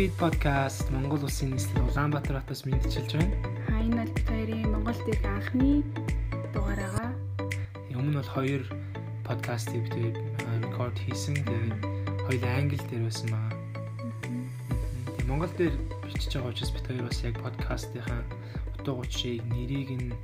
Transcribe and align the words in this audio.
Feed 0.00 0.16
podcast 0.16 0.88
Монгол 0.88 1.20
Улсын 1.28 1.52
нийслэл 1.52 1.84
Улаанбаатар 1.92 2.40
хотоос 2.40 2.64
мэдчилж 2.64 3.20
байна. 3.20 3.36
Энэ 3.84 4.00
бол 4.00 4.12
хоёрын 4.32 4.72
Монголд 4.72 5.04
ирэх 5.04 5.24
анхны 5.28 5.84
дугаараа. 6.56 7.12
Өмнө 7.92 8.16
бол 8.16 8.30
хоёр 8.32 8.64
подкастыг 9.28 9.92
бид 9.92 10.16
рекорд 10.64 10.96
хийсэн. 11.04 11.36
Тэгээд 11.44 11.84
хоёул 12.24 12.44
англи 12.48 12.80
дээр 12.88 13.04
байсан 13.04 13.28
маа. 13.28 13.52
Тэгээд 15.20 15.28
Монгол 15.28 15.52
дээр 15.60 15.76
бичиж 16.08 16.32
байгаа 16.32 16.48
учраас 16.48 16.72
бид 16.72 16.86
хоёр 16.88 17.04
бас 17.04 17.20
яг 17.20 17.36
подкастынхаа 17.44 18.24
утга 18.72 18.92
учирыг 19.04 19.44
нэрийг 19.52 19.90
нь 20.00 20.16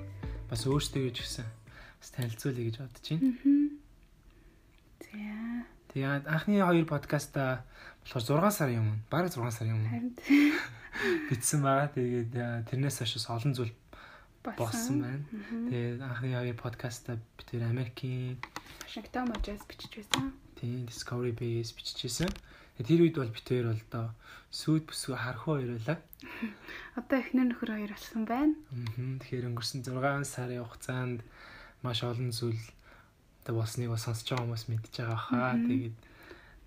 бас 0.49 0.65
өөрсдөө 0.65 1.13
гэж 1.13 1.17
гисэн. 1.21 1.45
Бас 2.01 2.09
танилцуулъя 2.17 2.65
гэж 2.65 2.77
бодож 2.81 3.05
байна. 3.13 3.29
За. 5.05 5.76
Тэгээд 5.97 6.29
анхны 6.29 6.61
хоёр 6.61 6.85
подкаста 6.85 7.65
болохоор 8.05 8.53
6 8.53 8.61
сарын 8.61 8.85
өмнө, 8.85 9.01
бараг 9.09 9.33
6 9.33 9.49
сарын 9.49 9.81
өмнө 9.81 10.13
бичсэн 11.33 11.65
байгаа. 11.65 11.89
Тэгээд 11.97 12.37
э, 12.37 12.69
тэрнээс 12.69 13.01
хойш 13.01 13.25
олон 13.33 13.57
зүйл 13.57 13.73
болсон 14.45 15.01
байна. 15.01 15.25
Тэгээд 15.73 16.05
анхны 16.05 16.37
хоёр 16.37 16.53
подкаста 16.61 17.17
бид 17.41 17.49
тэр 17.49 17.65
Америкийн 17.65 18.37
Вашингтон 18.85 19.33
мужаас 19.33 19.65
бичиж 19.65 20.05
байсан. 20.05 20.37
тийм 20.61 20.85
Discovery 20.85 21.33
Base 21.33 21.73
бичижсэн. 21.73 22.29
Тэгээд 22.77 22.89
тэр 22.93 23.01
үед 23.01 23.17
бол 23.17 23.33
хоёр 23.33 23.67
бол 23.73 23.85
доо 23.89 24.07
сүйд 24.53 24.85
бүсгүй 24.85 25.17
хархуу 25.17 25.65
хоёр 25.65 25.81
байлаа. 25.81 25.99
Одоо 27.01 27.25
эхнэр 27.25 27.57
нөхөр 27.57 27.73
хоёр 27.73 27.97
болсон 27.97 28.29
байна. 28.29 28.53
Аа. 28.69 29.17
Тэгэхээр 29.25 29.49
өнгөрсөн 29.49 29.81
6 29.81 30.29
сарын 30.29 30.61
хугацаанд 30.61 31.25
маш 31.81 32.05
олон 32.05 32.37
зүйл 32.37 32.61
одоо 33.47 33.63
болсныг 33.63 33.95
бас 33.95 34.03
сонсож 34.03 34.27
байгаа 34.27 34.43
хүмүүс 34.43 34.65
мэдж 34.67 34.95
байгаа 34.99 35.21
хаа. 35.23 35.55
Тэгээд 35.55 35.97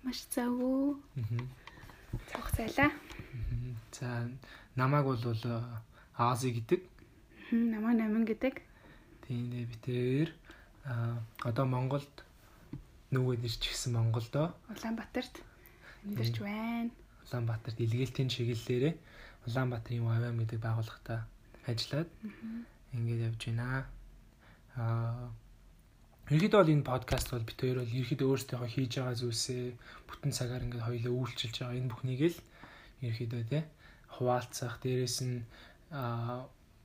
Маш 0.00 0.24
завгүй. 0.32 0.96
аа. 1.20 2.48
Цайлаа. 2.56 2.90
Мгм. 3.36 3.76
За 3.92 4.08
намайг 4.80 5.04
бол 5.04 5.20
э, 5.20 5.60
Ази 6.16 6.56
гэдэг. 6.56 6.80
Намаа 7.52 7.92
намин 7.92 8.24
гэдэг. 8.24 8.64
Тийм 9.28 9.52
дээ 9.52 9.68
бид 9.68 9.80
тэр 9.84 10.28
а 10.88 11.20
одоо 11.44 11.68
Монголд 11.68 12.24
нүгэд 13.12 13.44
ирч 13.44 13.60
гисэн 13.60 14.00
Монголдоо 14.00 14.56
Улаанбаатарт 14.72 15.44
амьдарч 16.08 16.40
байна. 16.40 16.90
Улаанбаатарт 17.28 17.76
илгээлтийн 17.76 18.32
чиглэлээрээ 18.32 18.96
Улаанбаатарын 19.44 20.08
АВМ 20.08 20.36
гэдэг 20.40 20.64
байгууллагата 20.64 21.28
ажиллаад 21.68 22.08
ингээд 22.96 23.26
явж 23.28 23.42
байна. 23.52 23.84
Аа 24.80 25.28
Ерөнхийдөө 26.30 26.60
бол 26.62 26.74
энэ 26.74 26.86
подкаст 26.86 27.28
бол 27.34 27.42
бид 27.42 27.58
хоёр 27.58 27.78
бол 27.82 27.90
ерөнхийдөө 27.90 28.28
өөрсдөө 28.30 28.58
хийж 28.70 28.92
байгаа 29.02 29.18
зүйлсээ 29.18 29.62
бүтэн 30.06 30.32
цагаар 30.38 30.62
ингээд 30.62 30.86
хоёулаа 30.86 31.14
үйлчилж 31.18 31.56
байгаа 31.58 31.78
энэ 31.82 31.90
бүхнийг 31.90 32.20
л 32.30 32.38
ерөнхийдөө 33.02 33.42
те 33.50 33.60
хуваалцах 34.14 34.74
дээрэс 34.78 35.18
нь 35.26 35.42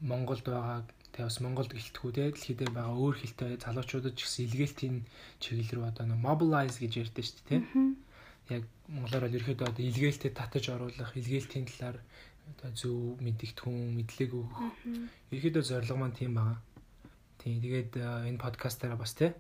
Монголд 0.10 0.46
байгаа 0.50 0.82
тэгээ 1.14 1.30
бас 1.30 1.38
Монголд 1.46 1.72
гэлтгүү 1.78 2.12
те 2.18 2.24
дэлхийд 2.34 2.74
байгаа 2.74 2.98
өөр 2.98 3.16
хэлтэй 3.22 3.52
залуучуудад 3.62 4.18
ч 4.18 4.26
гэсэн 4.26 4.46
илгээлтийн 4.50 4.96
чиглэл 5.38 5.74
рүү 5.78 5.86
одоо 5.94 6.06
нэг 6.09 6.20
mobilize 6.26 6.82
гэж 6.82 6.94
ярьдэн 7.06 7.26
шүү 7.30 7.46
дээ 7.46 7.62
Мгм. 7.62 7.90
яг 8.50 8.64
монголоор 8.90 9.24
бол 9.30 9.38
ерөөдөө 9.38 9.68
одоо 9.70 9.84
илгээлтэд 9.86 10.34
татаж 10.38 10.66
оруулах, 10.74 11.12
илгээлтийн 11.18 11.66
талаар 11.70 11.98
одоо 12.50 12.70
зөв 12.78 13.18
мэдэгдэхүүн, 13.26 13.94
мэдлэг 13.98 14.32
өгөх. 14.38 14.58
Ерөөдөө 15.34 15.64
зорилго 15.66 15.98
маань 15.98 16.18
тийм 16.18 16.34
байгаа. 16.38 16.58
Тийм 17.46 17.62
тэгээд 17.62 17.94
э, 18.02 18.26
энэ 18.34 18.42
подкастаараа 18.42 18.98
бас 18.98 19.14
те 19.14 19.38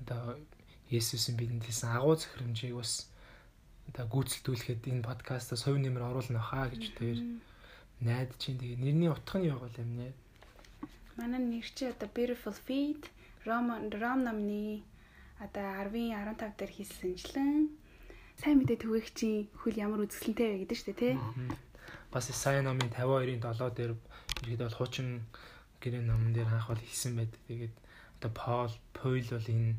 одоо 0.00 0.40
Есүсийн 0.88 1.36
бидэнд 1.36 1.68
хэлсэн 1.68 1.92
агуу 1.92 2.16
захирамжийг 2.16 2.80
бас 2.80 3.12
одоо 3.92 4.08
гүйцэлдүүлэхэд 4.08 4.88
энэ 4.88 5.04
подкастаас 5.04 5.68
хувь 5.68 5.76
нэмэр 5.76 6.16
оруулна 6.16 6.40
хаа 6.40 6.72
гэж 6.72 6.96
тэр 6.96 7.20
найдаж 8.00 8.40
чинь 8.40 8.56
тэгээд 8.56 8.80
нэрний 8.80 9.12
утга 9.12 9.36
нь 9.36 9.52
бол 9.52 9.76
юм 9.76 9.90
нэ. 10.00 10.16
Манай 11.20 11.44
нэр 11.44 11.68
чи 11.76 11.84
одоо 11.84 12.08
Beautiful 12.08 12.56
Feet 12.56 13.12
Ром 13.44 13.68
Ром 13.68 14.24
намны 14.24 14.80
одоо 15.36 15.92
10-ийн 15.92 16.16
15 16.16 16.56
дээр 16.56 16.72
хийсэнчлэн 16.72 17.68
сайн 18.40 18.56
мэдээ 18.64 18.80
түгээх 18.80 19.12
чи 19.12 19.52
хөл 19.60 19.76
ямар 19.76 20.08
үзэсгэлэнтэй 20.08 20.48
вэ 20.48 20.58
гэдэг 20.64 20.76
шүү 20.80 20.88
дээ 20.88 21.00
тий. 21.04 21.14
Бас 22.08 22.32
Исая 22.32 22.64
номын 22.64 22.88
52-ийн 22.88 23.44
7 23.44 23.76
дээр 23.76 23.92
ерөөдөө 24.40 24.68
бол 24.72 24.78
хуучин 24.80 25.20
гэрээ 25.86 26.02
номон 26.02 26.34
дээр 26.34 26.50
анх 26.50 26.66
бол 26.66 26.82
хэлсэн 26.82 27.14
байдаг. 27.14 27.38
Тэгээд 27.46 27.74
одоо 28.18 28.30
Паул, 28.34 28.74
Пойл 28.90 29.30
бол 29.30 29.46
энэ 29.46 29.78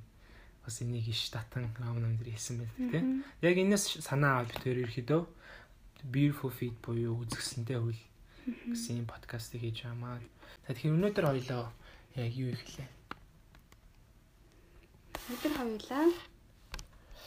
бас 0.63 0.79
энийг 0.79 1.07
иш 1.11 1.27
татан 1.27 1.67
ном 1.83 1.99
ном 1.99 2.15
дээр 2.15 2.31
хэлсэн 2.31 2.63
байдаг 2.63 2.79
тийм. 2.91 3.23
Яг 3.43 3.55
энэс 3.59 3.99
санаа 3.99 4.39
авал 4.39 4.51
битэр 4.55 4.87
ерөөдөө 4.87 5.21
beautiful 6.07 6.51
feet 6.51 6.75
буюу 6.79 7.23
үзэсгэлэнтэй 7.25 7.77
хөл 7.79 8.01
гэсэн 8.71 9.03
юм 9.03 9.07
подкастыг 9.09 9.61
хийж 9.61 9.83
байгаамаа. 9.83 10.23
Тэгэхээр 10.67 10.95
өнөөдөр 10.95 11.25
хоёлоо 11.27 11.63
яг 12.15 12.31
юу 12.31 12.55
ихлээ? 12.55 12.87
Өдөр 15.27 15.53
хоёулаа 15.59 16.05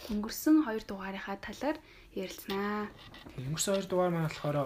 өнгөрсөн 0.08 0.56
хоёр 0.64 0.82
дугаарынхаа 0.88 1.36
талаар. 1.44 1.76
Тэгээ 2.16 3.46
өнгөрсөн 3.46 3.72
хоёр 3.76 3.86
дугаар 3.86 4.10
маань 4.10 4.28
болохоор 4.30 4.56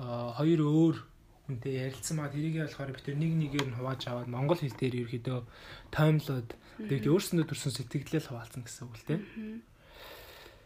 аа, 0.00 0.34
хоёр 0.34 0.60
өөр 0.66 0.96
хүнтэй 1.44 1.72
ярилцсан 1.88 2.16
маа 2.16 2.32
тэрийг 2.32 2.64
болохоор 2.64 2.92
бид 2.96 3.06
нэг 3.12 3.32
нэгээр 3.36 3.68
нь 3.68 3.76
хувааж 3.76 4.02
аваад 4.08 4.28
монгол 4.32 4.56
хэл 4.56 4.80
дээр 4.80 5.04
ерөөдөө 5.04 5.38
таймлууд 5.92 6.50
тэгээд 6.88 7.10
өөрсөндөө 7.12 7.46
төрсэн 7.52 7.72
сэтгэлдээ 7.76 8.20
л 8.24 8.30
хуваалцсан 8.32 8.62
гэсэн 8.64 8.84
үг 8.88 8.96
л 8.96 9.04
тийм. 9.04 9.20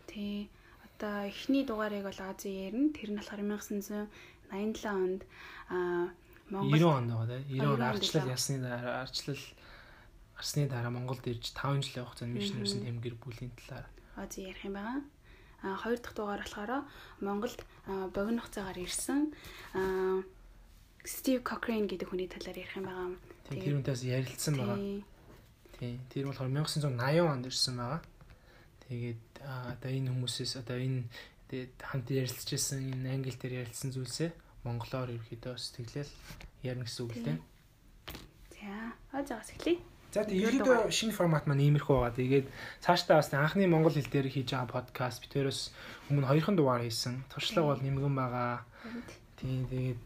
Тий. 0.07 0.49
Одоо 0.87 1.27
эхний 1.27 1.63
дугаарыг 1.67 2.07
бол 2.07 2.21
Ази 2.23 2.51
ярина. 2.71 2.95
Тэр 2.95 3.11
нь 3.11 3.19
болохоор 3.19 3.43
1987 3.43 4.87
онд 4.87 5.23
аа 5.71 6.15
90 6.51 6.55
Монгол 6.55 6.87
онд 6.95 7.11
байгаа 7.11 7.39
тийм. 7.43 7.59
90 7.59 7.75
он 7.75 7.75
90 7.75 7.75
онд 7.75 7.83
арчлал 7.83 8.29
ясны 8.31 8.57
дараа 8.63 8.95
арчлал 9.03 9.43
гарсны 10.39 10.63
дараа 10.71 10.91
Монголд 10.95 11.27
ирж 11.27 11.45
5 11.55 11.83
жилийн 11.83 12.07
хугацаанд 12.07 12.35
мишнерсэн 12.39 12.81
Мгм. 12.83 12.87
тэм 12.87 12.99
гэр 13.03 13.15
бүлийн 13.19 13.53
талаар 13.59 13.87
Ази 14.17 14.47
ярих 14.47 14.63
юм 14.65 14.79
байгаа. 14.79 15.03
А 15.63 15.75
хоёр 15.75 15.99
дахь 15.99 16.15
дугаар 16.15 16.43
болохоор 16.47 16.87
Монголд 17.21 17.61
богино 18.15 18.41
хугацаагаар 18.43 18.79
ирсэн 18.79 19.35
аа 19.75 20.23
Стив 21.09 21.41
Кокрейн 21.41 21.89
гэдэг 21.89 22.13
хүний 22.13 22.29
талаар 22.29 22.61
ярих 22.61 22.77
юм 22.77 22.85
байгаа. 22.85 23.17
тийм 23.49 23.65
тэр 23.65 23.77
үнтээс 23.81 24.03
ярилцсан 24.05 24.55
байгаа. 24.61 24.77
Тий. 24.77 25.01
Тийм. 25.81 25.97
Тэр 26.13 26.25
болохоор 26.29 26.53
1980 26.53 27.25
онд 27.25 27.49
ирсэн 27.49 27.75
байгаа. 27.81 28.01
Тэгээд 28.85 29.25
одоо 29.41 29.89
энэ 29.89 30.13
хүмүүсээс 30.13 30.53
одоо 30.61 30.77
энэ 30.77 31.09
тэгээд 31.49 31.75
хамт 31.81 32.09
ярилцж 32.13 32.49
ирсэн 32.53 32.93
энэ 32.93 33.09
англи 33.09 33.33
дээр 33.33 33.65
ярилцсан 33.65 33.91
зүйлсээ 33.97 34.31
монголоор 34.69 35.17
ерөөдөө 35.17 35.55
сэтгэлээл 35.57 36.13
ярина 36.61 36.85
гэсэн 36.85 37.03
үг 37.09 37.13
л 37.17 37.25
тийм. 37.25 37.39
За, 38.53 38.93
Азигаас 39.17 39.51
эхлэе. 39.57 39.81
За 40.13 40.25
тэгээд 40.29 40.61
ерөөдөө 40.61 40.93
шинэ 40.93 41.17
формат 41.17 41.49
маань 41.49 41.65
иймэрхүү 41.69 41.95
байгаа. 41.95 42.17
Тэгээд 42.17 42.47
цаашдаа 42.85 43.25
бас 43.25 43.33
анхны 43.33 43.65
монгол 43.65 43.97
хэл 43.97 44.13
дээр 44.13 44.29
хийж 44.29 44.53
байгаа 44.53 44.73
подкаст 44.73 45.25
битээрээс 45.25 45.61
өмнө 46.13 46.29
хоёрхан 46.29 46.57
дугаар 46.57 46.85
хийсэн. 46.85 47.25
Туршлага 47.33 47.77
бол 47.77 47.85
нэмгэн 47.85 48.15
байгаа. 48.17 48.65
Тийм 49.39 49.67
тэгээд 49.71 50.05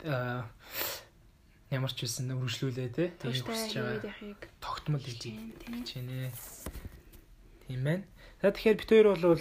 ямар 1.73 1.93
ч 1.93 2.05
хэлсэн 2.05 2.37
үргэлжлүүлээ 2.37 2.89
те. 2.93 3.05
Тууштай 3.17 3.49
хүсэж 3.49 3.75
байгаа. 3.81 4.13
Тогтмол 4.61 5.01
хийж. 5.01 5.33
Чинээ. 5.89 6.29
Тийм 7.65 7.81
байна. 7.81 8.05
За 8.45 8.53
тэгэхээр 8.53 8.77
бид 8.77 8.91
хоёр 8.93 9.09
бол 9.17 9.41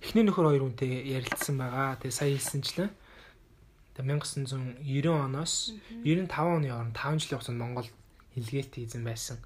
эхний 0.00 0.24
нөхөр 0.24 0.46
хоёр 0.48 0.64
хүнтэй 0.64 1.12
ярилцсан 1.12 1.60
байгаа. 1.60 2.00
Тэгээ 2.00 2.16
сая 2.16 2.32
хэлсэнчлэн 2.32 2.90
тэгээ 3.98 4.16
1990 4.16 5.12
оноос 5.12 5.76
95 6.04 6.32
оны 6.32 6.68
хооронд 6.72 6.96
5 6.96 7.20
жилийн 7.20 7.36
хугацаанд 7.36 7.60
Монгол 7.60 7.88
илгээлт 8.36 8.72
хийсэн 8.76 9.02
байсан. 9.04 9.38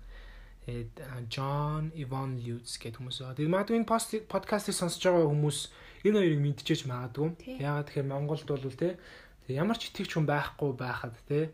Тэгээд 0.66 0.94
John 1.32 1.91
Ivan 1.96 2.38
Lutz 2.38 2.78
гэдэг 2.78 3.00
хүмүүс 3.03 3.18
байгаа. 3.22 3.38
Тэгээд 3.38 3.54
магадгүй 3.54 3.76
энэ 3.80 3.91
пост 3.91 4.10
подкастыг 4.28 4.74
сонсож 4.76 5.03
байгаа 5.03 5.30
хүмүүс 5.30 5.58
энэ 6.04 6.18
хоёрыг 6.20 6.41
мэдчихэж 6.44 6.80
магадгүй. 6.86 7.28
Тий. 7.41 7.56
Яагаад 7.64 7.86
тэгэхээр 7.91 8.12
Монголд 8.12 8.46
бол 8.46 8.76
те 8.76 8.98
тэг 9.50 9.58
ямар 9.58 9.74
ч 9.74 9.91
итгэвч 9.91 10.14
хүн 10.14 10.26
байхгүй 10.30 10.70
байхад 10.78 11.18
те 11.26 11.50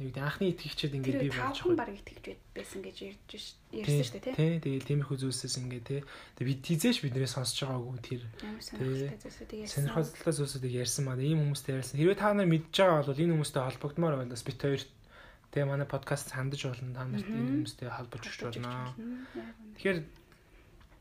нэг 0.00 0.18
анхны 0.18 0.50
итгэгчид 0.50 0.90
ингээд 0.90 1.22
бий 1.22 1.30
болж 1.30 1.54
тавхан 1.54 1.78
баг 1.78 1.94
итгэж 1.94 2.34
байсан 2.50 2.82
гэж 2.82 2.96
ярьж 3.14 3.44
ярьсан 3.70 4.02
шүү 4.02 4.18
дээ 4.18 4.24
тий. 4.26 4.34
Тий, 4.34 4.58
тэгээд 4.58 4.88
тиймэрхүү 4.90 5.18
зүйлсээс 5.22 5.54
ингээд 5.62 5.86
те. 5.86 5.98
Тэг 6.34 6.44
бид 6.50 6.66
хизээш 6.66 6.98
биднээс 6.98 7.38
сонсож 7.38 7.62
байгаагүй 7.62 8.02
тэр 8.02 8.22
Ямар 8.42 8.58
сонирхолтой 8.58 9.22
зүйлсүүдийг 9.22 9.60
ярьсан. 9.62 9.74
сонирхолтой 9.86 10.34
зүйлсүүдийг 10.34 10.74
ярьсан 10.82 11.02
маа 11.06 11.14
ийм 11.22 11.38
хүмүүстэй 11.46 11.74
ярьсан. 11.78 11.94
Хэрвээ 12.02 12.18
та 12.18 12.34
нар 12.34 12.50
мэдж 12.50 12.74
байгаа 12.74 13.06
бол 13.06 13.22
энэ 13.22 13.34
хүмүүстэй 13.38 13.62
холбогдмоор 13.62 14.14
байна 14.18 14.34
бас 14.34 14.42
бит 14.42 14.58
хоёр 14.58 14.82
тэгээ 15.54 15.70
манай 15.70 15.86
подкаст 15.86 16.26
хандаж 16.34 16.60
болно 16.66 16.90
та 16.90 17.06
нарт 17.06 17.30
энэ 17.30 17.50
хүмүүстэй 17.54 17.86
холбож 17.94 18.22
өгч 18.26 18.40
болно. 18.50 18.98
Тэгэхээр 19.78 19.98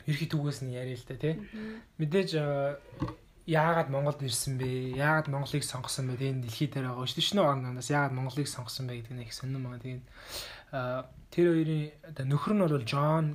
ерхий 0.06 0.30
түгээс 0.30 0.60
нь 0.70 0.78
яриа 0.78 1.02
л 1.02 1.08
да 1.10 1.18
тий. 1.18 1.34
Мэдээж 1.98 2.30
яагаад 3.46 3.90
Монголд 3.92 4.24
ирсэн 4.24 4.56
бэ? 4.56 4.96
Яагаад 4.96 5.28
Монголыг 5.28 5.64
сонгосон 5.64 6.16
бэ? 6.16 6.32
Энэ 6.32 6.44
дэлхий 6.48 6.72
дээр 6.72 6.96
байгаа. 6.96 7.08
Шинэ 7.08 7.44
орноос 7.44 7.92
яагаад 7.92 8.16
Монголыг 8.16 8.48
сонгосон 8.48 8.88
бэ 8.88 9.04
гэдэг 9.04 9.14
нь 9.20 9.24
их 9.28 9.36
сонирн 9.36 9.68
байгаа. 9.68 9.84
Тэгээд 9.84 10.06
тэр 11.28 11.48
хоёрын 11.52 11.84
оо 12.08 12.24
нөхөр 12.24 12.54
нь 12.56 12.64
бол 12.64 12.80
Джон 12.88 13.26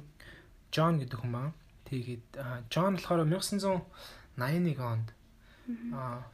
Джон 0.72 0.94
гэдэг 1.05 1.19
хүн 1.20 1.32
байна. 1.32 1.52
Тэгээд 1.84 2.26
Джон 2.72 2.96
болохоор 2.96 3.20
1981 3.28 4.81
онд 4.81 5.08
аа 5.93 6.25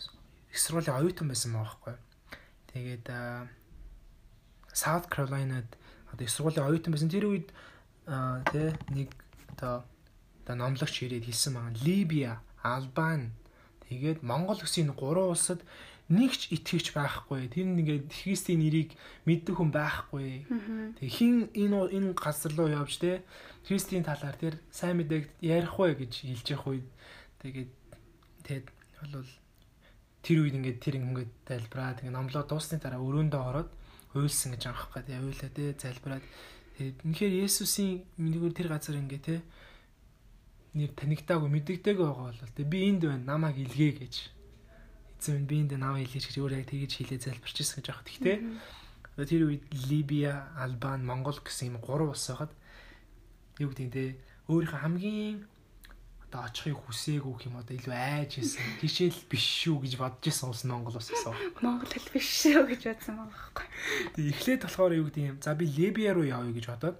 их 0.50 0.58
сургуулийн 0.62 0.94
оюутан 0.94 1.26
байсан 1.26 1.50
байгаа 1.58 1.66
байхгүй. 1.66 1.96
Тэгээд 2.70 3.06
South 4.70 5.10
Carolina-д 5.10 5.66
одоо 6.14 6.22
их 6.22 6.30
сургуулийн 6.30 6.66
оюутан 6.66 6.94
байсан. 6.94 7.10
Тэр 7.10 7.26
үед 7.26 7.50
тэ 8.06 8.78
нэг 8.94 9.10
одоо 9.58 9.82
номлогч 10.46 11.02
ирээд 11.02 11.26
хэлсэн 11.26 11.58
байгаа. 11.58 11.74
Либия, 11.82 12.32
Албан 12.62 13.34
тэгээд 13.88 14.20
Монгол 14.22 14.60
гэсэн 14.60 14.92
гурван 14.94 15.32
улсад 15.34 15.60
нэг 16.08 16.36
ч 16.36 16.52
итгэвч 16.52 16.92
байхгүй. 16.92 17.48
Тэр 17.48 17.64
нэгээд 17.64 18.12
Христийн 18.12 18.60
нэрийг 18.60 18.92
мэддэг 19.24 19.56
хүн 19.56 19.72
байхгүй. 19.72 20.44
Тэг 21.00 21.08
хин 21.08 21.48
энэ 21.56 21.88
энэ 21.96 22.12
газар 22.12 22.52
руу 22.52 22.68
явж 22.68 23.00
те 23.00 23.24
Христийн 23.64 24.04
талаар 24.04 24.36
тэр 24.36 24.60
сайн 24.68 25.00
мэдээг 25.00 25.32
ярих 25.40 25.80
вэ 25.80 25.96
гэж 25.96 26.12
хэлж 26.28 26.46
явах 26.52 26.68
үед 26.68 26.86
тэгээд 27.40 27.72
тэгэд 28.44 28.66
бол 29.00 29.24
тэр 30.20 30.38
үед 30.44 30.56
ингээд 30.60 30.78
тэр 30.84 31.00
ингээд 31.00 31.32
залбираа 31.48 31.96
тэгээ 31.96 32.12
номлоо 32.12 32.44
дуусны 32.44 32.76
дараа 32.76 33.00
өрөөндөө 33.00 33.42
ороод 33.48 33.70
хуйлсан 34.12 34.52
гэж 34.56 34.62
аах 34.68 34.92
гэдэг 34.92 35.16
явуулаа 35.16 35.50
те 35.56 35.64
залбираад 35.80 36.24
тэгээд 36.76 36.96
үнэхээр 37.08 37.34
Есүсийн 37.48 38.04
нэгүр 38.20 38.52
тэр 38.52 38.68
газар 38.68 39.00
ингээд 39.00 39.24
те 39.24 39.36
нэр 40.74 40.90
танигдаагүй 40.98 41.50
мэддэгтэйг 41.50 41.98
байгаа 41.98 42.34
бол 42.34 42.54
те 42.54 42.62
би 42.66 42.90
энд 42.90 43.06
байна 43.06 43.38
намайг 43.38 43.56
илгээ 43.62 43.92
гэж 44.02 44.14
минь 45.32 45.46
би 45.46 45.60
энд 45.60 45.72
наваа 45.78 46.00
илгээж 46.02 46.28
гэж 46.28 46.36
өөрөө 46.36 46.60
яг 46.60 46.68
тэгэж 46.68 46.92
хэлээ 47.00 47.20
залбирчсэн 47.24 47.80
гэж 47.80 47.86
аах. 47.88 48.04
Тэгтээ 48.04 48.36
тэр 49.24 49.42
үед 49.48 49.64
Либия, 49.88 50.50
Албан, 50.58 51.06
Монгол 51.06 51.38
гэсэн 51.40 51.72
юм 51.72 51.80
гурван 51.80 52.12
улс 52.12 52.28
байгаад 52.28 52.52
юу 53.62 53.70
гэдэг 53.72 53.86
нь 53.88 53.94
те 53.94 54.04
өөрийнхөө 54.50 54.80
хамгийн 54.84 55.46
одоо 56.28 56.40
очихыг 56.50 56.78
хүсээгүй 56.82 57.46
юм 57.46 57.56
одоо 57.62 57.74
илүү 57.78 57.94
айж 57.94 58.42
исэн. 58.42 58.82
Тишэл 58.82 59.14
биш 59.30 59.44
шүү 59.64 59.86
гэж 59.86 59.94
бодож 59.96 60.24
исэн 60.28 60.50
улс 60.50 60.64
Монгол 60.66 60.98
улс 60.98 61.08
гэсэн. 61.08 61.32
Монгол 61.62 61.88
хэл 61.88 62.10
биш 62.10 62.28
шүү 62.42 62.66
гэж 62.68 62.82
бодсон 62.90 63.14
байгаа 63.22 63.32
байхгүй. 63.32 63.66
Тэг 64.18 64.24
эхлээд 64.34 64.62
болохоор 64.66 64.92
юу 64.98 65.06
гэдэг 65.08 65.24
юм. 65.30 65.38
За 65.40 65.54
би 65.54 65.64
Либия 65.70 66.10
руу 66.12 66.26
явъя 66.26 66.52
гэж 66.52 66.66
бодоод 66.74 66.98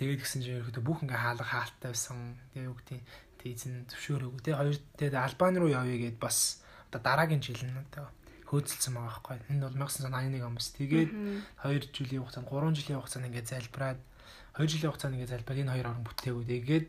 тэгээд 0.00 0.24
гисэн 0.24 0.40
чинь 0.40 0.64
ерөөдөө 0.64 0.80
бүх 0.80 1.04
ингээ 1.04 1.20
хаалга 1.20 1.44
хаалттай 1.44 1.92
байсан. 1.92 2.40
Тэгээ 2.56 2.68
юу 2.72 2.76
гэдэг 2.80 3.00
тэг 3.36 3.48
эзэн 3.52 3.84
зөвшөөрөөгүй. 3.92 4.40
Тэгээ 4.40 4.56
хоёр 4.56 4.76
тэгээд 4.96 5.16
Албан 5.20 5.54
руу 5.60 5.68
явъя 5.68 5.98
гэд 6.00 6.16
бас 6.16 6.64
одоо 6.88 7.00
дараагийн 7.04 7.44
жил 7.44 7.60
нь 7.60 7.76
одоо 7.76 8.08
хөөцөлсөн 8.48 8.96
байгаа 8.96 9.12
байхгүй. 9.12 9.36
Энэ 9.52 9.62
бол 9.68 9.76
1981 9.76 10.40
он 10.40 10.56
бас. 10.56 10.68
Тэгээд 10.72 11.10
2 11.12 11.92
жилийн 11.92 12.24
хугацаанд 12.24 12.48
3 12.48 12.80
жилийн 12.80 12.98
хугацаанд 12.98 13.28
ингээд 13.28 13.52
залбираад 13.52 14.00
2 14.56 14.72
жилийн 14.72 14.90
хугацаанд 14.90 15.14
ингээд 15.20 15.32
залбираад 15.36 15.62
энэ 15.62 15.72
хоёр 15.76 15.86
орн 15.92 16.04
бүтээгүй. 16.08 16.44
Тэгээд 16.48 16.86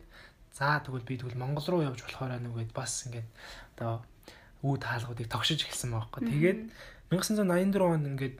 за 0.58 0.82
тэгвэл 0.82 1.06
би 1.06 1.20
тэгвэл 1.20 1.38
Монгол 1.38 1.68
руу 1.68 1.84
явж 1.86 2.00
болохоор 2.02 2.40
нүгэд 2.40 2.72
бас 2.72 3.06
ингээд 3.12 3.28
одоо 3.76 4.02
үүд 4.64 4.82
хаалгуудыг 4.88 5.28
тогшиж 5.30 5.68
эхэлсэн 5.68 5.92
байгаа 5.94 6.10
байхгүй. 6.10 6.24
Тэгээд 6.32 6.60
1984 7.12 7.92
онд 7.92 8.08
ингээд 8.08 8.36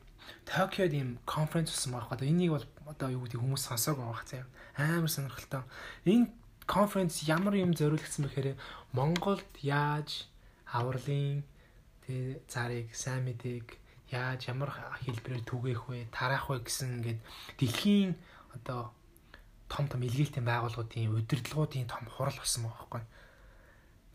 Токиод 0.46 0.94
ийм 0.94 1.20
конференц 1.26 1.70
болсон 1.70 1.92
байгаа 1.94 2.10
байхгүй. 2.18 2.30
Энийг 2.32 2.52
бол 2.56 2.68
одоо 2.90 3.08
юу 3.14 3.24
гэдэг 3.26 3.40
хүмүүс 3.42 3.64
сонсоог 3.70 4.02
байгаа 4.02 4.26
хэрэг 4.26 4.50
амар 4.78 5.10
сонирхолтой. 5.10 5.64
Энэ 6.06 6.32
конференц 6.66 7.24
ямар 7.28 7.56
юм 7.56 7.74
зориулсан 7.74 8.26
бэхээр 8.26 8.56
Монголд 8.94 9.48
яаж 9.62 10.28
авралын 10.72 11.44
тэгээ 12.08 12.48
зарыг 12.48 12.88
сайн 12.96 13.28
мэдээг 13.28 13.68
яаж 14.12 14.48
ямар 14.52 14.72
хэлбэрээр 15.04 15.44
түгээх 15.48 15.84
вэ, 15.88 16.12
тараах 16.12 16.52
вэ 16.52 16.64
гэсэн 16.64 17.00
ингээд 17.00 17.20
дэлхийн 17.60 18.16
одоо 18.56 18.92
том 19.72 19.88
том 19.88 20.04
илгээлтийн 20.04 20.44
байгууллагуудын 20.44 21.16
удирдлагуудын 21.16 21.88
том 21.88 22.04
хурал 22.12 22.36
болсон 22.36 22.68
байгаа 22.68 22.80
байхгүй. 22.80 23.04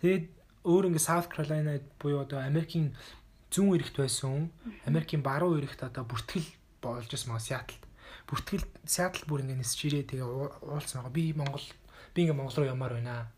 Тэгээд 0.00 0.25
өөр 0.69 0.87
ингээд 0.93 1.09
South 1.09 1.29
Carolina 1.32 1.81
буюу 2.00 2.20
одоо 2.20 2.44
Америкийн 2.44 2.93
зүүн 3.49 3.81
эрэгт 3.81 3.97
байсан, 3.97 4.52
Америкийн 4.85 5.25
баруун 5.25 5.56
эрэгт 5.61 5.81
одоо 5.88 6.05
бүртгэл 6.05 6.49
болж 6.85 7.09
байсан 7.09 7.41
Seattle. 7.41 7.86
Бүртгэл 8.26 8.64
Seattle 8.85 9.26
бүр 9.29 9.43
ингээд 9.43 9.61
нисж 9.62 9.81
ирээ 9.87 10.05
тэгээ 10.11 10.26
уулцсан 10.26 11.03
байгаа. 11.05 11.14
Би 11.14 11.32
Монгол 11.37 11.67
би 12.14 12.19
ингээд 12.23 12.38
Монгол 12.38 12.56
руу 12.58 12.73
ямаар 12.73 12.94
байна 12.99 13.31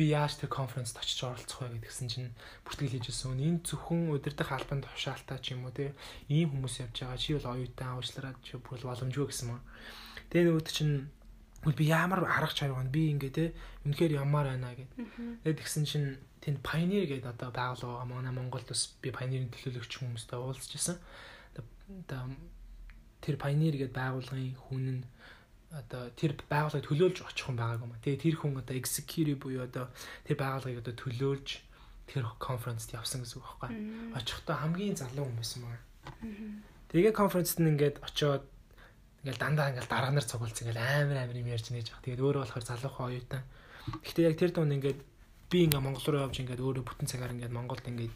би 0.00 0.08
яаж 0.08 0.40
тэр 0.40 0.48
конференцд 0.48 0.96
очиж 0.96 1.20
оролцох 1.28 1.60
вэ 1.60 1.76
гэдгсэн 1.84 2.08
чинь 2.08 2.32
бүртгэл 2.64 2.96
хийжсэн. 2.96 3.36
Энэ 3.36 3.60
зөвхөн 3.68 4.08
удирдах 4.14 4.48
албанд 4.56 4.88
тушаалтаа 4.88 5.36
ч 5.44 5.52
юм 5.52 5.68
уу 5.68 5.74
те 5.76 5.92
ийм 6.32 6.48
хүмүүс 6.56 6.88
явж 6.88 7.04
байгаа. 7.04 7.20
Чи 7.20 7.36
бол 7.36 7.52
оюутан 7.52 8.00
уучлаарай 8.00 8.34
чи 8.40 8.56
бүр 8.56 8.80
боломжгүй 8.80 9.26
гэсэн 9.28 9.46
мөн. 9.52 9.60
Тэгээ 10.32 10.46
нөгөөд 10.48 10.68
чинь 10.72 10.94
би 11.76 11.84
ямар 11.84 12.24
арга 12.24 12.56
чарга 12.56 12.80
би 12.88 13.12
ингээ 13.12 13.32
те 13.36 13.44
үнэхээр 13.84 14.24
ямаар 14.24 14.56
байна 14.56 14.72
гэд. 14.72 14.88
Тэгээд 15.44 15.60
тэгсэн 15.60 15.84
чинь 15.84 16.08
тэнд 16.40 16.64
Pioneer 16.64 17.04
гэдэг 17.04 17.36
одоо 17.36 17.50
байгууллага 17.52 18.08
манай 18.08 18.32
Монголд 18.32 18.72
бас 18.72 18.96
би 19.04 19.12
Pioneer-ийн 19.12 19.52
төлөөлөгч 19.52 19.92
хүмүүстэй 20.00 20.40
уулзчихсан. 20.40 20.96
Тэр 23.20 23.36
Pioneer 23.36 23.76
гэдэг 23.76 23.96
байгууллагын 23.96 24.56
хүн 24.56 24.84
нь 25.00 25.02
одоо 25.70 26.10
тэр 26.18 26.34
байгууллагыг 26.50 26.86
төлөөлж 26.88 27.16
очих 27.22 27.46
хүн 27.46 27.58
байгаагүй 27.60 27.86
маа. 27.86 28.02
Тэгээ 28.02 28.22
тэр 28.26 28.36
хүн 28.42 28.58
одоо 28.58 28.74
executive 28.74 29.38
буюу 29.38 29.62
одоо 29.62 29.86
тэр 30.26 30.36
байгууллагыг 30.40 30.82
одоо 30.82 30.94
төлөөлж 30.98 31.48
тэр 32.10 32.26
конференцд 32.42 32.90
явсан 32.90 33.22
гэсэн 33.22 33.38
үг 33.38 33.46
байхгүй. 33.46 33.70
Очихдоо 34.18 34.56
хамгийн 34.58 34.98
залуу 34.98 35.30
хүн 35.30 35.38
байсан 35.38 35.60
маа. 35.62 35.78
Тэгээ 36.90 37.14
конференцд 37.14 37.62
нь 37.62 37.70
ингээд 37.70 38.02
очиод 38.02 38.42
ингээл 39.22 39.38
дандаа 39.38 39.70
ингээл 39.70 39.92
дараа 39.94 40.10
нар 40.10 40.26
цугуулц 40.26 40.58
ингээл 40.58 40.82
амар 40.82 41.18
амар 41.22 41.38
юм 41.38 41.52
ярьж 41.54 41.70
нээж 41.70 41.86
байгаа. 41.94 42.02
Тэгээд 42.02 42.24
өөрөө 42.24 42.42
болохоор 42.42 42.66
залуухан 42.66 43.06
оюутан. 43.06 43.42
Гэхдээ 44.02 44.26
яг 44.26 44.36
тэр 44.42 44.50
дунд 44.50 44.74
ингээд 44.74 44.98
би 45.50 45.58
ингээ 45.70 45.84
Монгол 45.84 46.06
руу 46.08 46.24
явж 46.26 46.36
ингээд 46.42 46.64
өөрөө 46.64 46.84
бүтэн 46.88 47.06
цагаар 47.06 47.34
ингээд 47.36 47.54
Монголд 47.54 47.86
ингээд 47.86 48.14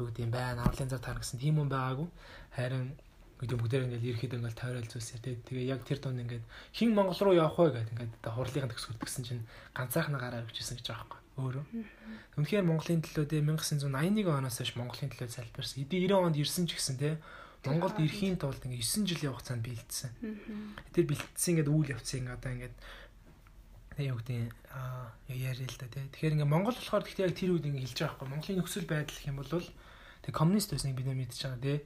юу 0.00 0.06
гэдэг 0.08 0.24
юм 0.24 0.32
байна. 0.32 0.64
Авралын 0.64 0.92
зар 0.92 1.02
таар 1.04 1.18
гэсэн 1.20 1.40
тийм 1.40 1.60
хүн 1.60 1.68
байгаагүй. 1.72 2.08
Харин 2.56 2.96
гэдэг 3.36 3.58
бүгдээр 3.60 3.84
ингээл 3.86 4.08
ерөөхдөө 4.16 4.38
ингээл 4.40 4.60
тойрол 4.60 4.88
зүйлсээр 4.88 5.22
тэгээ 5.22 5.44
тэгээ 5.44 5.70
яг 5.70 5.80
тэр 5.84 5.98
дунд 6.00 6.22
ингээд 6.24 6.44
хин 6.72 6.90
Монгол 6.96 7.20
руу 7.20 7.36
явах 7.36 7.60
вэ 7.60 7.84
гэдэг 7.84 7.92
ингээд 7.92 8.14
хурлын 8.32 8.70
төгсгөл 8.72 9.00
тгсэн 9.02 9.24
чинь 9.28 9.44
ганцаархнаа 9.76 10.20
гараар 10.20 10.48
өгчээсэн 10.48 10.80
гэж 10.80 10.86
байгаа 10.88 11.04
байхгүй 11.04 11.24
өөрөө. 11.36 11.64
Үнэхээр 12.40 12.64
Монголын 12.64 13.04
төлөө 13.04 13.24
дээ 13.28 13.44
1981 13.44 14.24
оноос 14.24 14.56
хойш 14.56 14.72
Монголын 14.72 15.12
төлөө 15.12 15.28
залбирсан. 15.28 15.84
Эдийн 15.84 16.08
90 16.08 16.24
онд 16.32 16.36
ирсэн 16.40 16.64
ч 16.64 16.80
гэсэн 16.80 16.96
те 16.96 17.20
Монголд 17.68 17.98
ирэхийн 18.00 18.40
тулд 18.40 18.62
ингээд 18.64 19.04
9 19.04 19.04
жилийн 19.04 19.32
хугацаанд 19.36 19.64
бэлдсэн. 19.66 20.10
Тэр 20.96 21.04
бэлдсэн 21.04 21.50
ингээд 21.52 21.68
үйл 21.68 21.92
явцын 21.92 22.30
одоо 22.32 22.50
ингээд 22.56 22.76
тэг 23.96 24.06
юу 24.12 24.16
гэдэг 24.20 24.52
аа 24.72 25.12
яриа 25.28 25.68
л 25.68 25.76
да 25.80 25.88
тий. 25.92 26.04
Тэгэхээр 26.08 26.34
ингээ 26.40 26.52
Монгол 26.52 26.76
болохоор 26.76 27.04
гэхдээ 27.04 27.26
яг 27.26 27.34
тэр 27.36 27.52
үед 27.52 27.68
ингээ 27.68 27.84
хэлж 27.84 27.98
байгаа 28.00 28.16
байхгүй. 28.16 28.28
Монголын 28.32 28.58
нөхцөл 28.60 28.86
байдал 28.88 29.16
гэх 29.16 29.28
юм 29.28 29.38
бол 29.40 29.50
тэг 30.24 30.32
коммунист 30.36 30.70
байсныг 30.72 30.96
бид 30.96 31.08
нэ 31.08 31.16
мэдчихэж 31.16 31.42
байгаа 31.42 31.64
тий. 31.64 31.78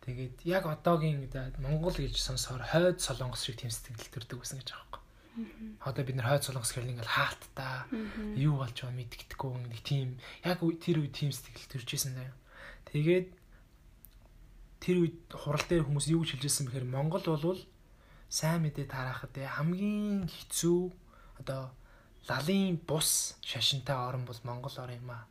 Тэгээд 0.00 0.48
яг 0.48 0.64
одоогийн 0.64 1.28
Монгол 1.60 1.92
гэж 1.92 2.16
сонсохоор 2.16 2.64
хойд 2.64 2.98
солонгос 3.04 3.44
шиг 3.44 3.60
тэм 3.60 3.68
сэтгэл 3.68 4.08
төрдөг 4.16 4.40
гэсэн 4.40 4.64
гэж 4.64 4.72
юм. 4.72 5.00
Одоо 5.84 6.02
бид 6.04 6.16
нар 6.16 6.32
хойд 6.32 6.44
солонгос 6.48 6.72
гэхэл 6.72 6.96
ингээл 6.96 7.14
хаалттай 7.14 7.84
юу 8.40 8.64
болж 8.64 8.74
байгаа 8.80 8.96
мэдгэдэггүй 8.96 9.50
нэг 9.68 9.82
тийм 9.84 10.16
яг 10.40 10.64
тэр 10.80 11.04
үед 11.04 11.12
тийм 11.12 11.30
сэтгэл 11.36 11.68
төрж 11.68 11.88
исэн 11.92 12.16
заяа. 12.16 12.34
Тэгээд 12.88 13.28
тэр 14.80 14.96
үед 15.04 15.18
хурал 15.36 15.64
дээр 15.68 15.84
хүмүүс 15.84 16.08
юу 16.08 16.24
гэж 16.24 16.40
хэлжсэн 16.40 16.64
бэхээр 16.72 16.88
Монгол 16.88 17.24
болвол 17.28 17.60
сайн 18.32 18.64
мэдээ 18.64 18.88
тараахад 18.88 19.36
хамгийн 19.36 20.26
хэцүү 20.26 20.80
одоо 21.44 21.76
лалын 22.24 22.80
бус 22.88 23.36
шашинтай 23.44 23.94
орн 23.94 24.24
бол 24.24 24.40
Монгол 24.48 24.74
орн 24.80 24.96
юм 24.96 25.12
а 25.12 25.28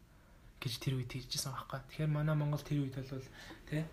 гэж 0.62 0.78
тэр 0.78 1.02
үед 1.02 1.10
хэлжсэн 1.10 1.58
байхгүй. 1.58 1.80
Тэгэхээр 1.90 2.14
манай 2.14 2.36
Монгол 2.38 2.62
тэр 2.62 2.86
үед 2.86 2.96
бол 2.96 3.26
тий 3.66 3.84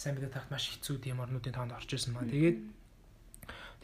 сайн 0.00 0.16
мэдээ 0.16 0.32
тахт 0.32 0.48
маш 0.48 0.64
хэцүү 0.72 0.96
тийм 1.04 1.20
орнуудын 1.20 1.52
тоонд 1.52 1.76
орж 1.76 1.92
ирсэн 1.92 2.16
маа. 2.16 2.24
Тэгээд 2.24 2.56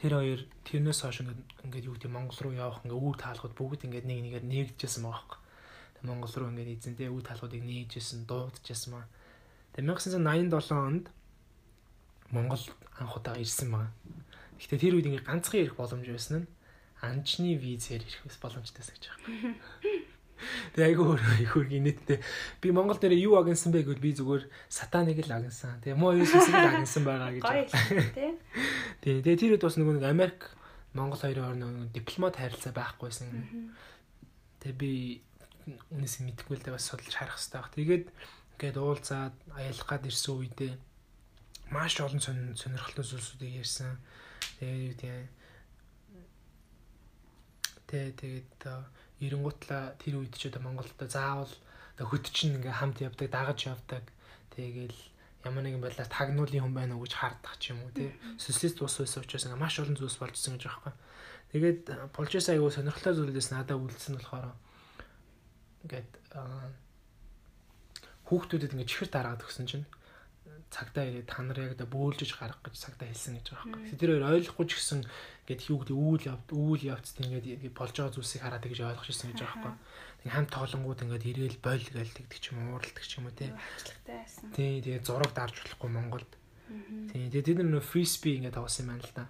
тэр 0.00 0.12
хоёр 0.16 0.40
тэрнээс 0.64 1.04
хойш 1.04 1.20
ингээд 1.20 1.92
юу 1.92 2.00
гэдэг 2.00 2.08
Монгол 2.08 2.40
руу 2.40 2.56
явах 2.56 2.80
ингээд 2.88 3.04
үр 3.04 3.16
таалгууд 3.20 3.52
бүгд 3.52 3.84
ингээд 3.84 4.08
нэг 4.08 4.24
нэгээр 4.24 4.48
нээгдэжсэн 4.48 5.04
байгаа 5.04 5.12
байхгүй. 5.12 5.40
Тэг 6.00 6.04
Монгол 6.08 6.32
руу 6.32 6.48
ингээд 6.56 6.72
эзэнтэй 6.72 7.12
үр 7.12 7.20
таалгуудыг 7.20 7.60
нээжсэн, 7.60 8.24
дуудажсэн 8.24 8.90
маа. 8.96 9.04
Тэг 9.76 9.84
1987 9.84 10.72
онд 10.72 11.06
Монгол 12.32 12.64
анх 12.96 13.12
удаа 13.12 13.36
ирсэн 13.36 13.68
маа. 13.68 13.92
Гэхдээ 14.56 14.80
тэр 14.80 14.96
үед 14.96 15.08
ингээд 15.12 15.28
ганцхан 15.28 15.68
ирэх 15.68 15.76
боломж 15.76 16.08
байсан 16.08 16.48
нь 16.48 16.50
анчны 17.04 17.60
визээр 17.60 18.08
ирэх 18.08 18.24
боломжтойсэн 18.40 18.96
гэж 18.96 19.04
байна. 19.12 19.52
Тэгээ 20.76 20.88
айгүй 20.92 21.06
хөргийн 21.50 21.84
нийтдээ 21.88 22.18
би 22.60 22.68
Монгол 22.70 23.00
дээр 23.00 23.16
юу 23.16 23.40
агнсан 23.40 23.72
бэ 23.72 23.84
гэвэл 23.84 24.04
би 24.04 24.12
зүгээр 24.16 24.44
сатаныг 24.68 25.20
л 25.24 25.32
агнсан. 25.32 25.80
Тэгээ 25.80 25.96
муу 25.96 26.12
Иесусыг 26.16 26.54
л 26.54 26.68
агнсан 26.76 27.04
байгаа 27.04 27.30
гэж. 27.32 27.44
Тий. 29.02 29.16
Тэгээ 29.24 29.40
тэр 29.40 29.52
үед 29.56 29.64
бас 29.64 29.76
нөгөө 29.80 29.94
нэг 29.96 30.06
Америк 30.06 30.40
Монгол 30.92 31.20
хоёрын 31.20 31.44
хооронд 31.56 31.92
дипломат 31.96 32.36
харилцаа 32.36 32.72
байхгүйсэн. 32.76 33.28
Тэгээ 34.60 34.76
би 34.76 34.92
үнээс 35.92 36.22
мэдэхгүй 36.22 36.56
л 36.60 36.64
дээ 36.64 36.76
бас 36.76 36.88
судалж 36.88 37.14
харах 37.16 37.40
хэрэгтэй 37.40 37.60
баг. 37.60 37.72
Тэгээд 37.74 38.06
ингээд 38.56 38.76
уулзаад 38.80 39.34
аялах 39.56 39.88
гад 39.88 40.04
ирсэн 40.04 40.36
үедээ 40.36 40.72
маш 41.72 41.98
олон 42.00 42.20
сонирхолтой 42.20 43.04
зүйлсүүдийг 43.04 43.64
ярьсан. 43.64 43.98
Тэгээ 44.60 44.84
юу 44.92 44.96
тийм 44.96 45.28
Тэ 47.86 48.10
тэгээд 48.18 48.66
эренгуутлаа 49.20 49.96
тэр 50.00 50.20
үед 50.20 50.36
ч 50.36 50.48
одоо 50.52 50.62
Монголд 50.62 50.96
заавал 51.08 51.52
хөт 51.96 52.28
чинь 52.28 52.60
ингээ 52.60 52.76
хамт 52.76 53.00
явдаг, 53.00 53.28
дагаж 53.32 53.60
явдаг. 53.72 54.04
Тэгээл 54.52 54.98
ямар 55.48 55.64
нэгэн 55.64 55.80
байдлаар 55.80 56.10
тагнуулын 56.10 56.62
хүн 56.68 56.74
байна 56.76 56.94
уу 56.96 57.06
гэж 57.06 57.14
хардах 57.16 57.56
ч 57.56 57.72
юм 57.72 57.80
уу 57.80 57.92
тий. 57.94 58.12
Социалист 58.36 58.82
ус 58.82 58.98
байсан 59.00 59.22
учраас 59.24 59.46
ингээ 59.48 59.62
маш 59.62 59.80
олон 59.80 59.96
зүйлс 59.96 60.20
болжсэн 60.20 60.60
гэж 60.60 60.64
байгаа 60.68 60.92
юм. 60.92 60.98
Тэгээд 61.54 61.80
полчес 62.12 62.50
аягүй 62.52 62.70
сонирхолтой 62.74 63.14
зүйлээс 63.16 63.48
надад 63.54 63.80
үлдсэн 63.80 64.18
болохоор 64.20 64.52
ингээд 65.86 66.10
хүүхдүүдэд 68.26 68.74
ингээ 68.74 68.90
чихэр 68.90 69.08
дараад 69.08 69.40
өгсөн 69.46 69.66
чинь 69.70 69.86
цагтаа 70.68 71.06
ирээд 71.06 71.30
та 71.30 71.40
нар 71.46 71.58
яг 71.62 71.78
да 71.78 71.86
бөөлжиж 71.86 72.34
гарах 72.34 72.58
гэж 72.66 72.74
цагтаа 72.74 73.06
хэлсэн 73.06 73.38
гэж 73.38 73.46
байгаа 73.54 73.70
юм. 73.70 73.96
Тэр 73.96 74.10
хоёр 74.18 74.26
ойлгохгүй 74.34 74.66
ч 74.66 74.72
гэсэн 74.82 75.00
ингээд 75.46 75.70
юу 75.70 75.78
гэдэг 75.78 75.94
үүл 75.94 76.22
явд 76.26 76.48
үүл 76.50 76.82
явцд 76.90 77.16
ингээд 77.22 77.70
болж 77.70 77.94
байгаа 77.94 78.14
зүйлсийг 78.18 78.42
хараад 78.42 78.66
гэж 78.66 78.82
ойлгож 78.82 79.08
ирсэн 79.14 79.30
гэж 79.30 79.40
байгаа 79.46 79.70
юм. 79.70 79.78
Тэг 80.26 80.30
хамт 80.34 80.50
тоолонгууд 80.50 81.00
ингээд 81.06 81.28
ирээл 81.30 81.58
бойл 81.62 81.86
гээл 81.86 82.18
тэгдэг 82.18 82.38
ч 82.42 82.50
юм 82.50 82.74
ууралдаг 82.74 83.04
ч 83.06 83.12
юм 83.22 83.30
уу 83.30 83.38
тий. 83.38 83.54
Тий 84.58 84.82
тэгээ 84.82 85.06
зураг 85.06 85.30
дарж 85.30 85.54
болохгүй 85.62 85.90
Монголд. 85.94 86.32
Тий 87.14 87.30
тэгээ 87.30 87.46
тэд 87.46 87.62
нар 87.62 87.78
фриспи 87.78 88.42
ингээд 88.42 88.58
тоглосон 88.58 88.82
юм 88.82 88.90
байна 88.90 89.06
л 89.06 89.14
да. 89.14 89.24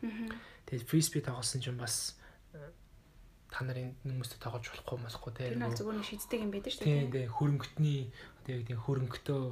Тэгээ 0.65 0.89
фриспи 0.89 1.21
тоглосон 1.21 1.61
чинь 1.61 1.77
бас 1.77 2.17
та 3.53 3.61
нарын 3.61 3.93
хүмүүстэй 4.01 4.41
тоглож 4.41 4.73
болохгүй 4.73 4.97
болохгүй 5.05 5.33
тий. 5.37 5.53
Тэр 5.53 5.61
нь 5.61 5.69
зүгээр 5.69 5.97
нэг 6.01 6.09
шийддэг 6.09 6.41
юм 6.41 6.51
байдаг 6.57 6.73
шүү 6.73 6.81
дээ. 6.81 6.97
Тий 6.97 7.05
тэгээ 7.13 7.29
хөрөнгөтний 7.37 8.01
одоо 8.41 8.53
яг 8.57 8.63
тийм 8.65 8.81
хөрөнгөтөө 8.81 9.43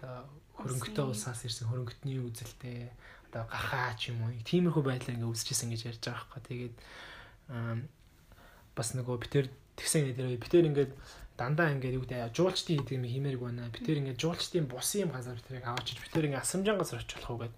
одоо 0.00 0.16
хөрөнгөтэй 0.56 1.04
улсаас 1.04 1.44
ирсэн 1.44 1.68
хөрөнгөтний 1.68 2.18
үзэлтэй 2.24 2.88
одоо 3.28 3.44
гахаа 3.48 3.92
ч 4.00 4.10
юм 4.10 4.24
уу 4.24 4.32
тиймэрхүү 4.42 4.82
байдлаар 4.84 5.16
ингээ 5.20 5.32
үзчихсэн 5.32 5.68
гэж 5.68 5.80
ярьж 5.92 6.02
байгаа 6.08 6.26
байхгүй. 6.32 6.42
Тэгээд 6.48 6.76
бас 8.72 8.88
нөгөө 8.96 9.16
битэр 9.20 9.46
тэгсэн 9.76 10.16
дээр 10.16 10.40
битэр 10.40 10.68
ингээд 10.68 10.92
дандаа 11.38 11.70
ингээд 11.70 11.96
юу 11.96 12.02
гэдэг 12.02 12.34
жуулчдын 12.34 12.82
хийдэг 12.82 12.98
юм 12.98 13.06
хиймээрг 13.06 13.40
байна. 13.40 13.70
Битэр 13.70 14.00
ингээд 14.02 14.18
жуулчдын 14.18 14.66
бусын 14.66 15.06
юм 15.06 15.14
газар 15.14 15.38
битэрийг 15.38 15.66
аваачиж 15.70 16.02
битэр 16.02 16.26
ингээд 16.32 16.42
асамжаан 16.42 16.78
газар 16.82 16.98
очих 16.98 17.20
болох 17.22 17.30
уу 17.30 17.40
гэд. 17.46 17.54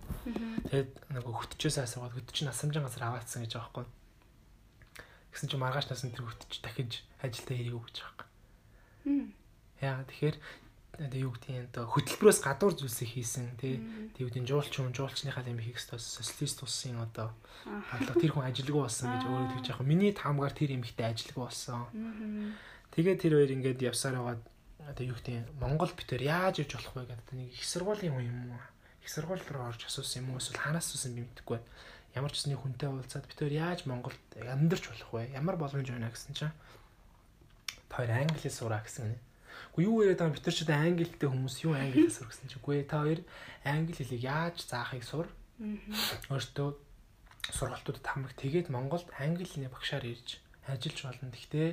Тэгээд 0.69 0.91
нөгөө 1.17 1.35
хөтчөөс 1.41 1.77
асуугаад 1.81 2.15
хөтч 2.19 2.39
нь 2.45 2.53
асамжаан 2.53 2.85
газар 2.85 3.05
аваацсан 3.09 3.41
гэж 3.49 3.53
байгаа 3.57 3.73
байхгүй. 3.73 3.87
Гэсэн 5.33 5.49
чинь 5.49 5.62
маргааш 5.65 5.87
насны 5.89 6.12
тэр 6.12 6.29
хөтч 6.29 6.61
дахиж 6.61 6.93
ажилдаа 7.25 7.57
үү 7.57 7.83
гэж 7.89 7.97
байгаа 8.05 8.29
юм. 9.09 9.33
Яа 9.81 10.05
тэгэхээр 10.05 10.37
тэгээ 11.09 11.25
юу 11.25 11.33
гэдгийг 11.33 11.73
одоо 11.73 11.88
хөтөлбөрөөс 11.88 12.40
гадуур 12.45 12.76
зүйлсийг 12.76 13.09
хийсэн 13.16 13.57
тий 13.57 13.80
тэг 14.12 14.28
гэдэг 14.37 14.45
жуулч 14.45 14.75
хүн 14.76 14.92
жуулчныхаа 14.92 15.49
юм 15.49 15.57
хийх 15.57 15.80
ёстой 15.80 15.97
социалист 15.97 16.61
улсын 16.61 17.00
одоо 17.00 17.33
бодлого 17.64 18.21
тэр 18.21 18.33
хүн 18.37 18.45
ажилгүй 18.52 18.85
болсон 18.85 19.09
гэж 19.09 19.23
өөрөө 19.25 19.49
тэгж 19.57 19.66
яах. 19.73 19.80
Миний 19.80 20.12
таамгаар 20.12 20.52
тэр 20.52 20.76
эмэгтэй 20.76 21.09
ажилгүй 21.09 21.40
болсон. 21.40 21.88
Тэгээ 22.92 23.16
тэр 23.16 23.33
хоёр 23.33 23.50
ингээд 23.57 23.80
явсаар 23.80 24.21
байгаа 24.21 24.37
одоо 24.92 25.04
юу 25.09 25.16
гэдэг 25.16 25.57
Монгол 25.57 25.92
битэр 25.97 26.21
яаж 26.21 26.61
иж 26.61 26.76
болох 26.76 26.92
вэ 26.92 27.09
гэдэг 27.09 27.33
нэг 27.33 27.49
их 27.49 27.64
сургуулийн 27.64 28.12
хүн 28.12 28.28
юм 28.28 28.38
уу? 28.52 28.61
Их 29.00 29.09
сургууль 29.09 29.40
руу 29.40 29.73
орж 29.73 29.88
асуусан 29.88 30.28
юм 30.28 30.37
уу? 30.37 30.40
Эсвэл 30.45 30.61
ханаас 30.61 30.92
суусан 30.92 31.16
би 31.16 31.25
мэдэхгүй 31.25 31.64
байна. 31.64 31.71
Ямар 32.12 32.33
ч 32.35 32.45
нэг 32.45 32.61
хүнтэй 32.61 32.92
уулзаад 32.92 33.25
битэр 33.25 33.57
яаж 33.57 33.88
Монголд 33.88 34.21
амьдарч 34.37 34.85
болох 34.85 35.11
вэ? 35.16 35.33
Ямар 35.33 35.57
боломж 35.57 35.88
байна 35.88 36.12
гэсэн 36.12 36.37
чинь 36.37 36.52
хоёр 37.88 38.11
англиас 38.11 38.61
сураа 38.61 38.83
гэсэн 38.85 39.16
нэ 39.16 39.30
Уу 39.77 39.83
юу 39.87 40.03
яриад 40.03 40.19
байгаа 40.19 40.35
бид 40.35 40.47
нар 40.47 40.57
ч 40.57 40.62
одоо 40.67 40.79
англи 40.79 41.05
хэлтэй 41.07 41.31
хүмүүс 41.31 41.57
юу 41.62 41.75
англи 41.79 42.07
хэл 42.07 42.17
сур 42.17 42.29
гэсэн 42.31 42.49
чинь 42.50 42.61
үгүй 42.61 42.83
та 42.89 43.07
хоёр 43.07 43.21
англи 43.62 43.95
хэлийг 43.95 44.23
яаж 44.27 44.57
заахыг 44.67 45.05
сур. 45.07 45.27
Өөртөө 45.61 46.69
сургалтуудад 47.55 48.07
хамраг 48.07 48.35
тэгээд 48.35 48.73
Монголд 48.75 49.09
англи 49.19 49.47
хэлний 49.47 49.71
багшаар 49.71 50.05
ирж 50.05 50.43
ажиллаж 50.67 51.00
болно. 51.07 51.31
Гэхдээ 51.31 51.71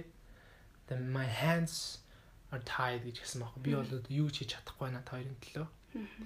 my 0.95 1.27
hands 1.27 2.05
are 2.51 2.63
tied 2.63 3.03
гэж 3.03 3.19
хэлсэн 3.19 3.41
байхгүй. 3.43 3.61
Би 3.63 3.71
бол 3.75 3.91
юу 4.07 4.29
ч 4.31 4.45
хийж 4.45 4.55
чадахгүй 4.55 4.87
байна 4.87 5.03
та 5.03 5.19
хоёрын 5.19 5.41
төлөө. 5.43 5.67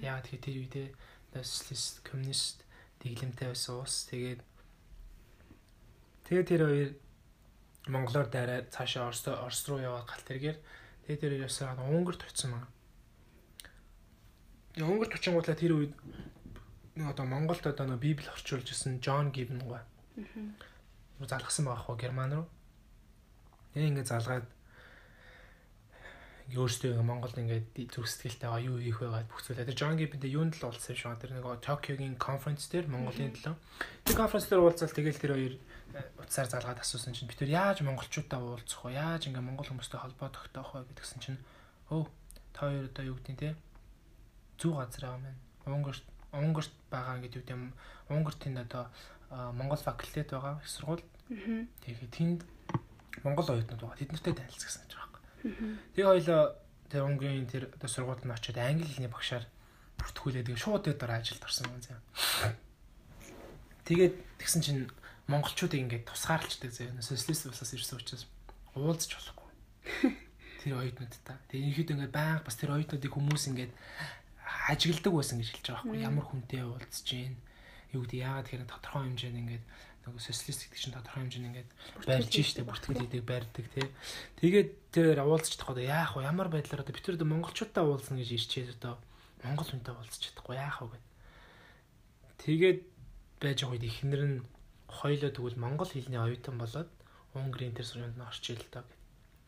Яагаад 0.04 0.26
тэгэхээр 0.30 0.44
тэр 0.46 0.56
үедээ 0.62 0.88
социалист, 1.42 2.04
коммунист 2.06 2.58
дэглэмтэй 3.02 3.48
байсан 3.50 3.74
уус. 3.80 4.06
Тэгээд 4.06 4.40
тэгээд 6.30 6.46
тэр 6.46 6.62
хоёр 6.62 6.90
монголоор 7.90 8.28
дайраад 8.30 8.70
цаашаа 8.70 9.10
Орос 9.10 9.26
Орос 9.26 9.62
руу 9.66 9.82
яваад 9.82 10.06
галт 10.06 10.26
тэргээр 10.30 10.58
Тэгээ 11.06 11.20
тэр 11.20 11.32
ясаад 11.42 11.78
Унгарт 11.82 12.22
очсон 12.22 12.54
маа. 12.54 12.66
Унгарт 14.78 15.18
очингуудлаа 15.18 15.56
тэр 15.58 15.72
үед 15.74 15.92
нэг 16.96 17.06
одоо 17.10 17.26
Монголд 17.26 17.66
одоо 17.66 17.86
нэг 17.86 18.00
Библи 18.00 18.28
орчуулж 18.28 18.68
ирсэн 18.70 19.00
Джон 19.00 19.32
Гибн 19.32 19.58
гоо. 19.60 19.80
Аа. 19.80 21.26
Залгсан 21.26 21.66
байгаа 21.66 21.84
хөө 21.84 21.96
Герман 22.00 22.32
руу. 22.32 22.46
Тэгээ 23.74 23.88
ингээд 23.88 24.10
залгаад 24.12 24.46
өөртөө 26.50 27.02
Монголд 27.06 27.38
ингээд 27.38 27.94
зүрх 27.94 28.10
сэтгэлтэй 28.10 28.48
байгаа 28.50 28.66
юу 28.66 28.76
хийх 28.82 28.98
вэ 28.98 29.08
гэж 29.14 29.26
бүх 29.30 29.40
зүйлээ. 29.46 29.68
Тэр 29.70 29.78
Джон 29.78 29.96
Гибнтэй 29.96 30.30
юунд 30.34 30.58
л 30.58 30.66
уулзсан 30.66 30.96
шүү. 30.98 31.16
Тэр 31.22 31.38
нэг 31.38 31.46
Токиогийн 31.62 32.18
конференц 32.18 32.66
дээр 32.66 32.90
Монголын 32.90 33.32
төлөө. 33.38 33.56
Тэр 34.02 34.16
конференц 34.18 34.46
дээр 34.50 34.62
уулзал 34.66 34.90
тэгэл 34.90 35.22
тэр 35.22 35.32
хоёр 35.38 35.54
утсаар 36.18 36.48
залгаад 36.48 36.80
асуусан 36.80 37.12
чинь 37.12 37.28
бид 37.28 37.38
тэр 37.38 37.52
яаж 37.52 37.84
монголчуудаа 37.84 38.40
уулзах 38.40 38.80
вэ? 38.84 38.96
Яаж 38.96 39.28
ингээ 39.28 39.44
монгол 39.44 39.68
хүмүүстэй 39.68 40.00
холбоо 40.00 40.28
тогтоох 40.32 40.72
вэ 40.72 40.88
гэдгсэн 40.88 41.20
чинь 41.20 41.40
өө 41.92 42.08
та 42.56 42.68
хоёр 42.68 42.88
одоо 42.88 43.04
юу 43.12 43.16
гэдэг 43.20 43.36
те 43.36 43.50
зүү 44.56 44.72
газар 44.80 45.04
аа 45.12 45.18
мэн. 45.20 45.36
Унгарт 45.68 46.04
Унгарт 46.32 46.72
байгаа 46.88 47.20
гэдэг 47.20 47.44
юм. 47.52 47.72
Унгарт 48.08 48.40
энэ 48.48 48.64
одоо 48.64 48.88
монгол 49.52 49.76
факультет 49.76 50.32
байгаа 50.32 50.60
их 50.60 50.68
сургууль. 50.68 51.04
Тэгээ 51.28 52.08
тэнд 52.08 52.40
монгол 53.24 53.48
оюутнууд 53.52 53.80
байгаа. 53.80 54.00
Тэд 54.00 54.12
нартэй 54.12 54.32
танилцсан 54.32 54.82
гэж 54.88 54.92
байгаа 54.96 55.08
юм. 55.08 55.11
Тэгээ 55.42 56.08
хоёлоо 56.08 56.42
тэр 56.88 57.02
Унгарийн 57.08 57.48
тэр 57.50 57.72
одоо 57.74 57.88
сургуульд 57.90 58.24
нь 58.24 58.34
очиод 58.34 58.58
англи 58.58 58.86
хэлний 58.86 59.10
багшаар 59.10 59.44
бүртгүүлээд 59.98 60.46
тэгээ 60.50 60.62
шууд 60.62 60.84
дээр 60.86 61.12
ажилд 61.12 61.42
орсон 61.42 61.66
юм 61.70 61.82
зэ. 61.82 61.98
Тэгээд 63.86 64.14
тэгсэн 64.38 64.62
чинь 64.62 64.82
монголчуудыг 65.26 65.80
ингээд 65.82 66.06
тусгаарлцдаг 66.06 66.70
заяа. 66.70 67.02
Социалист 67.02 67.50
улсаас 67.50 67.74
ирсэн 67.74 67.98
учраас 67.98 68.24
уулзч 68.78 69.10
болохгүй. 69.14 69.50
Тэр 70.62 70.78
оюутнуудтай. 70.78 71.38
Тэгээ 71.50 71.70
ерөөд 71.74 71.92
ингээд 71.98 72.14
байнга 72.14 72.46
бас 72.46 72.56
тэр 72.58 72.74
оюутнуудыг 72.78 73.10
хүмүүс 73.10 73.50
ингээд 73.50 73.72
ажигладаг 74.70 75.12
байсан 75.12 75.38
гэж 75.42 75.48
хэлж 75.50 75.66
байгаа 75.66 75.82
байхгүй 75.82 76.06
ямар 76.06 76.26
хүнтэй 76.26 76.62
уулзж 76.62 77.06
гин 77.08 77.34
юу 77.92 78.02
гэдэг 78.06 78.22
яагаад 78.22 78.46
тэгэхээр 78.46 78.70
тодорхой 78.70 79.02
хэмжээнд 79.10 79.40
ингээд 79.42 79.64
нөгөө 80.06 80.20
социалист 80.20 80.66
гэдэг 80.66 80.78
чинь 80.82 80.94
тодорхой 80.94 81.22
хэмжээнд 81.22 81.48
ингээд 81.48 81.70
барьж 82.06 82.34
штэ 82.34 82.66
бүртгэл 82.66 83.00
хийдэг 83.06 83.22
барьдаг 83.22 83.66
тий. 83.70 83.86
Тэгээд 84.42 84.70
тэр 84.90 85.18
уулзч 85.22 85.54
чадахгүй 85.54 85.86
яах 85.86 86.18
вэ? 86.18 86.26
Ямар 86.26 86.48
байдлаар 86.50 86.82
одоо 86.82 86.94
бид 86.94 87.06
тэр 87.06 87.22
монголчуудтай 87.22 87.82
уулзна 87.86 88.18
гэж 88.18 88.30
ирчээд 88.34 88.76
одоо 88.82 88.98
монгол 89.46 89.68
хүнтэй 89.70 89.94
уулзч 89.94 90.34
чадахгүй 90.34 90.56
яах 90.58 90.82
вэ 90.82 90.98
гэд. 90.98 91.04
Тэгээд 92.42 92.80
байж 93.38 93.58
байгаа 93.62 93.74
үед 93.78 93.86
ихнэр 93.86 94.22
нь 94.26 94.36
хоёлоо 94.90 95.30
тэгвэл 95.30 95.62
монгол 95.62 95.90
хэлний 95.90 96.18
оюутан 96.18 96.58
болоод 96.58 96.90
Унгарийн 97.34 97.72
тэр 97.72 97.86
сургуульд 97.86 98.18
нь 98.18 98.26
орчих 98.28 98.60
л 98.60 98.68
доо 98.70 98.84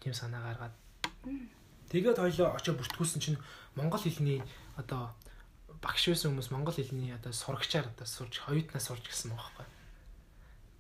тийм 0.01 0.15
санаа 0.17 0.41
гаргаад. 0.41 0.75
Тэгээд 1.93 2.17
хоёлоо 2.17 2.57
очиж 2.57 2.75
бүртгүүлсэн 2.75 3.21
чинь 3.21 3.39
монгол 3.77 4.01
хэлний 4.01 4.41
одоо 4.81 5.13
багш 5.85 6.09
байсан 6.09 6.33
хүмүүс 6.33 6.49
монгол 6.49 6.73
хэлний 6.73 7.13
одоо 7.13 7.33
сурагчаар 7.33 7.93
одоо 7.93 8.09
сурж 8.09 8.41
оюутнаас 8.49 8.89
сурж 8.89 9.05
гисэн 9.05 9.37
байгаа 9.37 9.53
байхгүй. 9.53 9.74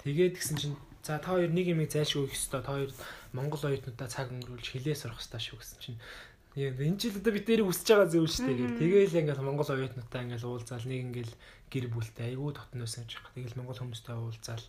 Тэгээд 0.04 0.36
гисэн 0.36 0.56
чинь 0.60 0.76
за 1.00 1.16
та 1.16 1.32
хоёр 1.32 1.48
нэг 1.48 1.72
юм 1.72 1.80
зайлшгүй 1.80 2.28
их 2.28 2.36
өстой 2.36 2.60
та 2.60 2.76
хоёр 2.76 2.92
монгол 3.32 3.64
оюутнуудаа 3.64 4.08
цаг 4.08 4.28
өнгөрүүлж 4.28 4.68
хэлээ 4.76 4.96
сурах 4.96 5.16
хэрэгтэй 5.16 5.40
шүү 5.40 5.58
гэсэн 5.60 5.80
чинь. 5.80 6.00
Энэ 6.54 7.00
жил 7.00 7.18
одоо 7.18 7.32
бид 7.32 7.48
нэрийг 7.48 7.66
үсэж 7.72 7.88
байгаа 7.88 8.08
зүйл 8.12 8.30
шүү 8.30 8.46
дээ. 8.46 8.78
Тэгээл 8.78 9.18
ингээл 9.24 9.42
монгол 9.42 9.68
оюутнуудаа 9.68 10.20
ингээл 10.22 10.48
уулзаал 10.48 10.86
нэг 10.86 11.00
ингээл 11.08 11.34
гэр 11.72 11.86
бүлтэй 11.88 12.36
айгүй 12.36 12.52
дотноос 12.54 12.94
гэж 13.00 13.10
байгаа. 13.10 13.32
Тэгэл 13.34 13.58
монгол 13.58 13.80
хүмүүстэй 13.80 14.14
уулзаал 14.14 14.64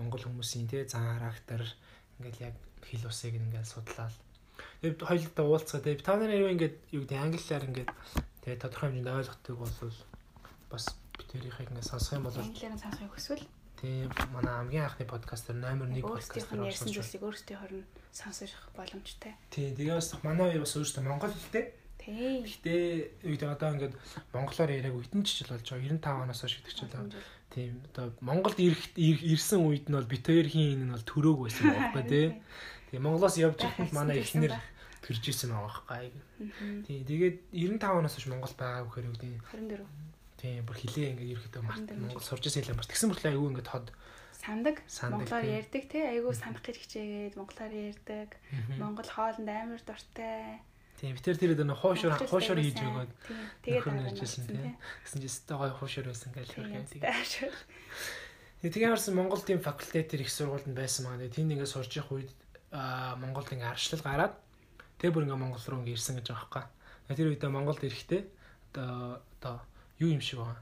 монгол 0.00 0.24
хүмүүсийн 0.24 0.66
тий 0.72 0.82
зан 0.88 1.04
характер 1.04 1.60
ингээл 2.22 2.46
яг 2.48 2.56
хэл 2.86 3.10
усыг 3.10 3.34
ингээл 3.36 3.68
судлаад 3.68 4.14
тэгээд 4.80 5.04
хоёулаа 5.04 5.44
уулзгаа. 5.46 5.84
Тэгээд 5.84 6.06
та 6.06 6.16
нарын 6.16 6.42
юу 6.42 6.52
ингээд 6.54 6.76
юу 6.96 7.02
гэдэг 7.04 7.18
англиар 7.18 7.64
ингээд 7.66 7.90
тэгээд 8.46 8.62
тодорхой 8.64 8.88
хэмжээнд 8.88 9.10
ойлгохдаг 9.10 9.54
бол 9.58 9.74
бас 10.72 10.84
битэрийнхийг 11.20 11.68
ингээд 11.70 11.90
сонсох 11.92 12.16
юм 12.16 12.24
бол 12.24 12.40
англиар 12.40 12.78
сонсохыг 12.80 13.12
хүсвэл 13.12 13.44
тийм 13.82 14.08
манай 14.30 14.54
хамгийн 14.62 14.86
анхны 14.86 15.04
подкастер 15.04 15.58
номер 15.58 15.90
1 15.90 16.06
подкастер 16.06 16.58
болсон 16.62 16.88
зүйлсийг 16.88 17.22
өөрсдийн 17.26 17.58
хорн 17.58 17.84
сонсох 18.14 18.70
боломжтой. 18.78 19.34
Тийм 19.50 19.74
тэгээд 19.74 19.98
бас 19.98 20.14
манай 20.22 20.56
бас 20.56 20.78
өөрсдөө 20.78 21.02
монгол 21.02 21.34
хэлтэй 21.34 21.82
Тийм. 22.02 22.42
Гэтэ 22.42 23.30
үед 23.30 23.42
одоо 23.46 23.78
ингээд 23.78 23.94
монголоор 24.34 24.70
яриаг 24.74 24.98
үтэн 24.98 25.22
жижил 25.22 25.54
болж 25.54 25.66
байгаа 25.70 25.86
95 26.02 26.26
оноос 26.26 26.40
хойш 26.42 26.54
гэдэг 26.58 26.74
чинь 26.74 26.90
тийм 27.54 27.72
одоо 27.94 28.10
Монголд 28.18 28.58
ирсэн 28.58 29.62
үед 29.62 29.86
нь 29.86 29.94
бол 29.94 30.10
бит 30.10 30.26
хоёрын 30.26 30.82
энэ 30.82 30.84
нь 30.90 30.94
бол 30.98 31.06
төрөөг 31.06 31.38
байсан 31.46 31.70
байхгүй 31.70 32.04
тий. 32.10 32.26
Тэгээ 32.90 33.06
Монголоос 33.06 33.36
явж 33.38 33.58
ирэхэд 33.62 33.94
манай 33.94 34.18
эхнэр 34.18 34.58
төрж 35.06 35.22
исэн 35.30 35.54
байгаа 35.54 36.10
байхгүй. 36.10 36.10
Тий 36.90 36.98
тэгээд 37.06 37.36
95 37.54 38.02
оноос 38.02 38.14
хойш 38.18 38.26
Монгол 38.26 38.54
байгаа 38.58 38.82
гэхээр 38.82 39.06
юу 39.06 39.14
гэдэг 39.14 39.30
24. 39.86 39.86
Тийм 40.42 40.66
бүр 40.66 40.74
хилээ 40.74 41.14
ингээд 41.14 41.32
ерөөхдөө 41.38 41.62
март 41.62 41.86
Монгол 41.94 42.26
сурж 42.26 42.50
исэн 42.50 42.66
хэлээ 42.66 42.78
март. 42.82 42.90
Тэгсэн 42.90 43.08
мэт 43.14 43.22
айгүй 43.30 43.48
ингээд 43.54 43.70
ход 43.70 43.94
сандаг 44.42 44.82
монголоор 44.90 45.46
ярьдаг 45.46 45.82
тий 45.86 46.02
айгүй 46.02 46.34
санах 46.34 46.66
гэж 46.66 46.76
хичээгээд 46.82 47.38
монголоор 47.38 47.70
ярьдаг. 47.70 48.30
Монгол 48.74 49.06
хоолнд 49.06 49.46
амар 49.46 49.78
дуртай 49.86 50.58
Тийм 50.98 51.18
битэр 51.18 51.34
тэр 51.38 51.54
хуушур 51.74 52.14
Монголчууд 52.14 52.30
хуушур 52.30 52.58
хийж 52.62 52.78
өгөөд. 52.78 53.10
Тэгээд 53.66 53.86
орсон, 54.22 54.46
тийм. 54.46 54.78
Гэсэн 55.02 55.18
чинь 55.18 55.30
өстой 55.30 55.56
гой 55.58 55.70
хуушур 55.74 56.06
байсан 56.06 56.30
гэж 56.30 56.46
Тийм. 56.54 56.62
хэлээ. 56.62 57.50
Тийм. 58.62 58.70
Тэгээ 58.70 58.86
ямарсан 58.86 59.18
Монгол 59.18 59.42
тийм 59.42 59.58
факультетээр 59.58 60.22
их 60.22 60.30
сургуульд 60.30 60.70
нь 60.70 60.78
байсан 60.78 61.10
маа. 61.10 61.18
Тэнд 61.18 61.58
ингээд 61.58 61.74
сурж 61.74 61.90
явах 61.98 62.22
үед 62.22 62.30
Монголд 63.18 63.50
ингээд 63.50 63.74
арчлал 63.74 64.06
гараад 64.06 64.34
тэгээ 65.02 65.10
бүр 65.10 65.26
ингээд 65.26 65.42
Монгол 65.42 65.66
руу 65.66 65.82
ингээд 65.82 65.98
ирсэн 65.98 66.22
гэж 66.22 66.26
байгаа 66.30 66.46
байхгүй. 66.46 66.64
Тэгээ 67.10 67.18
тэр 67.18 67.30
үедээ 67.34 67.50
Монголд 67.50 67.82
ирэхдээ 67.82 68.22
одоо 68.70 69.18
одоо 69.42 69.54
юу 70.02 70.10
юм 70.18 70.22
шиг 70.22 70.42
байгаа. 70.42 70.60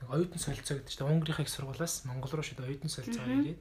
Нэг 0.00 0.08
оюутан 0.08 0.40
солилцоо 0.40 0.80
гэдэг 0.80 0.88
чинь 0.88 1.04
Унгарынхаа 1.04 1.44
их 1.44 1.52
сургуулиас 1.52 2.04
Монгол 2.08 2.32
руу 2.32 2.42
шууд 2.42 2.64
оюутан 2.64 2.90
солилцоо 2.90 3.22
ирээд 3.28 3.60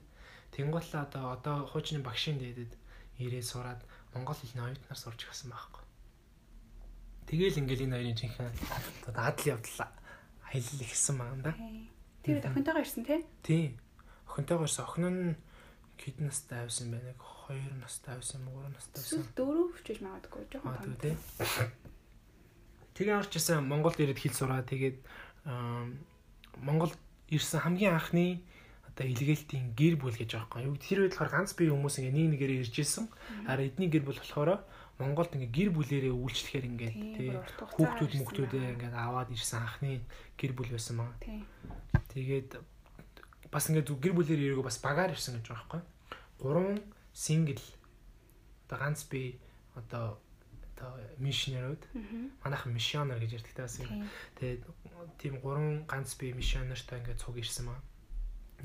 тэнгуүлээ 0.55 1.03
одоо 1.03 1.23
одоо 1.35 1.55
хуучны 1.67 1.99
багшийн 1.99 2.39
дээдэд 2.39 2.73
ирээд 3.19 3.45
сураад 3.45 3.81
Монгол 4.15 4.35
хэлний 4.39 4.65
оюутнаар 4.65 4.99
сурч 4.99 5.27
гисэн 5.27 5.51
байхгүй. 5.51 5.83
Тэгээл 7.27 7.61
ингээд 7.61 7.83
энэ 7.85 7.95
хоёрын 7.95 8.17
жинхэнэ 8.17 8.51
одоо 9.11 9.23
адал 9.23 9.47
явдал 9.53 9.79
аялал 10.51 10.81
ихсэн 10.83 11.15
маа 11.15 11.35
да. 11.39 11.53
Тэр 12.23 12.43
охинтойгоо 12.43 12.83
ирсэн 12.83 13.05
тий? 13.05 13.21
Тийм. 13.43 13.79
Охинтойгоо 14.27 14.67
ирсэн. 14.67 14.85
Охин 14.85 15.05
нь 15.07 15.35
хэдэн 16.01 16.27
настай 16.27 16.65
авсан 16.65 16.91
бэ? 16.91 16.99
Нэг 16.99 17.19
2 17.47 17.79
настай 17.79 18.15
авсан, 18.17 18.41
3 18.43 18.73
настай 18.73 18.99
авсан. 18.99 19.21
Эсвэл 19.21 19.35
дөрөв 19.37 19.69
хүчиж 19.77 19.97
магадгүй 20.01 20.43
жоохон 20.51 20.73
Аа 20.73 20.83
том. 20.83 21.17
Тэгээ 23.01 23.17
орч 23.17 23.33
исэн 23.33 23.65
Монголд 23.65 23.97
ирээд 23.97 24.21
хэл 24.21 24.37
сураа. 24.37 24.61
Тэгээд 24.61 25.01
Монголд 26.61 26.93
ирсэн 27.33 27.65
хамгийн 27.65 27.97
анхны 27.97 28.45
одоо 28.85 29.09
илгээлтийн 29.09 29.73
гэр 29.73 29.97
бүл 29.97 30.13
гэж 30.13 30.37
байгаа 30.37 30.69
юм. 30.69 30.77
Тэр 30.77 31.09
үед 31.09 31.17
болохоор 31.17 31.33
ганц 31.33 31.57
бие 31.57 31.73
хүмүүс 31.73 31.97
ингээ 31.97 32.13
нэг 32.13 32.29
нэгээрээ 32.37 32.61
ирж 32.61 32.75
исэн. 32.77 33.09
Хараа 33.49 33.65
эдний 33.65 33.89
гэр 33.89 34.05
бүл 34.05 34.21
болохоор 34.21 34.61
Монголд 35.01 35.33
ингээ 35.33 35.49
гэр 35.49 35.69
бүлээрээ 35.73 36.13
үйлчлэхээр 36.13 36.65
ингээ 36.69 36.91
тий 37.17 37.29
хүүхдүүд 37.73 38.11
ирсэн 38.13 38.21
мөхтүүдээ 38.21 38.69
ингээ 38.77 38.93
аваад 38.93 39.33
ирсэн 39.33 39.65
анхны 39.65 40.05
гэр 40.37 40.53
бүл 40.53 40.69
байсан 40.69 41.01
маа. 41.01 41.09
Тэгээд 42.13 42.61
бас 43.49 43.65
ингээд 43.65 43.89
зүг 43.89 43.97
гэр 43.97 44.13
бүлээр 44.13 44.41
ирээгүй 44.45 44.65
бас 44.69 44.77
багаар 44.77 45.09
ирсэн 45.09 45.41
гэж 45.41 45.49
байгаа 45.49 45.65
байхгүй. 45.65 45.81
Гурван 46.37 46.77
сингл 47.17 47.57
одоо 48.69 48.77
ганц 48.77 49.09
би 49.09 49.41
одоо 49.73 50.21
одоо 50.81 50.97
мишнерүүд 51.21 51.81
манайхан 52.41 52.73
мишонер 52.73 53.21
гэж 53.21 53.31
ярьдаг 53.37 53.53
таасан. 53.53 53.85
Тийм. 53.85 54.09
Тэгээд 54.37 54.61
тийм 55.21 55.33
гурван 55.39 55.85
ганц 55.85 56.17
би 56.17 56.33
мишонертой 56.33 56.99
ингээд 56.99 57.21
цуг 57.21 57.37
ирсэн 57.37 57.69
маа. 57.69 57.79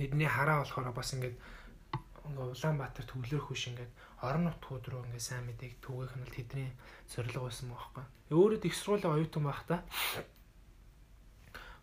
Эдний 0.00 0.26
хараа 0.26 0.64
болохоор 0.64 0.96
бас 0.96 1.12
ингээд 1.12 1.36
ингээ 1.36 2.50
Улаанбаатар 2.56 3.04
төвлөрөх 3.04 3.52
биш 3.52 3.68
ингээд 3.68 3.92
орон 4.24 4.48
нутгууд 4.48 4.84
руу 4.88 5.04
ингээ 5.04 5.20
сайн 5.20 5.44
мэдээг 5.46 5.78
түгээх 5.84 6.16
нь 6.16 6.32
тэдний 6.32 6.70
зорилго 7.12 7.46
байсан 7.46 7.68
байхгүй. 7.70 8.04
Өөрөө 8.32 8.64
их 8.64 8.74
сургуулийн 8.74 9.14
оюутан 9.14 9.44
байхдаа 9.44 9.80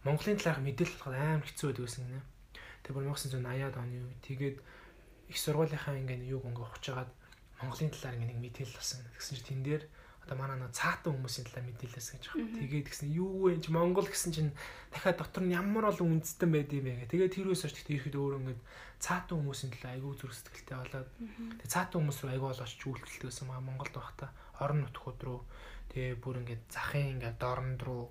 Монголын 0.04 0.36
талаарх 0.36 0.60
мэдээлэл 0.60 1.00
болоход 1.00 1.16
амар 1.16 1.48
хэцүү 1.48 1.68
байдаг 1.72 1.86
гэсэн 1.88 2.04
гинэ. 2.12 2.24
Тэгээ 2.84 2.96
бүр 3.00 3.06
1980-аад 3.08 3.76
оны 3.80 3.98
үе. 4.04 4.16
Тэгээд 4.28 4.58
их 5.32 5.38
сургуулийнхаа 5.40 5.96
ингээ 5.96 6.28
юуг 6.28 6.44
ингээ 6.44 6.68
ухаж 6.68 6.86
агаад 6.92 7.12
Монголын 7.64 7.92
талаар 7.96 8.16
ингээ 8.20 8.30
нэг 8.36 8.40
мэдээлэл 8.44 8.76
болсон. 8.76 9.00
Тэгсэн 9.16 9.36
чинь 9.40 9.48
тэн 9.48 9.62
дээр 9.64 9.84
одоо 10.24 10.36
манай 10.40 10.56
нэг 10.56 10.72
цаатан 10.72 11.20
хүмүүсийн 11.20 11.46
талаар 11.52 11.68
мэдээлэлс 11.68 12.10
гэж 12.16 12.24
байна. 12.32 12.56
Тэгээд 12.64 12.88
гэсэн 12.88 13.10
юу 13.12 13.52
вэ? 13.52 13.60
Монгол 13.68 14.08
гэсэн 14.08 14.32
чинь 14.32 14.52
дахиад 14.96 15.20
дотор 15.20 15.44
нь 15.44 15.52
ямар 15.52 15.92
олон 15.92 16.24
үндэстэн 16.24 16.48
байд 16.48 16.72
юм 16.72 16.88
бэ 16.88 17.04
гэх. 17.04 17.12
Тэгээд 17.12 17.36
тэрөөс 17.44 17.68
очиж 17.68 17.88
ирэхэд 17.92 18.16
өөрөө 18.16 18.40
ингээ 18.40 18.60
цаатан 19.04 19.36
хүмүүсийн 19.44 19.72
талаар 19.76 19.96
айгүй 20.00 20.14
зүрх 20.16 20.36
сэтгэлтэй 20.40 20.78
болоод 20.80 21.10
Мгм. 21.20 21.60
Тэгээ 21.60 21.74
цаатан 21.76 21.98
хүмүүс 22.00 22.20
рүү 22.24 22.32
аягүй 22.32 22.50
болооч 22.56 22.82
үйлчлэлтэй 22.88 23.28
байсан 23.28 23.48
маа 23.52 23.60
Монголд 23.60 23.96
байхдаа 24.00 24.30
орон 24.64 24.80
нутгууд 24.88 25.20
руу 25.28 25.40
тэгээ 25.92 26.16
бүр 26.24 26.36
ингээд 26.40 26.64
захын 26.72 27.20
ингээд 27.20 27.38
дорнд 27.44 27.80
руу 27.84 28.04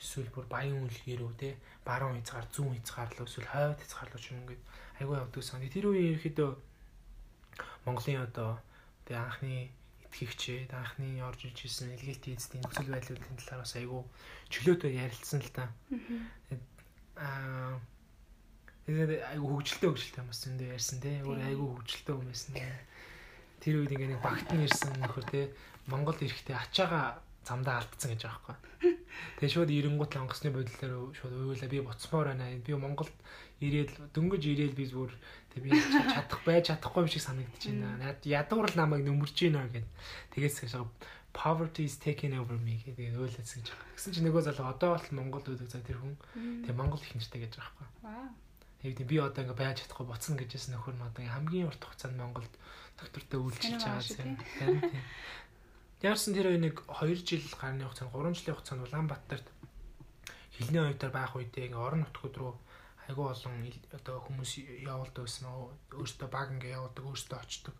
эсвэл 0.00 0.34
бүр 0.34 0.46
баян 0.50 0.82
үлгээр 0.90 1.20
рүү 1.22 1.32
те 1.38 1.54
баруун 1.86 2.18
хязгаар 2.18 2.46
зүүн 2.50 2.82
хязгаар 2.82 3.14
руу 3.14 3.28
эсвэл 3.30 3.52
хойд 3.52 3.78
хязгаар 3.78 4.10
руу 4.10 4.18
ч 4.18 4.26
юм 4.34 4.42
ингээд 4.42 4.62
аягүй 4.98 5.16
явдаг 5.22 5.42
сан. 5.46 5.62
Тэр 5.62 5.86
үеийн 5.86 6.18
ерөөхдөө 6.18 6.50
Монголын 7.86 8.24
одоо 8.26 8.50
тэгээ 9.06 9.22
анхны 9.22 9.70
итгэгчээд 10.10 10.74
анхны 10.74 11.22
орж 11.22 11.46
иж 11.46 11.70
ирсэн 11.70 11.94
илгээлтийн 11.94 12.36
эзэдийн 12.36 12.62
нөхцөл 12.66 12.90
байдлуудын 12.90 13.38
талаар 13.38 13.62
бас 13.62 13.74
аягүй 13.78 14.02
чөлөөтэй 14.50 14.92
ярилцсан 14.98 15.38
л 15.38 15.50
та. 15.54 15.70
Аа 17.14 17.78
тэгээд 18.90 19.22
айгу 19.30 19.46
хөвгөлтэй 19.46 19.86
хөвгөлтэй 19.86 20.18
хүмүүс 20.18 20.40
зөндөө 20.42 20.68
ярьсан 20.74 20.98
те. 20.98 21.22
Өөр 21.22 21.38
айгу 21.46 21.64
хөвгөлтэй 21.78 22.14
хүмүүс 22.18 22.42
байсан. 22.50 22.74
Тэр 23.62 23.74
үед 23.78 23.94
ингээ 23.94 24.10
нэг 24.18 24.20
багт 24.20 24.50
нь 24.50 24.66
ирсэн 24.66 24.98
нөхөр 24.98 25.26
те 25.30 25.54
Монгол 25.86 26.18
ирэхдээ 26.18 26.58
ачаага 26.58 27.22
замдаа 27.46 27.80
алдсан 27.80 28.12
гэж 28.12 28.22
байгаа 28.26 28.40
байхгүй. 28.50 28.92
Тэгээ 29.40 29.54
шууд 29.54 29.70
эренгуут 29.70 30.12
онгоцны 30.16 30.50
бодлоор 30.52 31.14
шууд 31.16 31.32
уйлаа 31.34 31.70
би 31.70 31.80
буцмаар 31.80 32.26
байна. 32.34 32.46
Би 32.66 32.72
Монголд 32.74 33.14
ирээд 33.64 33.90
дөнгөж 34.14 34.42
ирээд 34.44 34.74
би 34.76 34.84
зүгээр 34.88 35.12
тэг 35.50 35.60
би 35.66 35.70
чадах 35.74 36.40
байж 36.46 36.70
чадахгүй 36.70 37.04
юм 37.04 37.10
шиг 37.10 37.22
санагдаж 37.26 37.62
байна. 37.66 38.14
Ядуур 38.22 38.66
л 38.70 38.78
намайг 38.78 39.02
нөмөрж 39.06 39.36
байна 39.36 39.66
гэд. 39.70 39.86
Тэгээс 40.34 40.70
шаа 40.70 40.86
poverty 41.32 41.84
is 41.84 41.96
taking 41.98 42.34
over 42.34 42.58
me 42.58 42.82
гэдэг 42.82 43.14
ойлаадсан 43.14 43.62
гэж 43.62 43.68
байгаа. 43.70 43.94
Гэсэн 43.94 44.12
чинь 44.14 44.26
нөгөө 44.26 44.42
залуу 44.50 44.66
одоо 44.66 44.90
бол 44.98 45.08
Монголд 45.14 45.46
үүдэг 45.46 45.70
за 45.70 45.78
тэр 45.78 45.98
хүн 46.02 46.18
тэг 46.66 46.74
Монгол 46.74 46.98
их 46.98 47.14
нэртэй 47.14 47.46
гэж 47.46 47.54
байгаа 47.54 47.74
байхгүй. 47.78 47.88
Вау. 48.02 48.28
Тэгээд 48.82 49.06
би 49.06 49.16
одоо 49.22 49.42
ингээ 49.46 49.60
байж 49.62 49.76
чадахгүй 49.86 50.06
буцна 50.10 50.34
гэжсэн 50.34 50.74
нөхөр 50.74 50.96
нь 50.98 51.06
одоо 51.06 51.22
хамгийн 51.22 51.70
урт 51.70 51.82
хугацаанд 51.86 52.18
Монголд 52.18 52.54
доктортой 52.98 53.38
үйлчилж 53.38 53.78
байгаа 53.78 54.02
тийм. 54.02 54.34
Яарсан 56.02 56.34
тэр 56.34 56.46
нэг 56.58 56.82
2 56.88 57.14
жил 57.22 57.46
гарны 57.54 57.86
хугацаанд 57.86 58.10
3 58.10 58.34
жилийн 58.34 58.56
хугацаанд 58.58 58.84
Улаанбаатарт 58.90 59.46
хилний 60.56 60.82
оюутаар 60.82 61.12
байх 61.14 61.36
үедээ 61.36 61.70
ингээ 61.70 61.78
орон 61.78 62.02
нутгууд 62.08 62.36
руу 62.40 62.54
айгүй 63.10 63.26
олон 63.26 63.54
одоо 63.92 64.16
хүмүүс 64.24 64.52
явуулдаг 64.86 65.26
нь 65.26 65.50
өөртөө 65.98 66.28
баг 66.30 66.48
ингээ 66.54 66.78
явуулдаг 66.78 67.04
өөртөө 67.04 67.38
очдог. 67.42 67.74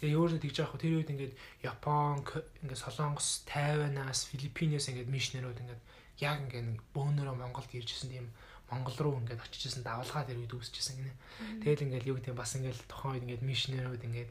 Тэгээ 0.00 0.16
өөртөө 0.16 0.40
тэгж 0.40 0.56
яах 0.62 0.72
вэ? 0.72 0.82
Тэр 0.82 0.94
үед 1.02 1.12
ингээд 1.12 1.34
Япон, 1.66 2.22
ингээ 2.62 2.78
Солонгос, 2.78 3.44
Тайванаас, 3.50 4.30
Филиппинээс 4.30 4.88
ингээд 4.94 5.10
мишнерүүд 5.10 5.62
ингээд 5.62 5.82
яг 6.22 6.38
ингээ 6.46 6.62
бөөнөрөө 6.94 7.36
Монголд 7.36 7.70
иржсэн 7.74 8.10
тийм 8.14 8.30
Монгол 8.70 8.96
руу 8.98 9.20
ингээд 9.22 9.46
очижсэн 9.46 9.86
давалгаа 9.86 10.26
тэр 10.26 10.42
үед 10.42 10.50
үүсчихсэн 10.50 10.98
гинэ. 10.98 11.14
Тэгэл 11.62 11.86
ингээл 11.86 12.10
юу 12.10 12.16
гэдэг 12.18 12.34
бас 12.34 12.58
ингээл 12.58 12.82
тухайн 12.90 13.14
үед 13.14 13.24
ингээд 13.26 13.46
мишнерүүд 13.46 14.02
ингээд 14.10 14.30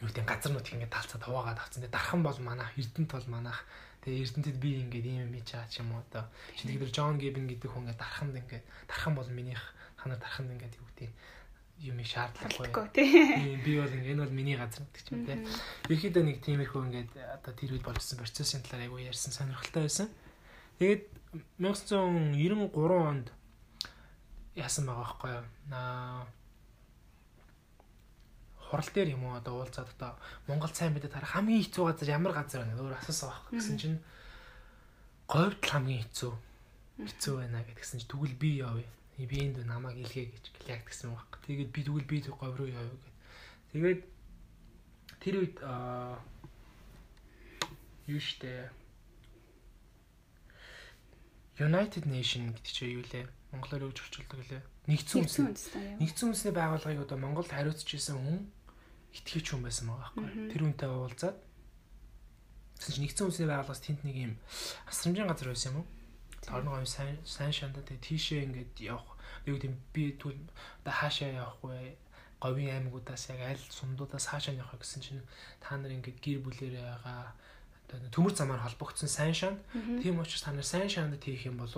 юу 0.00 0.08
гэдэг 0.08 0.24
газар 0.24 0.52
нут 0.56 0.72
ингээд 0.72 0.88
талцаад 0.88 1.22
хуваагаад 1.28 1.60
авцсан. 1.60 1.84
Тэгээ 1.84 1.92
дархан 1.92 2.24
бол 2.24 2.38
манайх, 2.40 2.72
Эрдэнэт 2.80 3.12
бол 3.12 3.28
манайх. 3.28 3.60
Тэгээ 4.04 4.22
Эрдэнэтэд 4.24 4.56
би 4.60 4.70
ингээд 4.84 5.06
ийм 5.08 5.32
юм 5.32 5.34
чаа 5.48 5.64
ч 5.66 5.80
юм 5.80 5.96
уу 5.96 6.04
одоо. 6.04 6.28
Чи 6.54 6.68
тэгэхээр 6.68 6.92
Джон 6.92 7.16
Гибн 7.16 7.48
гэдэг 7.48 7.72
хүн 7.72 7.88
ингээд 7.88 8.00
дарханд 8.00 8.36
ингээд 8.36 8.64
дархан 8.84 9.14
бол 9.16 9.30
минийх 9.32 9.64
ханаа 9.96 10.20
дарханд 10.20 10.52
ингээд 10.52 10.76
юу 10.76 10.86
гэдэг 10.92 11.10
юм 11.88 11.98
шаардлагагүй. 12.04 12.68
Алдахгүй 12.68 12.88
тий. 12.92 13.08
Тийм, 13.08 13.58
Би 13.64 13.72
бол 13.80 13.88
ингээд 13.88 14.12
энэ 14.12 14.22
бол 14.28 14.36
миний 14.36 14.56
газар 14.60 14.84
гэдэг 14.84 15.02
ч 15.02 15.08
юм 15.08 15.24
те. 15.24 15.40
Ерхийдөө 15.88 16.22
нэг 16.22 16.38
тиймэрхүү 16.44 16.80
ингээд 16.84 17.10
одоо 17.16 17.52
тэр 17.56 17.72
үед 17.74 17.84
болсон 17.88 18.20
процессын 18.20 18.60
талаар 18.60 18.86
айгүй 18.86 19.08
ярьсан 19.08 19.32
сонирхолтой 19.32 19.88
байсан. 19.88 20.08
Тэгээд 20.78 21.02
1993 21.58 22.76
онд 22.92 23.32
яасан 24.54 24.84
байгаа 24.86 25.02
байхгүй 25.02 25.30
юу? 25.32 25.44
Аа 25.72 26.28
хурал 28.70 28.90
дээр 28.94 29.14
юм 29.16 29.24
уу 29.24 29.36
одоо 29.36 29.60
уулзаад 29.60 29.88
одоо 29.94 30.12
Монгол 30.48 30.72
сайн 30.72 30.92
мэдээ 30.94 31.12
тарах 31.12 31.36
хамгийн 31.36 31.62
хэцүү 31.64 31.84
газар 31.84 32.08
ямар 32.16 32.32
газар 32.32 32.64
байна 32.64 32.80
өөр 32.80 32.98
асуусан 32.98 33.28
байхгүй 33.30 33.58
гэсэн 33.58 33.76
чинь 33.80 33.98
говьд 35.28 35.62
хамгийн 35.64 36.02
хэцүү 36.04 36.32
хэцүү 37.02 37.34
байна 37.42 37.66
гэдгсэн 37.66 37.98
чинь 38.00 38.10
тэгвэл 38.10 38.38
би 38.38 38.50
явъя. 38.62 38.86
Би 39.18 39.36
энд 39.42 39.58
намайг 39.66 39.98
илгээ 39.98 40.30
гэж 40.30 40.44
яг 40.70 40.86
тэгсэн 40.86 41.10
байхгүй. 41.10 41.38
Тэгээд 41.46 41.70
би 41.74 41.80
тэгвэл 41.82 42.06
би 42.06 42.16
говь 42.22 42.54
руу 42.54 42.70
явъя 42.70 42.94
гэд. 42.94 43.14
Тэгээд 43.74 44.00
тэр 45.18 45.34
үед 45.42 45.56
аа 45.62 46.22
юу 48.06 48.20
штэ 48.22 48.70
United 51.58 52.06
Nation 52.06 52.54
гэдэг 52.54 52.72
чинь 52.74 52.94
юу 52.98 53.04
лээ? 53.10 53.26
Монголоор 53.54 53.94
гэж 53.94 53.98
орчуулдаг 54.02 54.40
лээ? 54.50 54.62
Нэгдсэн 54.90 55.18
үндэс. 55.22 55.66
Нэгдсэн 56.02 56.26
үндэсний 56.34 56.54
байгууллагыг 56.54 57.04
одоо 57.06 57.18
Монголд 57.22 57.50
хариуцж 57.54 57.88
исэн 57.94 58.18
хүн 58.18 58.38
итгэвч 59.14 59.46
хүн 59.54 59.62
байсан 59.62 59.86
байгаа 59.88 60.10
байхгүй. 60.18 60.50
Тэр 60.50 60.62
үнтэй 60.66 60.90
уулзаад 60.90 61.38
чинь 62.82 63.06
нэгдсэн 63.06 63.24
үндэсний 63.30 63.48
байгууллагаас 63.48 63.82
тэнд 63.86 64.00
нэг 64.02 64.16
юм 64.18 64.32
асрамжийн 64.90 65.30
газар 65.30 65.48
байсан 65.54 65.70
юм 65.72 65.78
уу? 65.80 65.86
Торно 66.44 66.70
гоё 66.74 66.84
сайн 66.84 67.16
сайн 67.24 67.54
шандаа 67.54 67.86
тэгээ 67.86 68.04
тийшээ 68.04 68.44
ингээд 68.44 68.74
явах. 68.84 69.16
Юу 69.48 69.56
гэдэм 69.56 69.74
би 69.94 70.18
түл 70.18 70.36
одоо 70.82 70.92
хаашаа 70.92 71.30
явах 71.32 71.58
вэ? 71.62 71.96
Говийн 72.42 72.76
аймагудаас 72.76 73.32
яг 73.32 73.40
аль 73.40 73.64
сундуудаас 73.72 74.28
хаашаа 74.28 74.58
явах 74.58 74.76
гэсэн 74.76 75.00
чинь 75.00 75.22
та 75.62 75.78
нар 75.80 75.96
ингээд 75.96 76.20
гэр 76.20 76.44
бүлэрээ 76.44 76.84
байгаа 76.84 77.32
төмөр 77.88 78.34
замаар 78.34 78.60
холбогдсон 78.64 79.08
сайн 79.08 79.34
шанд 79.34 79.58
Мгм. 79.74 80.02
Тийм 80.02 80.18
учраас 80.18 80.42
та 80.42 80.52
нар 80.52 80.64
сайн 80.64 80.88
шаандад 80.88 81.22
хийх 81.22 81.46
юм 81.46 81.58
бол 81.58 81.70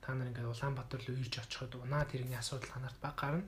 та 0.00 0.14
нар 0.14 0.28
ингээд 0.28 0.48
Улаанбаатар 0.48 1.00
руу 1.06 1.16
ирж 1.20 1.38
очиход 1.38 1.74
унаа 1.76 2.04
тэрний 2.04 2.38
асуудал 2.38 2.70
та 2.70 2.80
нарт 2.80 2.98
баг 3.00 3.14
гарна. 3.16 3.44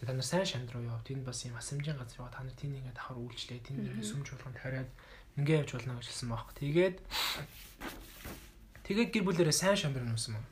Тэгээ 0.00 0.08
та 0.08 0.12
нар 0.16 0.24
сайн 0.24 0.46
шанд 0.46 0.72
руу 0.72 0.82
яв. 0.82 1.04
Тэнд 1.04 1.24
бас 1.24 1.44
юм 1.44 1.56
асамжийн 1.56 1.98
газар 2.00 2.18
яваа 2.18 2.32
та 2.32 2.42
нар 2.42 2.56
тэнд 2.56 2.80
ингээд 2.80 2.96
давхар 2.96 3.20
үйлчлээ. 3.20 3.60
Тэнд 3.60 3.78
ингээд 3.84 4.08
сүмж 4.08 4.26
болгонд 4.32 4.58
хариад 4.58 4.90
ингээ 5.36 5.60
явж 5.62 5.70
болно 5.76 6.00
гэж 6.00 6.06
хэлсэн 6.08 6.28
байхгүй. 6.32 6.54
Тэгээд 6.58 6.96
тэгээд 8.88 9.10
гэр 9.14 9.24
бүлэрээ 9.28 9.54
сайн 9.54 9.76
шамбар 9.76 10.04
нуусан 10.08 10.34
маа. 10.40 10.46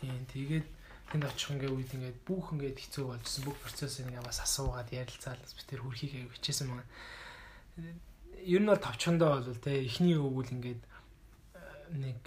Тийм 0.00 0.22
тэгээд 0.30 0.66
тэнд 1.10 1.24
очих 1.26 1.50
ингээ 1.50 1.72
үед 1.74 1.90
ингээд 1.96 2.18
бүх 2.22 2.54
ингээд 2.54 2.78
хэцүү 2.78 3.04
болжсэн 3.10 3.42
бүх 3.42 3.58
процесс 3.58 3.98
ингээ 3.98 4.22
бас 4.22 4.38
асуугаад 4.44 4.88
ярилцаад 4.94 5.40
бас 5.42 5.52
би 5.56 5.62
тэр 5.66 5.82
хүрхийг 5.82 6.12
аяг 6.14 6.30
хичээсэн 6.38 6.70
маа. 6.70 6.86
Ер 8.44 8.60
нь 8.62 8.70
бол 8.70 8.80
товчхондоо 8.80 9.40
бол 9.42 9.60
те 9.60 9.84
эхний 9.84 10.16
өвгөл 10.16 10.54
ингээд 10.54 10.82
нэг 11.96 12.20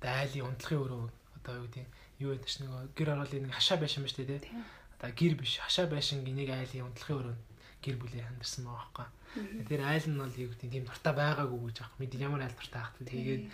дайлын 0.00 0.48
унтлахын 0.48 0.82
өрөө 0.84 1.04
одоо 1.40 1.54
юу 1.60 1.66
гэдэг 1.66 1.86
юу 2.20 2.30
гэдэг 2.32 2.48
чинь 2.48 2.66
нэг 2.66 2.94
гэр 2.96 3.12
ороолын 3.12 3.44
нэг 3.48 3.54
хашаа 3.54 3.78
байшин 3.80 4.04
ба 4.04 4.10
штэ 4.10 4.24
тий. 4.24 4.52
Одоо 4.96 5.10
гэр 5.12 5.34
биш 5.36 5.58
хашаа 5.60 5.86
байшин 5.90 6.24
нэг 6.24 6.48
айлын 6.48 6.88
унтлахын 6.88 7.18
өрөө 7.20 7.36
гэр 7.84 7.96
бүлээ 8.00 8.24
хандарсан 8.26 8.64
байгаа 8.64 9.10
байхгүй. 9.36 9.66
Тэр 9.68 9.80
айл 9.84 10.06
нь 10.08 10.20
бол 10.20 10.34
юу 10.34 10.50
гэдэг 10.50 10.70
тийм 10.72 10.84
дуртай 10.88 11.12
байгаагүй 11.12 11.60
гэж 11.68 11.76
аах. 11.84 11.92
Мэд 12.00 12.12
ямар 12.16 12.42
айл 12.42 12.56
дуртай 12.56 12.80
аах. 12.80 12.92
Тэгээд 13.04 13.44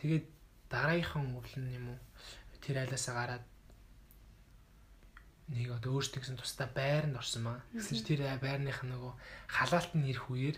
тэгээд 0.00 0.26
дараагийнхан 0.72 1.36
өвлөн 1.36 1.66
юм 1.76 1.86
уу 1.92 1.98
тэр 2.64 2.76
айлаасаа 2.82 3.14
гараад 3.14 3.44
нэг 5.48 5.68
одоо 5.72 5.96
өөртөө 5.96 6.20
гэсэн 6.20 6.36
тусдаа 6.36 6.68
байранд 6.68 7.16
орсон 7.16 7.42
маа. 7.48 7.58
Чи 7.72 8.04
тэр 8.04 8.28
байрных 8.36 8.84
нөгөө 8.84 9.12
халаалт 9.48 9.92
нь 9.96 10.08
ирэх 10.12 10.28
үеэр 10.28 10.56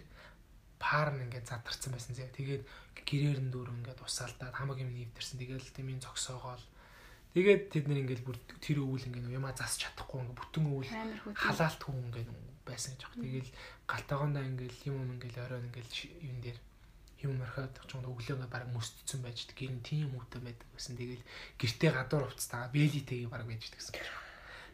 пар 0.83 1.14
нь 1.14 1.31
ингээд 1.31 1.46
задарсан 1.46 1.94
байсан 1.94 2.14
зэ. 2.18 2.33
Тэгээд 2.35 2.62
гэрээр 3.07 3.38
нь 3.38 3.53
дүүр 3.55 3.70
ингээд 3.70 4.03
усаалтаад 4.03 4.55
хамаг 4.57 4.83
юм 4.83 4.90
нэвдэрсэн. 4.90 5.38
Тэгээд 5.38 5.76
тэмийн 5.76 6.03
зогсоогоол. 6.03 6.64
Тэгээд 7.37 7.62
тэд 7.70 7.87
нэр 7.87 8.03
ингээд 8.03 8.26
бүр 8.26 8.37
тэр 8.59 8.83
өвөл 8.83 9.07
ингээд 9.07 9.31
юмаа 9.31 9.55
засч 9.55 9.87
чадахгүй 9.87 10.26
ингээд 10.26 10.40
бүтэн 10.42 10.66
өвөл 10.66 10.90
халаалт 11.38 11.83
хүн 11.87 12.11
ингээд 12.11 12.31
байсан 12.66 12.98
гэж 12.98 13.03
байна. 13.07 13.22
Тэгэл 13.22 13.50
галтаагондоо 13.87 14.42
ингээд 14.42 14.79
юм 14.90 14.96
юм 15.07 15.11
ингээд 15.14 15.38
оройн 15.38 15.68
ингээд 15.70 15.90
юм 16.26 16.38
дээр 16.42 16.59
юм 17.22 17.38
орхиод 17.44 17.74
чонд 17.87 18.09
өглөө 18.11 18.35
ингээд 18.35 18.50
баг 18.50 18.66
мөсдсөн 18.74 19.20
байж 19.22 19.46
гэр 19.55 19.72
нь 19.76 19.85
тийм 19.87 20.11
үүтэй 20.16 20.40
байдаг 20.42 20.68
гэсэн. 20.74 20.98
Тэгэл 20.98 21.24
гэртээ 21.61 21.90
гадуур 21.94 22.24
уцтаа 22.26 22.66
бэлитэйг 22.74 23.31
баг 23.31 23.44
байж 23.46 23.68
гэсэн. 23.68 23.94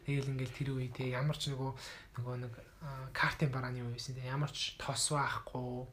Тэгэл 0.07 0.31
ингээл 0.31 0.55
тэр 0.55 0.69
үе 0.79 0.87
те 0.87 1.11
ямар 1.11 1.35
ч 1.35 1.51
нөгөө 1.51 1.71
нөгөө 2.15 2.35
нэг 2.47 2.53
картын 3.11 3.51
барааны 3.51 3.83
үе 3.83 3.91
байсан 3.91 4.15
те. 4.15 4.23
Ямар 4.23 4.47
ч 4.55 4.79
тос 4.79 5.11
байхгүй 5.11 5.83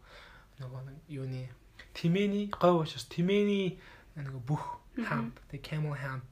нөгөө 0.62 0.80
нэг 0.86 0.96
юуны 1.10 1.50
тиmäний 1.98 2.46
говь 2.46 2.86
учраас 2.86 3.10
тиmäний 3.10 3.82
нөгөө 4.14 4.42
бүх 4.46 4.78
хамп 5.02 5.34
те 5.50 5.58
camel 5.58 5.98
hamp 5.98 6.22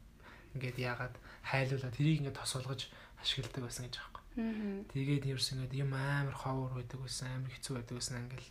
ингээд 0.54 0.78
яагаад 0.78 1.18
хайлуулаад 1.50 1.96
тэрийг 1.98 2.22
ингээд 2.22 2.38
тос 2.38 2.54
болгож 2.54 2.86
ашигладаг 3.18 3.66
байсан 3.66 3.90
гэж 3.90 3.98
юм. 3.98 4.86
Тэгээд 4.94 5.26
ерөөс 5.28 5.48
ингээд 5.52 5.74
юм 5.74 5.92
амар 5.92 6.38
ховор 6.38 6.78
байдаг 6.78 7.02
байсан 7.02 7.28
амар 7.34 7.50
хэцүү 7.50 7.74
байдаг 7.82 7.94
байсан 7.98 8.22
ингээл 8.22 8.50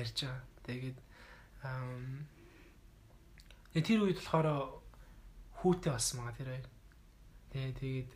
ярьж 0.00 0.16
байгаа. 0.24 0.42
Тэгээд 0.64 0.98
тэр 3.86 4.00
үед 4.02 4.18
болохоор 4.18 4.80
хүүтэй 5.60 5.92
болсон 5.92 6.16
мага 6.24 6.36
тэр 6.40 6.48
хоёр 6.50 6.66
Тэгээ 7.52 7.72
тэгээд 7.76 8.10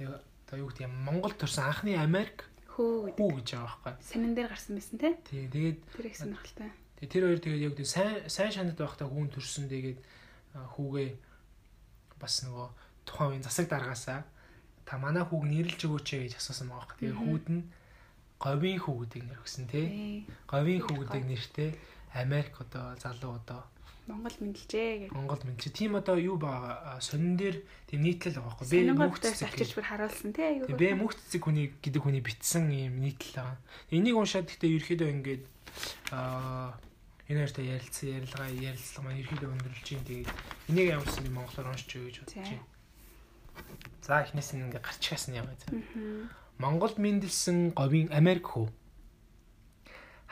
тэгээ 0.00 0.08
одоо 0.08 0.56
юу 0.56 0.68
гэдэг 0.72 0.88
юм 0.88 0.94
Монгол 1.04 1.36
төрсэн 1.36 1.68
анхны 1.68 2.00
Америк 2.00 2.48
хөө 2.72 3.12
хүү 3.20 3.30
гэж 3.44 3.48
байгаа 3.52 3.68
байхгүй. 3.68 3.94
Санин 4.00 4.32
дээр 4.32 4.48
гарсан 4.48 4.74
байсан 4.80 4.96
тий. 4.96 5.14
Тий 5.28 5.44
тэгээд 5.52 5.78
тэр 5.92 6.06
ихсэн 6.08 6.32
ахaltaа. 6.32 6.72
Тэгээ 6.96 7.12
тэр 7.12 7.24
хоёр 7.28 7.40
тэгээд 7.44 7.64
яг 7.68 7.72
гэдэг 7.76 7.88
сайн 7.92 8.16
сайн 8.32 8.52
шанад 8.56 8.78
байхдаа 8.80 9.08
хүүн 9.10 9.28
төрсөн 9.28 9.66
тэгээд 9.68 9.98
хүүгээ 10.78 11.10
бас 12.16 12.34
нөгөө 12.46 12.68
тухайн 13.04 13.28
үеийн 13.36 13.44
засаг 13.44 13.66
даргаасаа 13.68 14.20
та 14.88 14.96
манай 14.96 15.24
хүүг 15.28 15.44
нэрлж 15.44 15.80
өгөөч 15.84 16.08
гэж 16.08 16.32
асуусан 16.40 16.72
байгаа 16.72 16.88
байхгүй. 16.88 16.98
Тэгээ 17.04 17.20
хүүд 17.20 17.46
нь 17.52 17.62
говийн 18.40 18.80
хүү 18.80 18.96
гэдэг 19.04 19.22
нэр 19.28 19.40
өгсөн 19.44 19.66
тий. 19.68 19.86
Говийн 20.48 20.82
хүү 20.86 20.96
гэдэг 21.04 21.24
нэртэй 21.28 21.70
Америк 22.16 22.54
одоо 22.62 22.96
залуу 22.96 23.36
одоо 23.42 23.60
Монгол 24.08 24.36
мэдлжээ 24.40 24.90
гэх. 25.04 25.12
Монгол 25.12 25.42
мэдлж. 25.44 25.68
Тийм 25.68 26.00
одоо 26.00 26.16
юу 26.16 26.40
байгаа 26.40 26.96
сонин 27.04 27.36
дээр 27.36 27.60
тийм 27.84 28.00
нийтлэл 28.00 28.40
байгаа 28.40 28.56
байхгүй. 28.56 28.88
Бэ 28.88 28.96
мөхцөс 28.96 29.44
авчирч 29.44 29.76
бүр 29.76 29.84
харуулсан 29.84 30.32
тий 30.32 30.46
аюу. 30.48 30.72
Бэ 30.72 30.96
мөхцөцэг 30.96 31.44
хүний 31.44 31.76
гэдэг 31.84 32.00
хүний 32.00 32.24
битсэн 32.24 32.72
юм 32.72 33.04
нийтлэл 33.04 33.36
байгаа. 33.36 33.60
Энийг 33.92 34.16
уншаад 34.16 34.48
гэхдээ 34.48 34.74
ерөөхдөө 34.80 35.08
ингээд 35.12 35.44
аа 36.16 36.80
энэ 37.28 37.44
хоёртой 37.44 37.66
ярилцсан 37.68 38.08
ярилцлага 38.16 38.48
ярилцлага 38.48 39.04
маань 39.04 39.20
ерөөхдөө 39.20 39.52
өндөрлж 39.52 39.86
юм. 39.92 40.02
Тэгээд 40.08 40.30
энийг 40.72 40.88
ямарсан 40.88 41.24
юм 41.28 41.34
монголоор 41.36 41.68
өгье 41.76 42.00
гэж 42.08 42.16
бодож 42.24 42.36
байна. 42.40 42.64
За 44.00 44.24
эхнээс 44.24 44.50
нь 44.56 44.64
ингээд 44.64 44.88
гарчихсан 44.88 45.36
яваа. 45.36 45.52
Монголд 46.56 46.96
мэндэлсэн 46.96 47.76
говийн 47.76 48.08
Америк 48.08 48.56
хүү. 48.56 48.72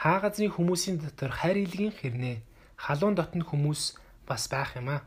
Хаа 0.00 0.24
газрын 0.24 0.56
хүмүүсийн 0.56 0.96
дотор 1.04 1.28
хайр 1.28 1.60
илгийн 1.60 1.92
хэрнээ 1.92 2.40
халуун 2.76 3.14
дотны 3.16 3.44
хүмүүс 3.44 3.82
бас 4.28 4.48
байх 4.52 4.76
юм 4.76 4.88
аа. 4.94 5.00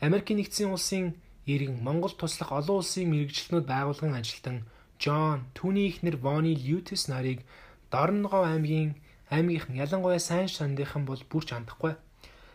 Америкийн 0.00 0.38
нэгдсэн 0.38 0.70
улсын 0.70 1.16
иргэн 1.46 1.80
Монгол 1.82 2.14
туслах 2.14 2.52
олон 2.52 2.80
улсын 2.80 3.08
мэрэгчлэнүүд 3.10 3.66
байгуулгын 3.66 4.14
ажилтан 4.20 4.56
Джон 5.00 5.46
түүний 5.56 5.88
эхнэр 5.90 6.16
Вони 6.18 6.52
Лютес 6.54 7.08
нарыг 7.08 7.46
Дорногов 7.90 8.44
аймгийн 8.44 8.98
аймгийнхан 9.30 9.80
ялангуяа 9.84 10.18
сайн 10.18 10.48
сандийнхан 10.48 11.04
бол 11.06 11.22
бүрч 11.30 11.48
хандахгүй. 11.52 11.94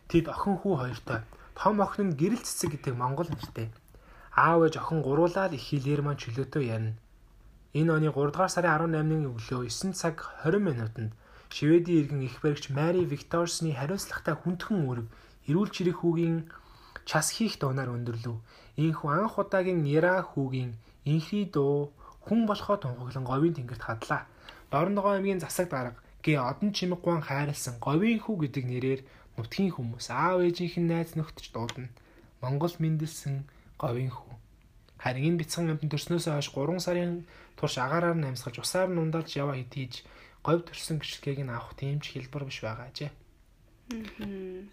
Тэд 0.10 0.26
охин 0.30 0.56
хүү 0.62 0.74
хоёртой. 0.78 1.20
Том 1.56 1.82
охин 1.82 2.14
нь 2.14 2.18
гэрэл 2.20 2.44
цэцэг 2.44 2.70
гэдэг 2.78 2.94
монгол 2.98 3.30
нэртэй. 3.32 3.68
Аав 4.36 4.66
ээж 4.66 4.76
охин 4.82 5.02
гуруулаад 5.02 5.54
их 5.54 5.64
хэлээр 5.70 6.02
маань 6.04 6.22
чөлөөтэй 6.22 6.64
ярина. 6.76 6.98
Энэ 7.74 7.92
оны 7.94 8.10
3 8.12 8.34
дугаар 8.34 8.52
сарын 8.54 8.94
18-ны 8.94 9.30
өглөө 9.34 9.70
9 9.70 9.94
цаг 9.98 10.16
20 10.46 10.62
минутанд 10.62 11.12
Шведийн 11.54 12.00
иргэн 12.02 12.22
их 12.26 12.42
баригч 12.42 12.74
Мари 12.74 13.06
Викторсны 13.06 13.78
хариуцлагатай 13.78 14.34
хүндхэн 14.34 14.78
үүрэг 14.90 15.08
эрүүл 15.46 15.70
чирэг 15.70 16.02
хүүгийн 16.02 16.50
час 17.06 17.30
хийх 17.36 17.62
дуунаар 17.62 17.94
өндөрлөв. 17.94 18.42
Ийхүү 18.82 19.10
анх 19.14 19.38
удаагийн 19.38 19.86
Яра 19.86 20.26
хүүгийн 20.26 20.74
инхри 21.06 21.46
дуу 21.46 21.94
хүн 22.26 22.50
болохоо 22.50 22.82
тунхаглан 22.82 23.26
говийн 23.30 23.54
тэнгэрт 23.54 23.86
хадлаа. 23.86 24.26
Дорногоо 24.74 25.14
аймгийн 25.14 25.44
засаг 25.46 25.70
дарга 25.70 26.02
гээ 26.26 26.42
одон 26.42 26.74
чимэггуан 26.74 27.22
хайрлсан 27.22 27.78
говийн 27.78 28.18
хүү 28.26 28.36
гэдэг 28.50 28.66
нэрээр 28.66 29.02
нутгийн 29.38 29.78
хүмүүс 29.78 30.10
аав 30.10 30.42
ээжийнх 30.42 30.82
нь 30.82 30.90
найз 30.90 31.14
нөхдөж 31.14 31.54
дуудана. 31.54 31.94
Монгол 32.42 32.74
мэндэлсэн 32.82 33.46
говийн 33.78 34.10
хүү. 34.10 34.34
Харин 35.04 35.36
энэ 35.36 35.40
бяцхан 35.44 35.70
амтан 35.70 35.92
төрснөөсөө 35.92 36.34
хойш 36.34 36.50
3 36.50 36.80
сарын 36.82 37.14
турш 37.60 37.76
агаараар 37.78 38.18
нь 38.18 38.26
амьсгалж 38.26 38.58
усаар 38.64 38.90
нь 38.90 39.02
ундалж 39.04 39.30
яваа 39.36 39.60
хэдийж 39.60 40.02
говь 40.44 40.64
төрсөн 40.68 41.00
гიშгэлгийг 41.00 41.48
нь 41.48 41.54
авах 41.56 41.74
тийм 41.80 42.04
ч 42.04 42.14
хэлбэр 42.14 42.44
биш 42.46 42.60
байгаа 42.62 42.92
ажээ. 42.92 43.12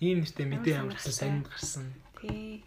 Ийм 0.03 0.23
нэртэй 0.23 0.47
мэдээ 0.47 0.83
ямарсан 0.83 1.15
сонинд 1.15 1.47
гарсан. 1.47 1.87
Тий. 2.19 2.63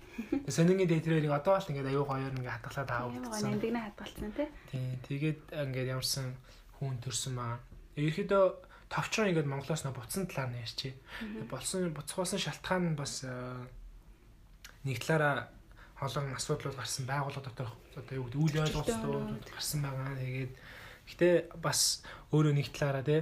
Сонингийн 0.48 0.90
дээтрэрийг 0.90 1.32
одоо 1.32 1.60
л 1.60 1.70
ингээд 1.70 1.92
аюу 1.92 2.08
гоёор 2.08 2.34
ингээд 2.34 2.56
хатгалаад 2.64 2.92
аавдсан. 2.92 3.60
Нэмдэг 3.60 3.72
нэ 3.76 3.82
хатгалсан 3.92 4.32
тий. 4.34 4.48
Тий. 4.72 4.88
Тэгээд 5.08 5.40
ингээд 5.52 5.92
ямарсан 5.94 6.36
хүн 6.80 6.98
төрсөн 7.04 7.34
маа. 7.36 7.60
Ерөөхдөө 8.00 8.44
товчроо 8.92 9.26
ингээд 9.30 9.50
Монголоос 9.50 9.84
нөө 9.84 9.96
буцсан 9.98 10.28
талаар 10.30 10.52
нь 10.52 10.62
ярьчээ. 10.62 10.94
Болсон 11.50 11.94
буцхоосон 11.96 12.40
шалтгаан 12.40 12.94
нь 12.94 13.00
бас 13.00 13.26
нэг 14.84 14.98
талаараа 15.02 15.50
олон 16.04 16.36
асуудлууд 16.36 16.78
гарсан 16.78 17.08
байгууллага 17.08 17.48
дотор 17.48 17.70
одоо 17.96 18.16
юу 18.20 18.28
гэдэг 18.28 18.42
үйл 18.42 18.62
ойлголтууд 18.68 19.48
гарсан 19.50 19.80
байгаа. 19.82 20.20
Тэгээд 20.20 20.54
Гэтэ 21.08 21.54
бас 21.60 22.04
өөрөө 22.32 22.54
нэг 22.56 22.72
талаараа 22.72 23.04
те 23.04 23.18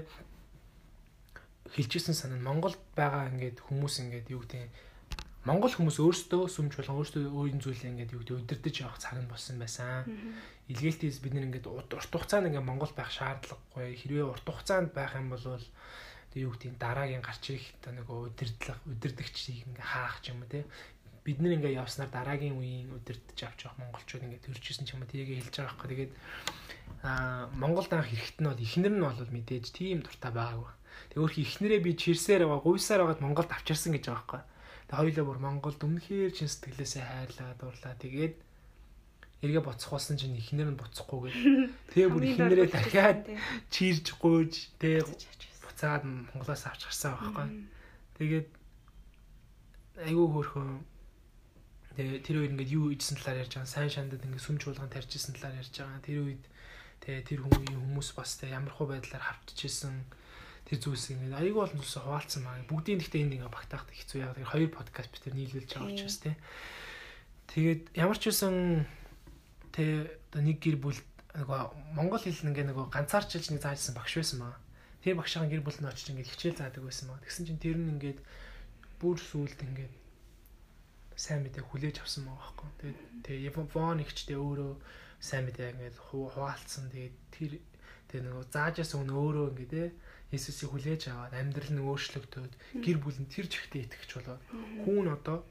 хэлжсэн 1.71 2.15
санаа 2.15 2.39
Монголд 2.39 2.79
байгаа 2.95 3.31
ингээд 3.31 3.63
хүмүүс 3.63 3.95
ингээд 4.03 4.27
юу 4.33 4.43
гэдэг 4.43 4.69
Монгол 5.41 5.73
хүмүүс 5.73 5.97
өөрсдөө 5.97 6.53
сүмж 6.53 6.77
болон 6.77 7.01
өөрсдөө 7.01 7.33
өөрийн 7.33 7.63
зүйлээ 7.65 7.91
ингээд 7.97 8.13
юу 8.13 8.21
гэдэг 8.21 8.37
удирдах 8.45 8.77
явах 8.77 9.01
цаг 9.01 9.17
нь 9.17 9.25
болсон 9.25 9.57
байсан. 9.57 10.05
Илгээлтээс 10.69 11.17
бид 11.17 11.33
нэг 11.33 11.49
ингээд 11.49 11.65
урт 11.65 11.97
хугацаанд 11.97 12.53
ингээд 12.53 12.69
Монгол 12.69 12.93
байх 12.93 13.09
шаардлагагүй. 13.09 13.97
Хэрвээ 13.97 14.29
урт 14.29 14.45
хугацаанд 14.45 14.93
байх 14.93 15.17
юм 15.17 15.33
бол 15.33 15.41
тэг 16.29 16.39
юу 16.45 16.53
гэдэг 16.53 16.77
дараагийн 16.77 17.25
гарч 17.25 17.43
ирэх 17.57 17.73
та 17.81 17.89
нөгөө 17.89 18.17
удирдлага 18.29 18.85
удирдахчийг 18.85 19.65
ингээд 19.65 19.81
хаах 19.81 20.21
ч 20.21 20.29
юм 20.29 20.45
уу 20.45 20.51
те 20.53 20.61
бид 21.25 21.37
нэр 21.41 21.57
ингээд 21.57 21.77
явснаар 21.81 22.13
дараагийн 22.13 22.61
үеийн 22.61 22.93
удирдах 22.93 23.49
авч 23.49 23.65
явах 23.65 23.81
монголчууд 23.81 24.25
ингээд 24.29 24.45
төрчихсэн 24.45 24.85
ч 24.85 24.93
юм 24.93 25.01
уу 25.01 25.09
тийг 25.09 25.25
хэлж 25.25 25.57
байгаа 25.57 25.73
байхгүй. 25.73 25.89
Тэгээд 25.89 26.13
аа 27.03 27.49
Монголд 27.55 27.91
анх 27.93 28.11
ирэхэд 28.11 28.39
нь 28.43 28.49
бол 28.49 28.59
эхнэр 28.59 28.93
нь 28.95 29.03
бол 29.03 29.15
мэдээж 29.17 29.65
тийм 29.71 30.03
дуртай 30.03 30.31
байгаагүй. 30.35 30.71
Тэг 31.11 31.19
өөрхий 31.23 31.45
эхнэрээ 31.47 31.81
би 31.81 31.91
чирсээр 31.95 32.45
байгаа, 32.45 32.61
гуйсаар 32.61 33.01
байгаад 33.03 33.23
Монголд 33.23 33.51
авчирсан 33.51 33.95
гэж 33.95 34.03
байгаа 34.11 34.19
байхгүй. 34.19 34.41
Тэг 34.91 34.97
хоёулаа 34.99 35.25
бүр 35.27 35.39
Монголд 35.39 35.79
өмнөхөр 35.81 36.31
чин 36.35 36.49
сэтгэлээсээ 36.51 37.03
хайрлаа, 37.03 37.55
дурлаа. 37.59 37.95
Тэгээд 37.99 38.35
эргээ 39.41 39.63
боцох 39.65 39.91
болсон 39.97 40.15
чинь 40.19 40.37
эхнэр 40.37 40.69
нь 40.75 40.79
буцахгүйгээд 40.79 41.37
тэгээ 41.95 42.09
бүр 42.13 42.25
эхнэрээ 42.29 42.67
дахиад 42.69 43.21
чирж 43.73 44.05
гуйж 44.21 44.69
тэг 44.77 45.07
буцаад 45.65 46.03
Монголоос 46.05 46.63
авч 46.69 46.85
гарсан 46.85 47.17
байхгүй. 47.17 47.47
Тэгээд 48.21 48.47
айгүй 50.05 50.27
хөөрхөн 50.29 50.85
Тэгээ 51.91 52.23
тэр 52.23 52.37
үед 52.39 52.53
ингээд 52.55 52.71
юу 52.71 52.87
ийдсэн 52.95 53.19
талаар 53.19 53.43
ярьж 53.43 53.51
байгаа. 53.51 53.67
Сайн 53.67 53.91
шандад 53.91 54.23
ингээд 54.23 54.45
сүм 54.47 54.57
чуулган 54.63 54.87
тарьжсэн 54.87 55.35
талаар 55.35 55.59
ярьж 55.59 55.75
байгаа. 55.75 55.99
Тэр 55.99 56.19
үед 56.23 56.43
тэгээ 57.01 57.25
тэр 57.25 57.39
хүмүүсийн 57.45 57.81
хүмүүс 57.81 58.09
бас 58.13 58.37
тэгээ 58.37 58.57
ямар 58.57 58.73
хөө 58.77 58.87
байдлаар 58.93 59.25
хавтчихсэн 59.25 59.95
тэр 60.69 60.77
зүйлс 60.79 61.05
ингээд 61.17 61.35
аяг 61.35 61.57
олон 61.57 61.77
зүйлс 61.81 61.97
хуваалцсан 61.99 62.41
маа. 62.45 62.61
Бүгдийн 62.69 63.01
гэхдээ 63.01 63.21
энд 63.25 63.33
ингээд 63.35 63.51
багтаах 63.51 63.89
хэцүү 63.89 64.17
яг. 64.21 64.37
Тэгэхээр 64.37 64.53
хоёр 64.53 64.69
подкаст 64.71 65.09
бид 65.11 65.23
тэр 65.25 65.35
нийлүүлж 65.35 65.69
байгаа 65.73 65.91
учраас 65.91 66.17
тий. 66.21 66.35
Тэгээд 67.51 67.81
ямар 67.97 68.17
ч 68.21 68.23
үсэн 68.31 68.85
тэгээ 69.75 69.99
одоо 70.31 70.41
нэг 70.45 70.57
гэр 70.61 70.77
бүл 70.79 70.99
нөгөө 71.35 71.61
монгол 71.97 72.23
хэл 72.23 72.47
ингээд 72.47 72.69
нөгөө 72.71 72.85
ганцаарчилж 72.93 73.51
нэг 73.51 73.61
заажсан 73.65 73.97
багш 73.97 74.13
байсан 74.15 74.39
маа. 74.45 74.55
Тэр 75.03 75.17
багшаа 75.17 75.49
гэр 75.49 75.65
бүл 75.65 75.75
нь 75.75 75.89
очиж 75.89 76.13
ингээд 76.13 76.31
хичээл 76.31 76.59
заадаг 76.61 76.83
байсан 76.85 77.11
маа. 77.11 77.19
Тэгсэн 77.25 77.45
чинь 77.49 77.59
тэр 77.59 77.75
нь 77.75 77.91
ингээд 77.97 78.19
бүр 79.01 79.17
сүулт 79.17 79.59
ингээд 79.59 79.91
сайн 81.17 81.43
мэдээ 81.43 81.63
хүлээж 81.65 81.99
авсан 81.99 82.29
байгаа 82.29 82.39
байхгүй. 82.39 82.69
Тэгээд 82.79 82.99
тэгээ 83.25 83.45
Япон 83.49 83.99
ихчтэй 83.99 84.37
өөрөө 84.37 84.71
сайн 85.21 85.45
мэдээ 85.45 85.77
ингээд 85.77 85.97
хуваалцсан. 86.09 86.89
Тэгээд 86.89 87.15
тэр 87.29 87.51
тэгээ 88.09 88.25
нөгөө 88.25 88.45
заажаас 88.49 88.91
өмнө 88.97 89.13
өөрөө 89.13 89.47
ингээд 89.53 89.71
те 89.71 89.83
Иесусыг 90.31 90.71
хүлээж 90.71 91.11
аваад 91.11 91.35
амьдрал 91.35 91.71
нь 91.75 91.83
өөрчлөгдөөд 91.83 92.53
гэр 92.81 92.97
бүл 93.03 93.19
нь 93.19 93.27
тэр 93.27 93.51
жигтэй 93.51 93.83
итгэж 93.83 94.09
болоод 94.15 94.41
хүүн 94.87 95.07
одоо 95.11 95.43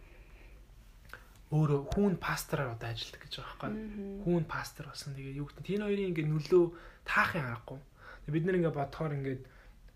өөрөө 1.52 1.80
хүүн 1.92 2.14
пастораар 2.16 2.74
одоо 2.78 2.88
ажилладаг 2.88 3.20
гэж 3.28 3.34
байгаа 3.44 3.70
байхгүй. 3.76 4.24
Хүүн 4.24 4.44
пастор 4.48 4.84
болсон. 4.88 5.12
Тэгээ 5.18 5.36
юу 5.36 5.46
гэдэг 5.52 5.74
энэ 5.76 5.84
хоёрын 5.84 6.10
ингээд 6.14 6.32
нөлөө 6.32 6.64
таахын 7.04 7.46
аргагүй. 7.52 7.80
Бид 8.30 8.44
нэр 8.46 8.58
ингээд 8.62 8.78
бодохоор 8.78 9.12
ингээд 9.18 9.42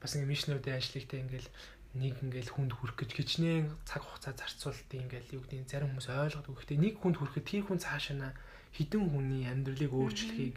бас 0.02 0.12
ингээд 0.18 0.32
мишнүүдийн 0.34 0.76
ажлыгтай 0.76 1.18
ингээд 1.24 1.46
нэг 1.94 2.14
ингээл 2.26 2.50
хүнд 2.58 2.72
хүрэх 2.74 2.96
гэж 2.98 3.10
хичнээн 3.14 3.70
цаг 3.86 4.02
хугацаа 4.02 4.34
зарцуулдаг 4.34 4.98
ингээл 4.98 5.34
юу 5.38 5.42
гэдэг 5.46 5.70
зарим 5.70 5.94
хүмүүс 5.94 6.10
ойлгодог. 6.10 6.58
Гэхдээ 6.58 6.78
нэг 6.82 6.94
хүнд 6.98 7.16
хүрэхэд 7.22 7.46
тэр 7.46 7.62
хүн 7.70 7.78
цаашаа 7.78 8.34
хідэн 8.74 9.04
хүний 9.10 9.46
амьдралыг 9.46 9.92
өөрчлөхийг 9.94 10.56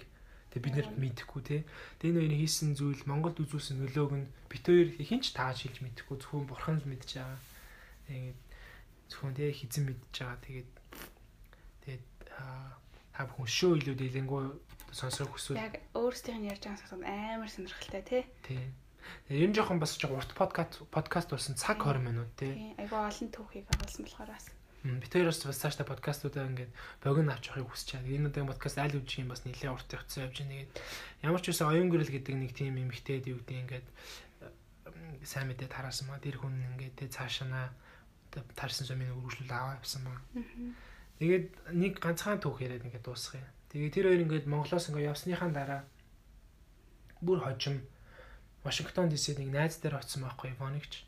тэг 0.51 0.61
бид 0.65 0.75
нарт 0.75 0.95
мэдэхгүй 0.97 1.41
те. 1.45 1.57
Тэг 2.01 2.17
энэ 2.17 2.19
хоёрын 2.25 2.41
хийсэн 2.41 2.73
зүйл 2.73 3.01
Монголд 3.05 3.37
үзүүлсэн 3.37 3.77
нөлөөг 3.77 4.13
нь 4.17 4.27
бит 4.49 4.65
хоёр 4.65 4.89
хинч 4.97 5.37
тааж 5.37 5.63
хэлж 5.69 5.85
мэдэхгүй 5.85 6.17
зөвхөн 6.17 6.49
бурхан 6.49 6.81
л 6.81 6.89
мэдж 6.89 7.21
байгаа. 7.21 7.39
Тэгээд 8.09 8.39
зөвхөн 9.13 9.35
тэг 9.37 9.53
хизэн 9.53 9.83
мэдж 9.85 10.13
байгаа. 10.17 10.39
Тэгээд 10.41 10.69
тэгээд 11.85 12.05
та 12.25 13.21
бүхэн 13.27 13.49
шөө 13.49 13.71
илүү 13.85 13.95
дэлэнгүү 14.01 14.41
сонсох 14.93 15.29
хүсвэл 15.35 15.59
яг 15.61 15.77
өөрсдийнх 15.93 16.41
нь 16.41 16.49
ярьж 16.53 16.63
байгаа 16.65 17.05
амар 17.05 17.51
сонирхолтой 17.51 18.01
тий. 18.01 18.23
Тий. 18.41 18.65
Энэ 19.29 19.55
жоохон 19.55 19.79
бас 19.79 19.95
жоо 19.99 20.15
урт 20.15 20.31
подкаст 20.33 20.83
подкаст 20.91 21.29
болсон 21.31 21.55
цаг 21.55 21.83
20 21.83 22.01
минут 22.07 22.29
тий. 22.39 22.73
Айгу 22.79 22.95
олон 22.95 23.27
түүхийг 23.31 23.67
агуулсан 23.67 24.03
болохоор 24.07 24.31
бас. 24.31 24.45
Бид 24.83 25.13
хоёроос 25.13 25.41
бас 25.45 25.57
цаашдаа 25.57 25.87
подкастуудаа 25.89 26.45
ингээд 26.45 26.71
богино 27.01 27.33
авч 27.33 27.49
явахыг 27.49 27.73
хүсэж 27.73 27.97
байгаа. 27.97 28.13
Энэ 28.13 28.27
удаагийн 28.29 28.51
подкаст 28.51 28.77
аль 28.77 28.97
үжих 28.97 29.21
юм 29.25 29.33
бас 29.33 29.41
нэлээд 29.41 29.73
урт 29.73 29.89
явцсан 29.89 30.29
явж 30.29 30.37
байгаа. 30.45 30.67
Ямар 31.25 31.41
ч 31.41 31.49
үсэн 31.49 31.67
оюун 31.71 31.89
гэрэл 31.89 32.13
гэдэг 32.13 32.35
нэг 32.37 32.51
тийм 32.53 32.77
эмэгтэй 32.77 33.25
юу 33.25 33.41
гэдэг 33.41 33.57
ингээд 33.57 33.87
сайн 35.25 35.49
мэдээ 35.49 35.67
тараасан 35.67 36.07
маа. 36.07 36.21
Тэр 36.21 36.37
хүн 36.37 36.55
ингээд 36.77 37.09
цаашаа 37.09 37.73
таарсан 38.55 38.85
сумын 38.85 39.11
үргэлжлүүл 39.17 39.51
аваа 39.51 39.81
явсан 39.81 40.05
маа. 40.05 40.21
Тэгээд 41.17 41.73
нэг 41.73 41.93
ганцхан 41.97 42.37
түүх 42.37 42.61
яриад 42.61 42.85
ингээд 42.85 43.05
дуусгая. 43.05 43.49
Тэгээд 43.73 43.93
тэр 43.93 44.05
хоёр 44.13 44.23
ингээд 44.23 44.45
Монголоос 44.45 44.93
ингээд 44.93 45.09
явсныхаа 45.09 45.49
дараа 45.49 45.81
бүр 47.21 47.41
хожим 47.41 47.81
Вашингтон 48.63 49.09
ДС-д 49.09 49.41
нэг 49.41 49.49
найз 49.49 49.81
дээр 49.81 49.97
очсон 49.97 50.29
байхгүй 50.29 50.53
Ивоникч. 50.53 51.03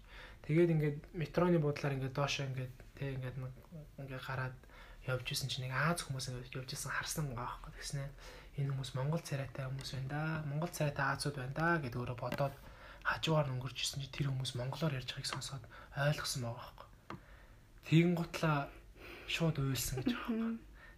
Тэгээд 0.49 0.73
ингээд 0.73 0.97
метроны 1.13 1.61
буудлаар 1.61 1.93
ингээд 1.93 2.17
доошоо 2.17 2.49
ингээд 2.49 2.73
тэг 2.99 3.15
ингээд 3.15 3.37
ингээд 4.03 4.27
гараад 4.27 4.55
явж 5.07 5.27
исэн 5.31 5.49
чинь 5.49 5.65
нэг 5.65 5.73
Аз 5.73 6.03
хүмүүс 6.03 6.29
ингээд 6.29 6.59
явж 6.59 6.69
исэн 6.75 6.91
харсан 6.91 7.31
байгаа 7.31 7.47
байхгүй 7.63 7.71
тэгснэ. 7.79 8.03
Энэ 8.59 8.71
хүмүүс 8.75 8.91
Монгол 8.99 9.23
царайтай 9.23 9.65
хүмүүс 9.71 9.91
байна 9.95 10.11
да. 10.11 10.23
Монгол 10.51 10.69
царайтай 10.69 11.05
Азууд 11.07 11.35
байна 11.39 11.55
да 11.55 11.79
гэд 11.79 11.95
өөрөө 11.95 12.17
бодоод 12.19 12.55
хажуугаар 13.07 13.47
өнгөрч 13.55 13.77
исэн 13.79 14.03
чинь 14.03 14.11
тэр 14.11 14.27
хүмүүс 14.29 14.59
монголоор 14.59 14.97
ярьж 14.99 15.09
байгааг 15.15 15.31
сонсоод 15.31 15.63
ойлгосон 15.95 16.43
байгаа 16.43 16.59
байхгүй. 16.59 16.87
Тэгин 17.87 18.13
гутлаа 18.19 18.57
шууд 19.31 19.55
уйлсан 19.63 20.03
гэж 20.03 20.11
байгаа 20.13 20.35
байхгүй. 20.35 20.57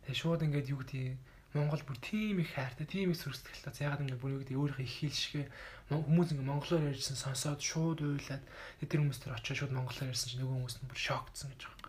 Тэгээ 0.09 0.21
шууд 0.21 0.41
ингээд 0.43 0.71
юу 0.73 0.81
гэдэг 0.81 1.05
Монгол 1.51 1.83
бүр 1.83 1.99
тийм 1.99 2.39
их 2.39 2.55
хайртай, 2.55 2.87
тийм 2.87 3.11
их 3.11 3.19
сүрсэтгэлтэй. 3.19 3.83
Ягаад 3.83 4.03
ингэ 4.07 4.23
бүр 4.23 4.39
гэдэг 4.39 4.55
өөрийнхөө 4.55 4.87
их 4.87 4.95
хэлшгээ 5.03 5.45
хүмүүс 5.91 6.31
ингээ 6.31 6.47
монголоор 6.47 6.87
ярьжсэн 6.87 7.19
сонсоод 7.19 7.59
шууд 7.59 7.99
уйлаад 7.99 8.43
тэр 8.79 9.03
хүмүүс 9.03 9.19
төр 9.19 9.35
очиж 9.35 9.59
шууд 9.59 9.75
монголоор 9.75 10.15
ярьсан 10.15 10.31
чинь 10.31 10.47
нөгөө 10.47 10.55
хүмүүс 10.63 10.75
нь 10.79 10.87
бүр 10.87 10.99
шокцсон 10.99 11.51
гэж 11.51 11.61
байна. 11.67 11.80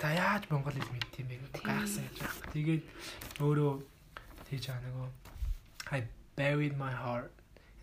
Та 0.00 0.16
яаж 0.16 0.48
монгол 0.48 0.72
хэл 0.72 0.96
мэдтiin 0.96 1.28
бэ 1.28 1.36
гэдэг 1.44 1.60
гайхсан 1.60 2.08
гэж 2.08 2.16
байна. 2.24 2.52
Тэгээд 2.56 2.82
өөрөө 3.44 3.74
тийж 4.48 4.64
аа 4.72 4.80
нөгөө 4.80 5.08
I 5.92 6.00
buried 6.40 6.74
my 6.80 6.88
heart 6.88 7.28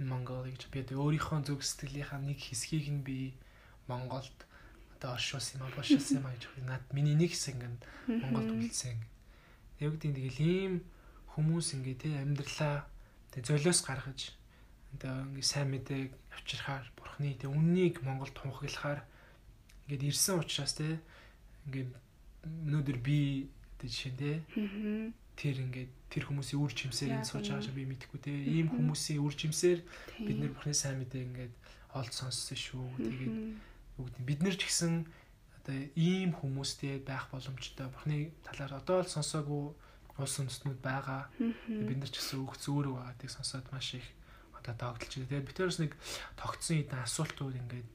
in 0.01 0.09
Mongolia 0.09 0.49
гэж 0.49 0.73
би 0.73 0.81
өөрийнхөө 0.97 1.45
зүг 1.45 1.61
сэтгэлийнхаа 1.61 2.17
нэг 2.25 2.41
хэсгийг 2.41 2.89
нь 2.89 3.05
би 3.05 3.37
Монголд 3.85 4.33
одоо 4.97 5.13
оршуулсан 5.13 5.61
юм 5.61 5.69
аа 5.69 5.77
бошуулсан 5.77 6.17
юм 6.17 6.25
аа 6.25 6.33
гэж 6.33 6.43
над 6.65 6.83
миний 6.89 7.13
нэг 7.13 7.37
хэсэг 7.37 7.53
ингээ 7.61 8.25
Монголд 8.25 8.49
үлдсэн. 8.49 8.97
Яг 9.77 9.93
тийм 10.01 10.17
тэгэл 10.17 10.41
ийм 10.41 10.73
хүмүүс 11.37 11.77
ингээ 11.77 11.97
тэ 12.01 12.09
амьдралаа 12.17 12.89
тэ 13.29 13.45
золиос 13.45 13.85
гаргаж 13.85 14.33
одоо 14.97 15.29
ингээ 15.29 15.45
сайн 15.45 15.69
мэдээг 15.69 16.11
авчирхаар 16.33 16.85
бурхны 16.97 17.37
тэ 17.37 17.45
үннийг 17.45 18.01
Монголд 18.01 18.33
тунхаглахаар 18.33 19.05
ингээд 19.85 20.09
ирсэн 20.09 20.41
учраас 20.41 20.73
тэ 20.73 20.97
ингээд 21.69 21.93
өнөөдөр 22.67 22.99
би 23.03 23.49
тэ 23.77 23.87
жишээ 23.87 24.13
тэ 24.17 24.31
тэр 25.37 25.55
ингээд 25.61 25.91
тэр 26.09 26.23
хүмүүсийн 26.25 26.61
үр 26.61 26.73
жимсээр 26.73 27.21
энэ 27.21 27.29
сууж 27.29 27.53
байгаа 27.53 27.77
би 27.77 27.85
мэдэхгүй 27.85 28.19
тэ 28.25 28.33
ийм 28.33 28.73
хүмүүсийн 28.73 29.21
үр 29.21 29.33
жимсээр 29.37 29.79
бид 30.25 30.37
нэр 30.41 30.51
бурхны 30.57 30.73
сайн 30.73 30.97
мэдээ 30.97 31.27
ингээд 31.29 31.53
олд 31.93 32.13
сонссон 32.13 32.57
шүү. 32.57 32.85
Тэгээд 32.97 33.35
бүгд 33.97 34.15
бид 34.25 34.39
нар 34.41 34.55
ч 34.57 34.65
гэсэн 34.65 35.05
одоо 35.61 35.77
ийм 35.93 36.33
хүмүүстэй 36.33 37.05
байх 37.05 37.29
боломжтой. 37.29 37.89
Бурхны 37.91 38.33
талаар 38.41 38.81
одоо 38.81 39.05
л 39.05 39.13
сонсоогүй 39.13 39.77
улс 40.17 40.35
үндэстнүүд 40.41 40.81
байгаа. 40.81 41.29
Бид 41.37 41.97
нар 42.01 42.09
ч 42.09 42.17
гэсэн 42.17 42.41
өөх 42.41 42.57
зөөрөг 42.57 42.97
байгаадыг 42.97 43.29
сонсоод 43.29 43.69
маш 43.69 43.93
их 43.97 44.07
одоо 44.57 44.73
доогдолж 44.73 45.13
байгаа. 45.13 45.29
Тэгээд 45.29 45.49
битэрс 45.53 45.77
нэг 45.81 45.93
тогтсон 46.33 46.81
хэдэн 46.81 47.05
асуултууд 47.05 47.55
ингээд 47.61 47.87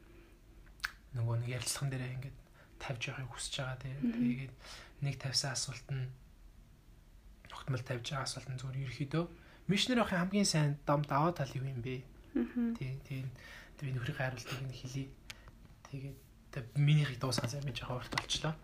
нөгөө 1.19 1.35
нэг 1.43 1.49
ярилцлаган 1.59 1.91
дээр 1.91 2.15
ингээд 2.23 2.39
тавьж 2.83 3.03
явахыг 3.15 3.31
хүсэж 3.31 3.55
байгаа. 3.63 3.79
Тэгээд 3.79 4.55
нэг 5.07 5.15
тавьсан 5.23 5.55
асуулт 5.55 5.87
нь 5.87 6.11
тогтмол 7.47 7.87
тавьж 7.87 8.11
байгаа 8.11 8.27
асуулт 8.27 8.49
нь 8.51 8.59
зөвхөн 8.59 8.83
ерөөхдөө 8.83 9.25
мишнер 9.71 10.03
ахын 10.03 10.27
хамгийн 10.27 10.49
сайн 10.49 10.71
дом 10.83 11.07
даваа 11.07 11.31
тал 11.31 11.55
юу 11.55 11.63
юм 11.63 11.79
бэ? 11.79 12.03
Тий, 12.79 12.99
тий. 13.07 13.23
Би 13.79 13.95
нөхрийн 13.95 14.19
хайруултыг 14.19 14.61
нь 14.67 14.75
хэлье. 14.75 15.07
Тэгээд 15.91 16.19
минийхийг 16.75 17.19
дуусгах 17.23 17.55
юм 17.55 17.71
жаа 17.71 17.89
хаварт 17.95 18.13
болчлоо. 18.19 18.55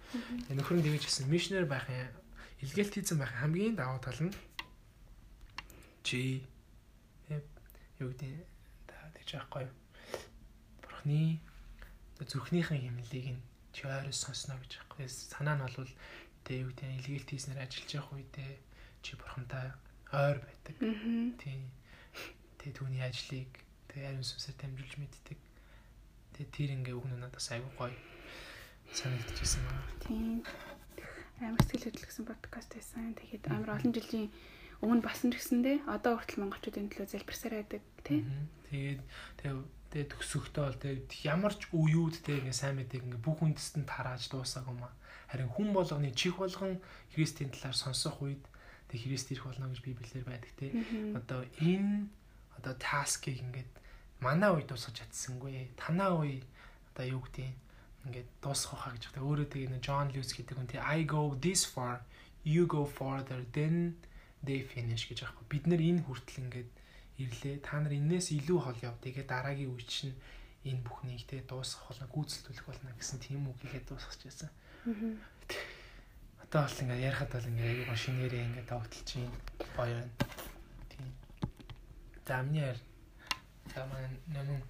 Нөхөр 0.51 0.83
нь 0.83 0.87
тэгэж 0.87 1.07
хэлсэн 1.07 1.31
мишнер 1.31 1.67
байхын 1.71 2.11
илгээлтизм 2.63 3.19
байх 3.23 3.33
хамгийн 3.39 3.79
давуу 3.79 4.03
тал 4.03 4.19
нь 4.19 4.35
чи 6.03 6.43
юу 7.99 8.11
гэдэг 8.11 8.35
та 8.87 8.97
тэгж 9.15 9.31
байхгүй? 9.39 9.67
Бурхны 10.83 11.41
зүрхнийхэн 12.19 12.83
химнэлийг 12.83 13.27
нь 13.39 13.43
чи 13.79 13.87
ойроос 13.87 14.19
сонсно 14.19 14.59
гэж 14.59 14.83
байхгүй. 14.83 15.07
Санаа 15.07 15.55
нь 15.55 15.63
бол 15.63 15.87
тэ 16.43 16.67
юу 16.67 16.75
гэдэг 16.75 16.99
илгээлт 16.99 17.31
хийснээр 17.31 17.63
ажиллаж 17.63 17.91
явах 17.95 18.11
үедээ 18.19 18.53
чи 19.07 19.15
бурхантай 19.15 19.71
ойр 20.11 20.43
байдаг. 20.43 20.75
Тийм. 21.39 21.71
Тэ 22.59 22.75
түүний 22.75 23.07
ажлыг 23.07 23.55
тэ 23.87 24.03
ариун 24.03 24.27
сүнсээр 24.27 24.59
дамжуулж 24.59 24.95
мэддэг. 24.99 25.39
Тэ 26.35 26.51
тэр 26.51 26.75
ингээ 26.75 26.99
өгнө 26.99 27.23
надаас 27.23 27.55
айгүй 27.55 27.71
гоё 27.79 27.95
санагдчихсан 28.91 29.63
байна. 29.63 29.87
Тийм 30.03 30.43
амар 31.47 31.63
сэтгэл 31.63 31.95
хөдлөсөн 31.95 32.27
подкаст 32.27 32.75
байсан. 32.75 33.15
Тэгэхэд 33.15 33.47
амар 33.55 33.79
олон 33.79 33.93
жилийн 33.95 34.27
өмнө 34.83 35.07
басан 35.07 35.31
ч 35.31 35.39
гэсэндээ 35.39 35.87
одоо 35.87 36.19
хүртэл 36.19 36.43
монголчуудын 36.43 36.91
төлөө 36.91 37.07
залбирсаар 37.15 37.55
байдаг 37.63 37.83
тий. 38.03 38.27
Тэгээд 38.67 39.01
тэгээд 39.89 40.13
төгсөхдөө 40.13 40.65
бол 40.69 40.83
тэгээд 40.85 41.09
ямар 41.25 41.55
ч 41.57 41.63
үеуд 41.73 42.21
те 42.21 42.37
ингээ 42.39 42.53
сайн 42.53 42.77
мэдээг 42.77 43.05
ингээ 43.09 43.25
бүх 43.25 43.41
үндэстэнд 43.41 43.89
тарааж 43.89 44.29
дуусаагүй 44.29 44.77
маа. 44.77 44.93
Харин 45.33 45.49
хүн 45.49 45.73
болгоны 45.73 46.13
чих 46.13 46.37
болгон 46.37 46.81
Христийн 47.13 47.49
талаар 47.49 47.77
сонсох 47.77 48.21
үед 48.21 48.45
тэг 48.93 49.01
Христ 49.01 49.33
ирэх 49.33 49.49
болно 49.49 49.69
гэж 49.73 49.81
Библиэр 49.85 50.25
байдаг 50.29 50.53
те. 50.61 50.73
Одоо 51.17 51.45
энэ 51.61 52.09
одоо 52.61 52.75
таскийг 52.77 53.41
ингээд 53.41 53.73
манай 54.21 54.51
үед 54.53 54.69
дуусгаж 54.69 55.05
чадсангүй. 55.05 55.73
Танаа 55.77 56.21
үе 56.21 56.45
одоо 56.93 57.05
юу 57.09 57.23
гэдэг 57.25 57.49
ингээд 58.09 58.29
дуусгах 58.45 58.81
хаа 58.89 58.93
гэж 58.97 59.13
байгаа. 59.13 59.25
Өөрөө 59.25 59.49
тэгээ 59.53 59.73
нэг 59.73 59.83
John 59.85 60.09
Lewis 60.13 60.33
гэдэг 60.33 60.57
хүн 60.57 60.69
тий 60.69 60.81
I 60.81 61.05
go 61.05 61.37
this 61.37 61.65
far, 61.69 62.05
you 62.45 62.65
go 62.69 62.85
farther 62.85 63.45
then 63.53 63.97
they 64.45 64.65
finish 64.65 65.09
гэж 65.09 65.25
аахгүй. 65.29 65.45
Бид 65.49 65.65
нар 65.69 65.81
энэ 65.81 66.05
хүртэл 66.05 66.43
ингээд 66.45 66.71
ирлээ. 67.19 67.59
Та 67.61 67.83
нар 67.83 67.93
энээс 67.93 68.31
илүү 68.39 68.59
хол 68.63 68.79
яв. 68.83 68.95
Тэгээ 69.03 69.27
дараагийн 69.27 69.75
үе 69.75 69.85
чинь 69.85 70.15
энэ 70.65 70.83
бүхнийг 70.87 71.27
те 71.27 71.43
дуусгах 71.43 71.91
болно, 71.91 72.07
гүйцэлдүүлэх 72.15 72.67
болно 72.67 72.95
гэсэн 72.95 73.19
тийм 73.19 73.51
үг 73.51 73.59
хийгээд 73.63 73.87
дуусгаж 73.91 74.21
байсан. 74.23 74.51
Одоо 76.43 76.63
бол 76.65 76.83
ингээ 76.83 77.07
ярихад 77.11 77.31
бол 77.35 77.51
ингээ 77.51 77.67
аягүй 77.69 77.87
гоо 77.91 77.99
шинээрээ 77.99 78.47
ингээ 78.47 78.67
тогтолж 78.71 79.05
чинь 79.05 79.31
гоё 79.77 79.95
байна. 79.99 80.13
Тийм. 80.89 81.09
За 82.27 82.33
амны 82.41 82.59
яар. 82.63 82.79
За 83.75 83.85
маань 83.91 84.19
нэмэн 84.33 84.63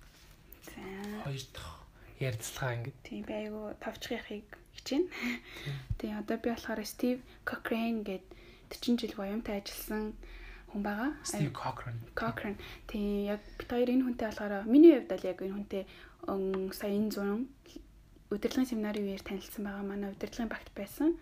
хоёр 1.22 1.42
дахь 1.54 1.78
ярилцлага 2.18 2.76
ингээ 2.82 2.94
Тийм 3.06 3.22
би 3.28 3.34
айгу 3.34 3.62
товчхихыг 3.78 4.46
хичээнэ. 4.76 5.08
Тийм 5.98 6.12
одоо 6.18 6.37
би 6.42 6.50
болохоор 6.50 6.82
Стив 6.84 7.22
Cochrane 7.46 8.02
гээд 8.02 8.26
40 8.68 9.00
жил 9.00 9.14
гоёмтай 9.16 9.62
ажилласан 9.62 10.12
хүн 10.70 10.83
байгаа. 10.85 11.11
Стив 11.24 11.52
Cochrane. 11.52 12.00
Cochrane. 12.14 12.59
Тийм 12.87 13.24
яг 13.33 13.40
бид 13.59 13.70
хоёр 13.72 13.88
энэ 13.88 14.04
хүнтэй 14.04 14.26
болохоор 14.28 14.54
миний 14.68 14.92
хувьд 14.94 15.11
бол 15.12 15.28
яг 15.28 15.38
энэ 15.40 15.57
хүнтэй 15.57 15.83
сая 16.76 16.92
энэ 16.92 17.12
зураг 17.14 17.40
удирдлагын 18.28 18.68
семинарын 18.68 19.09
үеэр 19.09 19.24
танилцсан 19.24 19.64
байгаа. 19.64 19.85
Манай 19.88 20.12
удирдлагын 20.12 20.52
багт 20.52 20.68
байсан. 20.76 21.16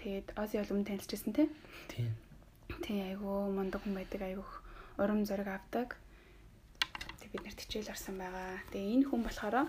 Тэгээд 0.00 0.36
Ози 0.40 0.56
бол 0.56 0.72
өмнө 0.72 0.88
танилцчихсан 0.88 1.32
тий. 1.36 1.48
Тийм. 1.92 2.12
Тий 2.84 2.98
айгу 3.12 3.52
мундаг 3.52 3.84
хүн 3.84 3.96
байдаг 3.96 4.22
айгу 4.24 4.44
урам 4.96 5.24
зориг 5.28 5.48
авдаг. 5.52 6.00
Тэг 7.20 7.28
бид 7.32 7.44
нарт 7.44 7.60
хичээл 7.60 7.92
орсон 7.92 8.16
байгаа. 8.16 8.64
Тэгээ 8.72 8.92
энэ 8.96 9.08
хүн 9.08 9.22
болохоор 9.24 9.68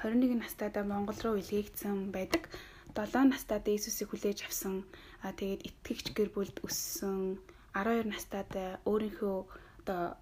21 0.00 0.40
настайдаа 0.40 0.84
Монгол 0.88 1.20
руу 1.20 1.36
илгээгдсэн 1.36 2.12
байдаг. 2.16 2.48
7 2.96 3.28
настайдаа 3.28 3.72
Иесусыг 3.72 4.08
хүлээж 4.12 4.48
авсан. 4.48 4.84
А 5.20 5.36
тэгээд 5.36 5.68
итгэгч 5.68 6.06
гэр 6.16 6.32
бүлд 6.32 6.56
өссөн. 6.64 7.36
12 7.72 8.08
настайдаа 8.12 8.80
өөрийнхөө 8.84 9.36
одоо 9.82 10.16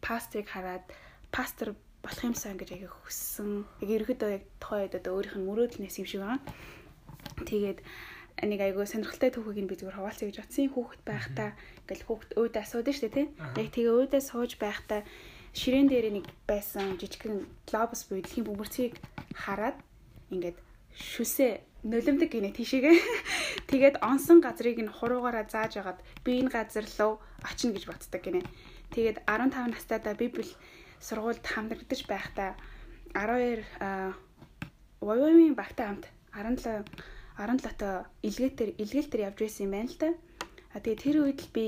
пастрыг 0.00 0.48
хараад 0.48 0.84
пастор 1.32 1.76
болох 2.04 2.24
юмсан 2.24 2.56
гэж 2.60 2.76
аяг 2.76 2.92
хүссэн. 3.04 3.64
Яг 3.80 3.90
ерөөдөө 3.96 4.30
яг 4.36 4.44
тухайн 4.60 4.84
үед 4.84 4.98
одоо 5.00 5.12
өөрийнх 5.16 5.36
нь 5.40 5.48
мөрөөдлнээс 5.48 5.96
юм 6.00 6.08
шиг 6.08 6.20
байгаа. 6.20 6.40
Тэгээд 7.48 7.78
нэг 8.44 8.60
айгуу 8.60 8.84
сонирхолтой 8.84 9.30
түүхийг 9.32 9.64
нь 9.64 9.70
би 9.70 9.76
зүгээр 9.80 9.96
хуваалцъя 9.96 10.28
гэж 10.28 10.38
бодсон. 10.44 10.68
Хүүхэд 10.72 11.02
байхдаа 11.08 11.50
ингээл 11.88 12.06
хүүхэд 12.08 12.30
өөдөө 12.36 12.60
асуудаг 12.60 12.94
шүү 12.94 13.04
дээ 13.08 13.16
тий. 13.16 13.26
Яг 13.56 13.68
тэгээ 13.72 13.96
өөдөө 13.96 14.20
сууж 14.20 14.52
байхдаа 14.60 15.00
ширээн 15.56 15.88
дээр 15.88 16.06
нэг 16.12 16.26
байсан 16.44 16.98
жижигхэн 17.00 17.46
глобус 17.68 18.04
буюу 18.04 18.20
дэлхийн 18.20 18.46
бөмбөрцгийг 18.48 18.94
хараад 19.32 19.78
ингээд 20.34 20.58
шүсээ 20.92 21.62
нулимдаг 21.88 22.28
гинэ 22.28 22.50
тийшээгээ. 22.52 22.96
Тэгээд 23.70 23.96
онсон 24.04 24.38
газрыг 24.44 24.78
нь 24.80 24.92
хуруугаараа 24.92 25.46
зааж 25.48 25.80
агаад 25.80 25.98
би 26.24 26.40
энэ 26.40 26.52
газар 26.52 26.86
руу 26.98 27.20
очино 27.42 27.72
гэж 27.74 27.84
боддог 27.88 28.20
гинэ. 28.22 28.42
Тэгээд 28.92 29.24
15 29.26 29.72
настайдаа 29.74 30.14
библ 30.14 30.48
сургуульд 31.00 31.44
хамрагдаж 31.44 32.00
байхдаа 32.06 32.50
12 33.16 33.64
Воёмын 35.00 35.54
багтай 35.54 35.86
хамт 35.86 36.06
17 36.32 36.86
17-тоо 37.34 38.06
илгээлтэр 38.22 38.70
илгээлтэр 38.78 39.26
явж 39.26 39.38
байсан 39.42 39.66
юм 39.66 39.72
байна 39.74 39.90
л 39.90 39.98
да. 39.98 40.10
А 40.74 40.78
тэгээ 40.78 41.02
тэр 41.02 41.16
үед 41.26 41.40
л 41.42 41.50
би 41.50 41.66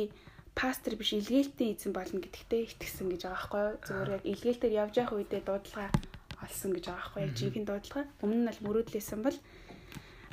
пастор 0.55 0.95
биш 0.95 1.11
илгээлтийн 1.19 1.75
эзэн 1.75 1.93
болно 1.93 2.23
гэдэгтээ 2.23 2.71
итгэсэн 2.71 3.11
гэж 3.11 3.23
байгаа 3.27 3.35
байхгүй 3.35 3.63
юу. 3.67 3.83
Зүгээр 3.83 4.15
яг 4.15 4.25
илгээлтэр 4.31 4.73
явж 4.73 4.95
явах 4.97 5.15
үедээ 5.19 5.43
дуудлага 5.43 5.91
олсон 6.39 6.71
гэж 6.71 6.85
байгаа 6.87 7.03
байхгүй 7.03 7.23
юу. 7.27 7.37
Жинхэнэ 7.37 7.67
дуудлага. 7.67 8.03
Өмнө 8.23 8.43
нь 8.47 8.53
л 8.55 8.65
мөрөөдлөөсөн 8.65 9.21
бол 9.27 9.39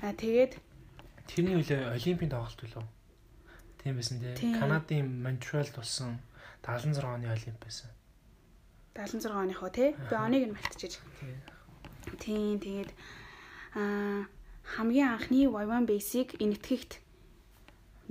а 0.05 0.13
тэгээд 0.13 0.53
Тэрний 1.33 1.57
үлээ 1.57 1.97
олимпийн 1.97 2.29
тоглолт 2.29 2.61
билүү? 2.61 2.85
Тийм 3.81 3.97
байсан 3.97 4.21
тий. 4.21 4.33
Тийм. 4.37 4.53
Канадын 4.61 5.09
Монтреалд 5.25 5.73
болсон 5.73 6.21
76 6.61 7.01
оны 7.01 7.25
олимп 7.33 7.57
байсан. 7.57 7.89
76 8.93 9.33
оныхоо 9.33 9.69
тий. 9.73 9.97
Би 9.97 10.13
оныг 10.13 10.45
нь 10.45 10.53
мартчихэж. 10.53 11.01
Тий. 11.01 11.35
Тийм 12.21 12.61
тэгээд 12.61 12.91
аа 13.73 14.29
хамгийн 14.77 15.09
анхны 15.17 15.49
Vivan 15.49 15.89
Basic 15.89 16.37
энэ 16.37 16.53
итгэгт 16.53 17.01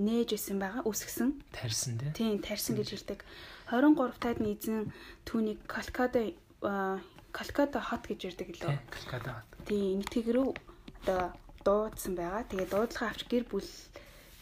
нээж 0.02 0.34
исэн 0.34 0.58
байгаа 0.58 0.82
үсгсэн. 0.82 1.38
Тарьсан 1.54 2.02
тий. 2.02 2.10
Тийм 2.10 2.42
тарьсан 2.42 2.74
гэж 2.74 2.90
хэлдэг. 2.90 3.22
23 3.70 4.18
таад 4.18 4.38
нь 4.42 4.50
эзэн 4.50 4.90
түүнийг 5.22 5.62
Колкада 5.70 6.34
Колкада 7.32 7.80
хот 7.80 8.02
гэж 8.10 8.34
Тий. 8.58 8.66
лөө. 8.66 8.76
Калкада. 8.90 9.46
Тийм 9.64 10.02
нэтгэг 10.02 10.26
рүү 10.34 10.50
одоо 11.06 11.32
дуудсан 11.66 12.14
байгаа. 12.18 12.42
Тэгээ 12.50 12.68
дуудлага 12.70 13.10
авч 13.10 13.26
гэр 13.32 13.44
бүл 13.50 13.70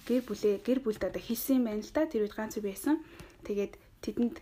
гэр 0.09 0.23
бүлээ 0.29 0.55
гэр 0.67 0.79
бүлд 0.85 1.03
одоо 1.05 1.23
хийсэн 1.23 1.57
юм 1.61 1.65
байна 1.69 1.85
л 1.85 1.93
да. 1.95 2.09
Тэр 2.09 2.25
үед 2.25 2.35
ганц 2.37 2.59
байсан. 2.59 2.97
Тэгээд 3.47 3.73
тэдэнд 4.05 4.37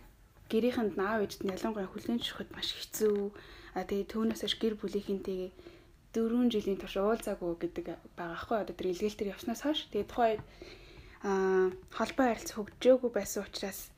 гэрийнхэнд 0.49 0.93
наав 0.97 1.21
ээжд 1.23 1.45
нь 1.45 1.53
ялангуяа 1.53 1.89
хүлэн 1.91 2.17
зөвшөөрөхөд 2.19 2.55
маш 2.55 2.69
хэцүү. 2.73 3.17
А 3.77 3.85
тэгээ 3.85 4.11
түүнээс 4.11 4.41
хойш 4.41 4.55
гэр 4.57 4.75
бүлийнхэнтэйгээ 4.81 5.51
дөрвөн 6.13 6.49
жилийн 6.49 6.81
турш 6.81 6.97
уулзаагүй 6.97 7.53
гэдэг 7.61 7.85
байгаа 8.17 8.39
хгүй 8.41 8.57
одоо 8.57 8.75
тэр 8.75 8.89
илгээлтэр 8.89 9.31
явснаас 9.33 9.61
хойш 9.61 9.79
тэгээ 9.93 10.09
тухайн 10.09 10.41
аа 11.21 11.69
холбоо 11.93 12.25
харилцаа 12.33 12.55
хөгжөөгүй 12.57 13.11
байсан 13.13 13.45
учраас 13.45 13.93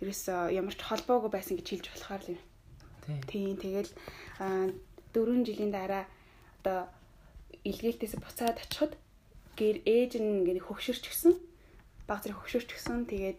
ерөөсөө 0.00 0.56
ямар 0.56 0.72
ч 0.72 0.80
холбоогүй 0.80 1.30
байсан 1.32 1.54
гэж 1.60 1.66
хэлж 1.68 1.86
болохоор 1.92 2.22
л 2.24 2.32
юм. 2.32 2.40
Тий. 3.04 3.20
Тийм 3.28 3.54
тэгэл 3.60 3.90
аа 4.40 4.72
дөрвөн 5.12 5.44
жилийн 5.44 5.72
дараа 5.76 6.08
одоо 6.64 6.88
илгээлтээс 7.64 8.14
буцаад 8.18 8.58
очиход 8.58 8.92
гэр 9.58 9.82
ээж 9.86 10.18
нь 10.18 10.42
ингээ 10.42 10.66
хөгшөрч 10.66 11.04
гисэн. 11.06 11.34
Баг 12.08 12.22
зэрэг 12.22 12.38
хөгшөрч 12.42 12.68
гисэн. 12.74 13.06
Тэгээд 13.06 13.38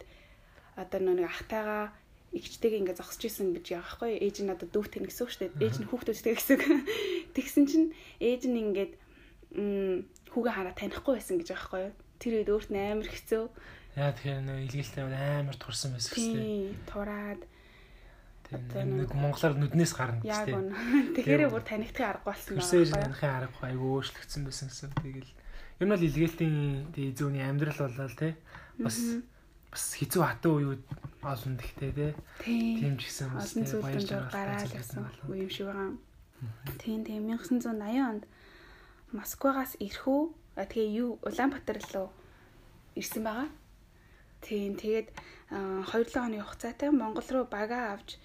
одоо 0.80 1.00
нэг 1.00 1.28
ахтайгаа 1.28 1.92
игчтэйгээ 2.34 2.80
ингээ 2.82 2.98
зогсож 2.98 3.22
исэн 3.28 3.54
гэж 3.54 3.66
яах 3.78 4.02
вэ? 4.02 4.18
Ээж 4.18 4.36
нь 4.42 4.50
одоо 4.50 4.66
дүүт 4.66 4.90
тань 4.96 5.06
гэсэн 5.06 5.26
шүү 5.28 5.40
дээ. 5.54 5.62
Ээж 5.62 5.76
нь 5.82 5.88
хүүхдүүдтэй 5.90 6.34
гэсэн. 6.34 6.58
Тэгсэн 7.36 7.64
чинь 7.70 7.88
ээж 8.18 8.42
нь 8.50 8.58
ингээд 8.58 8.92
хүүгээ 10.34 10.54
хараа 10.54 10.74
танихгүй 10.74 11.14
байсан 11.14 11.38
гэж 11.38 11.48
байгаа 11.54 11.94
байхгүй? 11.94 12.18
Тэр 12.18 12.32
үед 12.42 12.50
өөрт 12.50 12.70
нь 12.74 12.80
амар 12.80 13.08
хэцүү. 13.10 13.44
Яа 13.94 14.10
тэгэхээр 14.18 14.42
нөө 14.42 14.58
илгээлтэй 14.66 15.02
амар 15.06 15.56
турсан 15.62 15.94
байсан. 15.94 16.14
Тийм, 16.18 16.74
тураад 16.90 17.42
Тэгээ 18.58 18.86
нэг 19.04 19.10
монголоор 19.14 19.54
нүднээс 19.58 19.92
гарна 19.94 20.20
гэж 20.22 20.30
яг 20.30 20.46
тий. 20.46 20.54
үн. 20.54 20.68
Тэгэхээр 21.14 21.50
бүр 21.50 21.64
танихдахын 21.64 22.10
арга 22.10 22.26
болсон 22.30 22.54
Хөрсөн 22.58 22.78
ээж 22.80 22.90
байгаа. 22.90 23.04
нанхын 23.08 23.34
арга 23.34 23.58
айгүй 23.68 23.90
өөрчлөгдсөн 23.94 24.42
байсан 24.44 24.68
гэсэн. 24.70 24.90
Тэгэл 25.00 25.30
ер 25.80 25.84
нь 25.84 25.92
бол 25.94 26.06
илгээлтийн 26.08 26.56
тий 26.94 27.06
зүүнний 27.14 27.44
амьдрал 27.44 27.80
болол 27.82 28.16
тий. 28.18 28.32
Бас 28.78 28.98
бас 29.74 29.84
хэцүү 29.98 30.22
хатан 30.22 30.52
үеуд 30.54 30.82
олон 31.26 31.54
гэхдээ 31.58 31.92
тий. 31.98 32.12
Тийм. 32.42 32.74
Тийм 32.78 32.94
ч 32.98 33.02
гэсэн 33.10 33.28
бас 33.34 33.50
тий, 33.54 33.66
жаргалтай 33.66 34.30
гараал 34.30 34.70
гэсэн 34.70 35.02
үе 35.30 35.42
юм 35.42 35.50
шиг 35.50 35.66
байгаа. 35.66 35.92
Тийм 36.78 37.00
тийм 37.02 37.22
1980 37.26 38.06
онд 38.06 38.24
Москвагаас 39.14 39.74
ирхүү 39.78 40.22
а 40.58 40.66
тэгээ 40.66 40.94
юу 41.02 41.18
Улаанбаатар 41.26 41.78
руу 41.94 42.08
ирсэн 42.94 43.22
байгаа. 43.26 43.50
Тийм 44.44 44.76
тэгээд 44.78 45.08
2-7 45.50 46.14
хоногийн 46.14 46.44
хугацаатай 46.44 46.90
Монгол 46.90 47.28
руу 47.30 47.46
бага 47.50 47.94
авч 47.94 48.18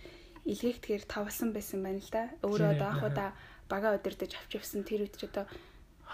илгээгдэхээр 0.45 1.03
товлсон 1.09 1.51
байсан 1.51 1.83
байна 1.83 1.99
л 1.99 2.11
да. 2.11 2.29
Өөрөө 2.45 2.69
одоо 2.75 2.87
анх 2.87 3.03
удаа 3.03 3.29
бага 3.67 3.95
удирдах 3.95 4.35
авч 4.39 4.51
явсан 4.55 4.83
тэр 4.87 5.07
үед 5.07 5.15
ч 5.19 5.27
одоо 5.27 5.45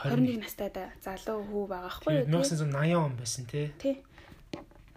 21 0.04 0.40
21 0.40 0.44
настайдаа 0.44 0.88
залуу 1.00 1.44
хүү 1.46 1.66
байгаа 1.72 1.94
хгүй 1.94 2.14
Тэгээ 2.26 2.34
1980 2.34 3.00
он 3.00 3.14
байсан 3.16 3.44
тий. 3.48 3.68
Тий. 3.80 3.96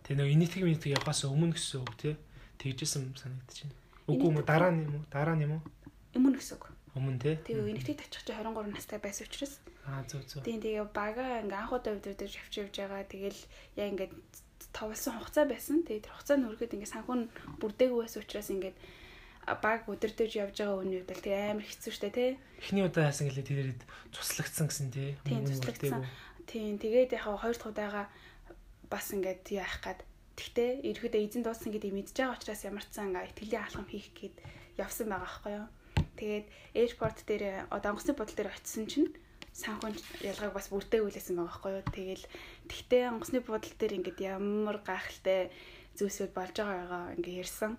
Тэгээ 0.02 0.18
нөгөө 0.18 0.34
инэтиг 0.34 0.62
минетиг 0.66 0.90
явахаас 0.98 1.22
өмнө 1.28 1.54
гэсэн 1.54 1.84
үг 1.84 1.94
тий. 2.00 2.14
Тэгжсэн 2.58 3.14
байна. 3.14 3.38
Үгүй 4.10 4.26
юм 4.26 4.36
уу 4.40 4.46
дараа 4.46 4.72
нь 4.74 4.82
юм 4.82 4.94
уу? 4.98 5.04
Дараа 5.12 5.36
нь 5.38 5.44
юм 5.46 5.52
уу? 5.58 5.62
Өмнө 6.18 6.40
гэсэн 6.42 6.56
үг. 6.58 6.64
Өмнө 6.98 7.20
тий. 7.22 7.36
Тэгээ 7.46 7.70
энэтхийг 7.78 7.98
тачих 8.02 8.26
чи 8.26 8.34
23 8.34 8.74
настай 8.74 8.98
байсан 8.98 9.30
учраас 9.30 9.62
Аа 9.88 10.04
зөв 10.04 10.22
зөв. 10.28 10.44
Тийм 10.44 10.60
тэгээ 10.60 10.90
бага 10.92 11.40
ингээ 11.40 11.60
анх 11.62 11.72
удаа 11.72 11.96
өдөрдөж 11.96 12.32
авч 12.36 12.54
явж 12.60 12.74
байгаа. 12.76 13.08
Тэгэл 13.08 13.40
яа 13.80 13.88
ингээ 13.88 14.10
товлсон 14.76 15.16
хугацаа 15.16 15.46
байсан. 15.48 15.80
Тэгээ 15.86 16.04
тэр 16.04 16.12
хугацаа 16.12 16.36
нүрэхэд 16.36 16.74
ингээ 16.76 16.92
санхүүн 16.92 17.22
бүрдээгүй 17.60 18.00
байсан 18.04 18.20
учраас 18.20 18.48
ингээ 18.52 18.74
баг 19.56 19.88
өдөрдөж 19.88 20.32
явж 20.36 20.56
байгаа 20.60 20.82
үний 20.84 21.00
үед 21.00 21.08
л 21.08 21.24
тэгээ 21.24 21.52
амар 21.56 21.64
хэцүү 21.64 21.92
шттэ 21.96 22.10
тий. 22.12 22.30
Эхний 22.60 22.84
удаа 22.84 23.08
яасан 23.08 23.32
гэлээ 23.32 23.46
тэрэд 23.48 23.80
цуслагдсан 24.12 24.66
гэсэн 24.68 24.88
тий. 24.92 25.16
Тийм 25.24 25.48
цуслагдсан. 25.48 26.04
Тийм 26.44 26.76
тэгээд 26.76 27.16
яг 27.16 27.24
хоёр 27.24 27.56
дахь 27.56 27.70
удаага 27.72 28.02
бас 28.92 29.06
ингээ 29.12 29.44
яах 29.56 29.80
гад. 29.84 30.00
Тэгтээ 30.36 30.86
ерөөдөө 30.86 31.20
эзэн 31.24 31.42
дуусан 31.44 31.72
гэдэг 31.74 31.92
мэдж 31.92 32.14
байгаа 32.14 32.36
учраас 32.36 32.62
ямар 32.64 32.84
ч 32.84 32.92
сан 32.94 33.10
ингээ 33.10 33.30
итгэлийн 33.32 33.64
алхам 33.64 33.86
хийх 33.90 34.08
гээд 34.14 34.36
явсан 34.78 35.06
байгаа 35.10 35.26
байхгүй 35.26 35.52
юу. 35.58 35.68
Тэгээд 36.18 36.46
эйрпорт 36.78 37.18
дээр 37.26 37.44
одоо 37.74 37.88
онгоцны 37.92 38.14
бодол 38.14 38.36
дээр 38.38 38.54
очисон 38.54 38.86
чинь 38.86 39.10
санхүүн 39.58 39.94
ялгааг 40.22 40.54
бас 40.54 40.70
бүрдээгүүлсэн 40.70 41.34
байгаа 41.34 41.50
байхгүй 41.50 41.72
юу. 41.74 41.84
Тэгэл 41.90 42.24
тэгтээ 42.70 43.02
онгоцны 43.10 43.38
бодол 43.42 43.74
дээр 43.74 43.96
ингээд 43.98 44.18
ямар 44.22 44.78
гайхалтай 44.86 45.50
зүйлсүүд 45.98 46.32
болж 46.34 46.54
байгаагаа 46.54 47.18
ингээ 47.18 47.42
ярьсан. 47.42 47.74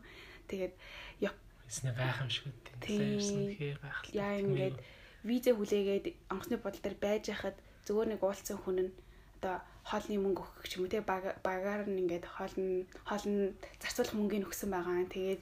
Тэгээд 0.52 0.74
Эсний 1.70 1.94
гайхамшиг 1.94 2.50
үү. 2.50 2.54
Тийм. 2.82 3.22
Тэгээ 3.54 3.78
гайхалтай. 3.78 4.18
яа 4.18 4.36
ингээд 4.42 4.78
виза 5.24 5.52
хүлээгээд 5.54 6.06
онгоцны 6.34 6.58
бодол 6.58 6.82
дээр 6.82 6.98
байж 6.98 7.24
хахад 7.30 7.58
зөвөр 7.86 8.08
нэг 8.18 8.22
уулцсан 8.26 8.58
хүн 8.58 8.78
нь 8.90 8.92
одоо 9.38 9.62
хоолны 9.86 10.18
мөнгө 10.18 10.42
өгөх 10.42 10.66
ч 10.68 10.82
юм 10.82 10.90
уу 10.90 10.92
те 10.92 11.06
баг- 11.06 11.38
багаар 11.46 11.86
нь 11.86 12.02
ингээд 12.02 12.26
хоол 12.26 12.56
нь 12.58 12.90
хоол 13.06 13.26
нь 13.30 13.54
зарцуулах 13.78 14.18
мөнгөний 14.18 14.48
өгсөн 14.50 14.70
байгаа. 14.74 15.06
Тэгээд 15.14 15.42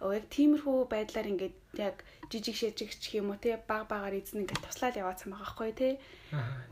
яг 0.00 0.24
тиймэрхүү 0.32 0.76
байдлаар 0.88 1.28
ингээд 1.32 1.56
яг 1.76 1.96
жижиг 2.32 2.56
шижиг 2.56 2.90
ч 2.96 3.20
юм 3.20 3.30
уу 3.30 3.38
те 3.38 3.60
баг 3.60 3.86
багаар 3.86 4.16
эзэн 4.16 4.42
ингээд 4.48 4.64
туслаад 4.64 4.96
яваадсан 4.96 5.30
байгаа 5.32 5.44
байхгүй 5.44 5.72
те. 5.76 5.88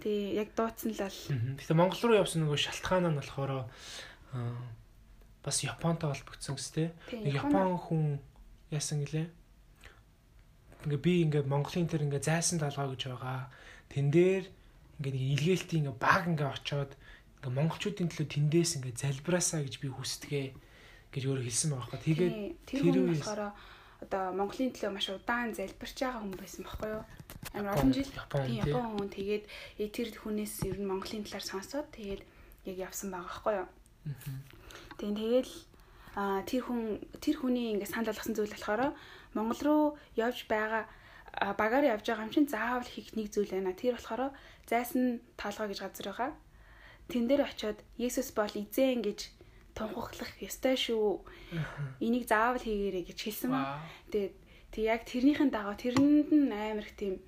Тий 0.01 0.35
яг 0.37 0.49
дуудсан 0.57 0.93
л 0.97 1.03
бол. 1.05 1.21
Гэтэ 1.61 1.75
Монгол 1.77 2.03
руу 2.09 2.21
явсан 2.25 2.43
нөгөө 2.49 2.59
шалтгаан 2.59 3.07
нь 3.13 3.19
болохоор 3.21 3.69
бас 5.45 5.57
Японтой 5.65 6.09
холбогдсон 6.13 6.57
гэс 6.57 6.71
те. 6.73 6.85
Япон 7.13 7.77
хүн 7.79 8.05
яасан 8.71 9.05
гэлээ. 9.05 9.27
Ингээ 10.87 11.01
би 11.03 11.13
ингээ 11.27 11.45
Монголын 11.49 11.89
тэр 11.89 12.07
ингээ 12.07 12.23
зайсан 12.23 12.59
талгаа 12.63 12.93
гэж 12.93 13.03
байгаа. 13.11 13.51
Тэн 13.91 14.09
дээр 14.15 14.45
ингээ 15.01 15.13
нэг 15.15 15.25
илгээлтийн 15.39 15.83
ингээ 15.89 15.97
баг 15.99 16.25
ингээ 16.29 16.49
очоод 16.49 16.93
ингээ 17.43 17.57
монголчуудын 17.57 18.09
төлөө 18.11 18.29
тэндээс 18.29 18.71
ингээ 18.79 18.95
залбираасаа 18.99 19.63
гэж 19.67 19.75
би 19.83 19.89
хүсдэгэ 19.91 20.43
гэж 21.15 21.23
өөрөө 21.25 21.45
хэлсэн 21.47 21.71
байгаа 21.73 21.87
байхгүй. 21.89 22.01
Тэгээд 22.05 22.35
тэр 22.69 22.83
үе 22.85 23.15
болохоор 23.17 23.43
одоо 23.99 24.25
Монголын 24.39 24.71
төлөө 24.71 24.93
маш 24.95 25.07
удаан 25.11 25.51
залбирч 25.57 25.97
байгаа 25.99 26.23
хүн 26.23 26.35
байсан 26.39 26.63
байхгүй 26.63 26.91
юу? 26.95 27.05
Амар 27.57 27.75
олон 27.75 27.93
жил 27.97 28.11
Япон 28.63 28.87
хүн 28.95 29.11
тэгээд 29.11 29.45
тэр 29.91 30.09
хүнээс 30.15 30.55
ер 30.71 30.79
нь 30.79 30.87
Монголын 30.87 31.27
талаар 31.27 31.47
сонсоод 31.47 31.89
тэгээд 31.97 32.23
яг 32.71 32.77
явсан 32.79 33.11
байгаа 33.11 33.27
байхгүй 33.27 33.55
юу? 33.59 33.69
Тэгээд 34.99 35.19
тэгэл 35.19 35.53
тэр 36.19 36.63
хүн 36.67 36.99
тэр 37.23 37.37
хүний 37.39 37.71
ингээд 37.77 37.93
санал 37.95 38.11
болгосон 38.11 38.35
зүйл 38.35 38.55
болохоор 38.55 38.95
Монгол 39.37 39.63
руу 39.63 39.85
явж 40.19 40.51
байгаа 40.51 40.91
багаар 41.55 41.85
явж 41.95 42.05
байгаа 42.09 42.27
юм 42.27 42.35
чинь 42.35 42.51
заавал 42.51 42.89
хийх 42.89 43.15
нэг 43.15 43.31
зүйл 43.31 43.55
байна. 43.55 43.77
Тэр 43.77 43.95
болохоор 43.95 44.35
зайсан 44.67 45.23
таалгаа 45.39 45.71
гэж 45.71 45.79
газар 45.85 46.09
байгаа. 46.11 46.31
Тэн 47.09 47.25
дээр 47.31 47.47
очиод 47.47 47.79
Есүс 47.97 48.35
бол 48.35 48.51
эзэн 48.51 49.01
гэж 49.07 49.31
тунхаглах 49.79 50.33
ёстой 50.43 50.75
шүү. 50.75 51.23
Энийг 52.03 52.27
заавал 52.27 52.61
хийгээрэй 52.61 53.05
гэж 53.07 53.19
хэлсэн. 53.23 53.55
Тэгээд 54.11 54.35
тэг 54.75 54.83
яг 54.85 55.03
тэрнийхэн 55.07 55.51
дагуу 55.55 55.77
тэрэнд 55.79 56.31
нь 56.35 56.51
амар 56.51 56.85
их 56.85 56.99
тийм 56.99 57.23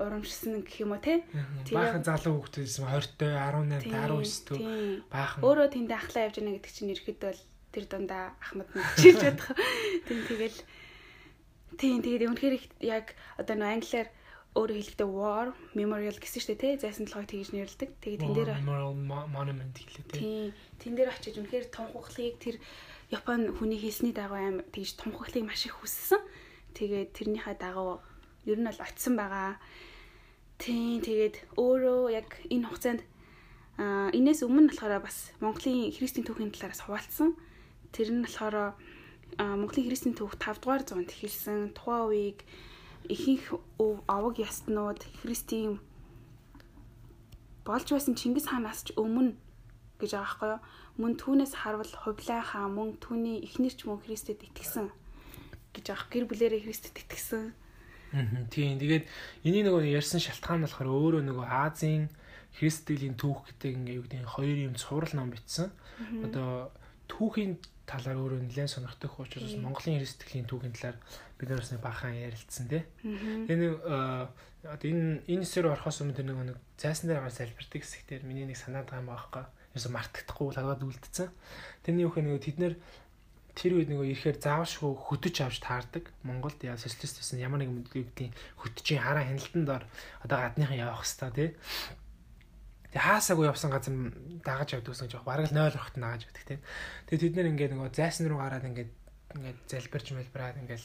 урамшсан 0.00 0.64
гэх 0.64 0.82
юм 0.82 0.96
уу 0.96 1.02
те. 1.04 1.22
Баахан 1.70 2.02
залуу 2.02 2.42
хүүхдээс 2.42 2.82
20 2.82 3.20
той 3.20 3.32
18 3.36 3.86
19 3.86 4.48
төв 4.48 4.58
баахан. 5.12 5.40
Өөрөө 5.44 5.68
тэндээ 5.70 5.98
ахлаа 6.00 6.26
явж 6.26 6.36
байна 6.42 6.56
гэдэг 6.58 6.72
чинь 6.74 6.90
ерхэд 6.90 7.18
бол 7.22 7.40
тэр 7.74 7.84
дундаа 7.90 8.38
Ахмад 8.38 8.70
мэдчихэж 8.70 9.18
чадах. 9.18 9.50
Тийм 10.06 10.20
тэгэл 10.30 10.58
тийм 11.74 11.98
тэгээд 12.06 12.30
үнэхээр 12.30 12.56
яг 12.86 13.18
одоо 13.34 13.54
нөө 13.58 13.74
англиар 13.74 14.08
өөрөөр 14.54 14.78
хэлэхдээ 14.78 15.10
war 15.10 15.50
memorial 15.74 16.14
гэсэн 16.14 16.38
шүү 16.38 16.54
дээ 16.54 16.62
тий 16.62 16.74
зайсан 16.78 17.10
толгойг 17.10 17.26
тэгж 17.26 17.50
нэрлдэг. 17.50 17.90
Тэгээд 17.98 18.22
тэн 18.22 18.34
дээр 18.38 18.50
memorial 18.62 18.94
monument 18.94 19.74
гэлээ 19.74 20.06
тий. 20.14 20.54
Тэн 20.78 20.94
дээр 20.94 21.10
очиж 21.10 21.34
үнэхээр 21.42 21.66
тунхаглахыг 21.74 22.38
тэр 22.38 22.56
Япон 23.10 23.50
хүний 23.58 23.82
хэлсний 23.82 24.14
дагуу 24.14 24.38
аим 24.38 24.62
тэгж 24.70 24.94
тунхаглахыг 25.02 25.42
маш 25.42 25.66
их 25.66 25.74
хүссэн. 25.74 26.22
Тэгээд 26.78 27.10
тэрнийхээ 27.18 27.58
дагуу 27.58 27.98
ер 28.46 28.58
нь 28.62 28.68
бол 28.70 28.78
очисон 28.78 29.18
байгаа. 29.18 29.58
Тийм 30.62 31.02
тэгээд 31.02 31.58
өөрөө 31.58 32.14
яг 32.14 32.30
энэ 32.46 32.70
хугацаанд 32.70 33.02
а 33.74 34.06
энэс 34.14 34.46
өмнө 34.46 34.70
болохоор 34.70 35.02
бас 35.02 35.34
Монголын 35.42 35.90
христийн 35.90 36.22
түүхийн 36.22 36.54
талаараас 36.54 36.86
хуваалцсан. 36.86 37.34
Тэр 37.94 38.10
нь 38.10 38.26
болохоор 38.26 38.74
Монголын 39.38 39.86
христийн 39.86 40.18
түүх 40.18 40.34
5 40.42 40.58
дугаар 40.60 40.82
зуунд 40.82 41.14
эхэлсэн 41.14 41.72
тухайн 41.78 42.10
үеийг 42.10 42.38
ихэнх 43.06 43.62
өв 43.78 44.02
аваг 44.10 44.42
ястнууд 44.42 45.00
христийн 45.22 45.78
болж 47.64 47.86
байсан 47.88 48.18
Чингис 48.18 48.50
хаанаас 48.50 48.84
ч 48.84 48.92
өмнө 48.98 49.38
гэж 49.98 50.10
байгаа 50.18 50.26
байхгүй 50.26 50.50
юу? 50.52 50.60
Мөн 51.00 51.12
түүнээс 51.18 51.54
харвал 51.58 51.90
хувлаа 51.90 52.42
хаа 52.44 52.66
мөн 52.68 53.00
түүний 53.00 53.42
эхнэр 53.46 53.74
ч 53.74 53.88
мөн 53.88 54.04
Христэд 54.04 54.44
итгэсэн 54.46 54.92
гэж 55.74 55.84
байгаа. 55.90 56.10
Гэр 56.12 56.24
бүлэрээ 56.28 56.62
Христэд 56.68 56.96
итгэсэн. 57.02 57.50
Аа 58.14 58.46
тийм. 58.52 58.78
Тэгээд 58.78 59.04
энийг 59.42 59.64
нөгөө 59.66 59.90
ярьсан 59.90 60.22
шалтгаан 60.22 60.62
болохоор 60.62 61.18
өөрөө 61.18 61.22
нөгөө 61.24 61.46
Азийн 61.50 62.06
христтгэлийн 62.54 63.18
түүх 63.18 63.42
гэдэг 63.50 63.70
ингээ 63.74 63.96
юу 63.98 64.04
гэдэг 64.06 64.28
хоёр 64.28 64.58
юм 64.70 64.74
цуврал 64.78 65.14
ном 65.18 65.34
бичсэн. 65.34 65.74
Одоо 66.22 66.70
түүхийн 67.10 67.58
талаар 67.84 68.16
өөрөө 68.16 68.40
нэлээд 68.48 68.72
сонирхдаг 68.72 69.12
учраас 69.20 69.54
Монголын 69.60 70.00
христтгэлийн 70.00 70.48
түүхийн 70.48 70.74
талаар 70.74 70.98
бид 71.36 71.48
нар 71.48 71.60
бас 71.60 71.72
нэг 71.72 71.82
бахан 71.84 72.16
ярилцсан 72.16 72.66
тий. 72.68 72.82
Тэгээ 73.04 73.60
нэг 73.60 73.74
одоо 74.64 74.88
энэ 74.88 75.20
энэ 75.28 75.44
сэр 75.44 75.68
орохоос 75.68 76.00
өмнө 76.00 76.16
тэр 76.16 76.32
нэг 76.32 76.56
зайсан 76.80 77.12
дээр 77.12 77.20
гарч 77.20 77.36
залбирдаг 77.44 77.80
хэсэгтэр 77.84 78.24
миний 78.24 78.48
нэг 78.48 78.56
санаад 78.56 78.88
байгаа 78.88 79.04
юм 79.04 79.12
байхгүй. 79.12 79.44
Ерөөсө 79.76 79.90
мартагдахгүй 79.92 80.46
лагаад 80.56 80.80
үлдсэн. 80.80 81.28
Тэрний 81.84 82.06
үхэ 82.08 82.24
нэг 82.24 82.40
тэд 82.40 82.58
нэр 82.62 82.74
тэр 83.54 83.72
үед 83.78 83.90
нөгөө 83.92 84.10
ирэхээр 84.16 84.38
заавшгүй 84.42 84.92
хөдөж 84.98 85.36
авч 85.46 85.58
таардаг. 85.62 86.10
Монголд 86.26 86.58
яа 86.66 86.80
социалист 86.80 87.22
байсан 87.22 87.38
ямар 87.38 87.62
нэгэн 87.62 87.86
мэдээллийн 87.86 88.34
хөдөжийн 88.58 89.02
хараа 89.04 89.24
хяналтанд 89.28 89.68
ор 89.70 89.84
одоо 90.26 90.38
гадныхан 90.42 90.80
явах 90.80 91.06
хэвээр 91.06 91.34
тий. 91.38 91.50
Тэгээ 92.94 93.10
хаасаагүй 93.10 93.50
явсан 93.50 93.74
газар 93.74 93.94
дагаж 94.46 94.70
гэсэн 94.78 95.10
жоох 95.10 95.26
бараг 95.26 95.50
л 95.50 95.56
0 95.58 95.66
орохт 95.66 95.98
нагаж 95.98 96.30
явдаг 96.30 96.46
тийм. 96.46 96.60
Тэгээ 97.10 97.22
тэд 97.26 97.34
нэр 97.34 97.50
ингээд 97.50 97.72
нөгөө 97.74 97.90
зайсан 97.90 98.30
руу 98.30 98.38
гараад 98.38 98.70
ингээд 98.70 98.90
ингээд 99.34 99.58
залбирч 99.66 100.06
мэлбраад 100.14 100.62
ингээд 100.62 100.84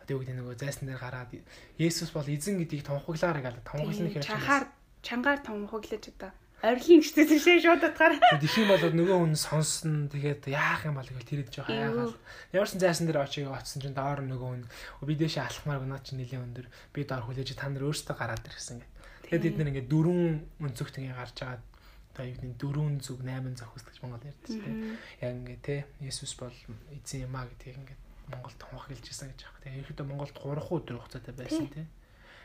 одоо 0.00 0.12
юу 0.16 0.20
гэдэг 0.24 0.36
нөгөө 0.40 0.56
зайсан 0.56 0.88
дээр 0.88 1.00
гараад 1.04 1.30
Есүс 1.76 2.10
бол 2.16 2.24
эзэн 2.24 2.56
гэдгийг 2.56 2.88
тунхаглаарай 2.88 3.44
гэдэг 3.44 3.68
тунхаглана 3.68 4.08
хэрэг. 4.08 4.24
Чангаар 4.24 4.64
чангаар 5.04 5.40
тунхаглаж 5.44 6.04
одоо 6.08 6.32
орилын 6.62 7.02
гэжтэй 7.02 7.26
тийшээ 7.26 7.58
шууд 7.58 7.82
утгаар. 7.82 8.16
Тэгэх 8.38 8.56
юм 8.62 8.70
бол 8.70 8.86
нөгөө 8.94 9.16
хүн 9.18 9.34
сонсно 9.34 10.06
тэгээд 10.08 10.46
яах 10.46 10.86
юм 10.86 10.94
бол 10.94 11.10
гэж 11.10 11.26
тэрэд 11.26 11.50
жоох 11.50 11.68
айгаал. 11.68 12.14
Ямарсан 12.54 12.78
зайсан 12.78 13.06
дээр 13.10 13.26
очиж 13.26 13.50
оцсон 13.50 13.82
чинь 13.82 13.98
доор 13.98 14.22
нөгөө 14.22 14.48
хүн 14.62 15.06
би 15.10 15.14
дэше 15.18 15.42
алхмаар 15.42 15.82
гоноо 15.82 15.98
чи 16.06 16.14
нэлийн 16.14 16.46
өндөр 16.46 16.70
би 16.94 17.02
доор 17.02 17.26
хүлээж 17.26 17.58
та 17.58 17.66
нар 17.66 17.82
өөрсдөө 17.82 18.14
гараад 18.14 18.46
ирсэн 18.46 18.78
гэх. 18.78 18.91
Тэгээд 19.32 19.44
бид 19.48 19.56
нэр 19.56 19.70
ингээд 19.72 19.88
дөрвөн 19.88 20.44
өнцөгт 20.60 21.00
ингээд 21.00 21.16
гарч 21.16 21.38
агаад 21.40 21.64
одоо 22.12 22.24
юу 22.28 22.36
гэдэг 22.36 22.60
дөрвөн 22.60 23.00
зүг 23.00 23.24
8 23.24 23.56
зохиос 23.56 23.84
гэж 23.88 23.96
Монгол 24.04 24.28
ярьдаг 24.28 24.52
тийм. 24.52 24.76
Яг 25.24 25.32
ингээд 25.40 25.62
те 25.64 25.76
Есүс 26.04 26.36
бол 26.36 26.52
эзэн 26.92 27.24
юм 27.24 27.34
а 27.40 27.48
гэдгийг 27.48 27.80
ингээд 27.80 28.02
Монголд 28.28 28.60
хонхилж 28.60 29.04
ирсэн 29.08 29.32
гэж 29.32 29.40
аах. 29.48 29.56
Тэгээд 29.64 29.80
ерөөхдөө 29.88 30.06
Монголд 30.12 30.36
3 30.36 30.68
өдөр 30.68 30.96
хугацаатай 31.00 31.32
байсан 31.32 31.66
тийм. 31.72 31.88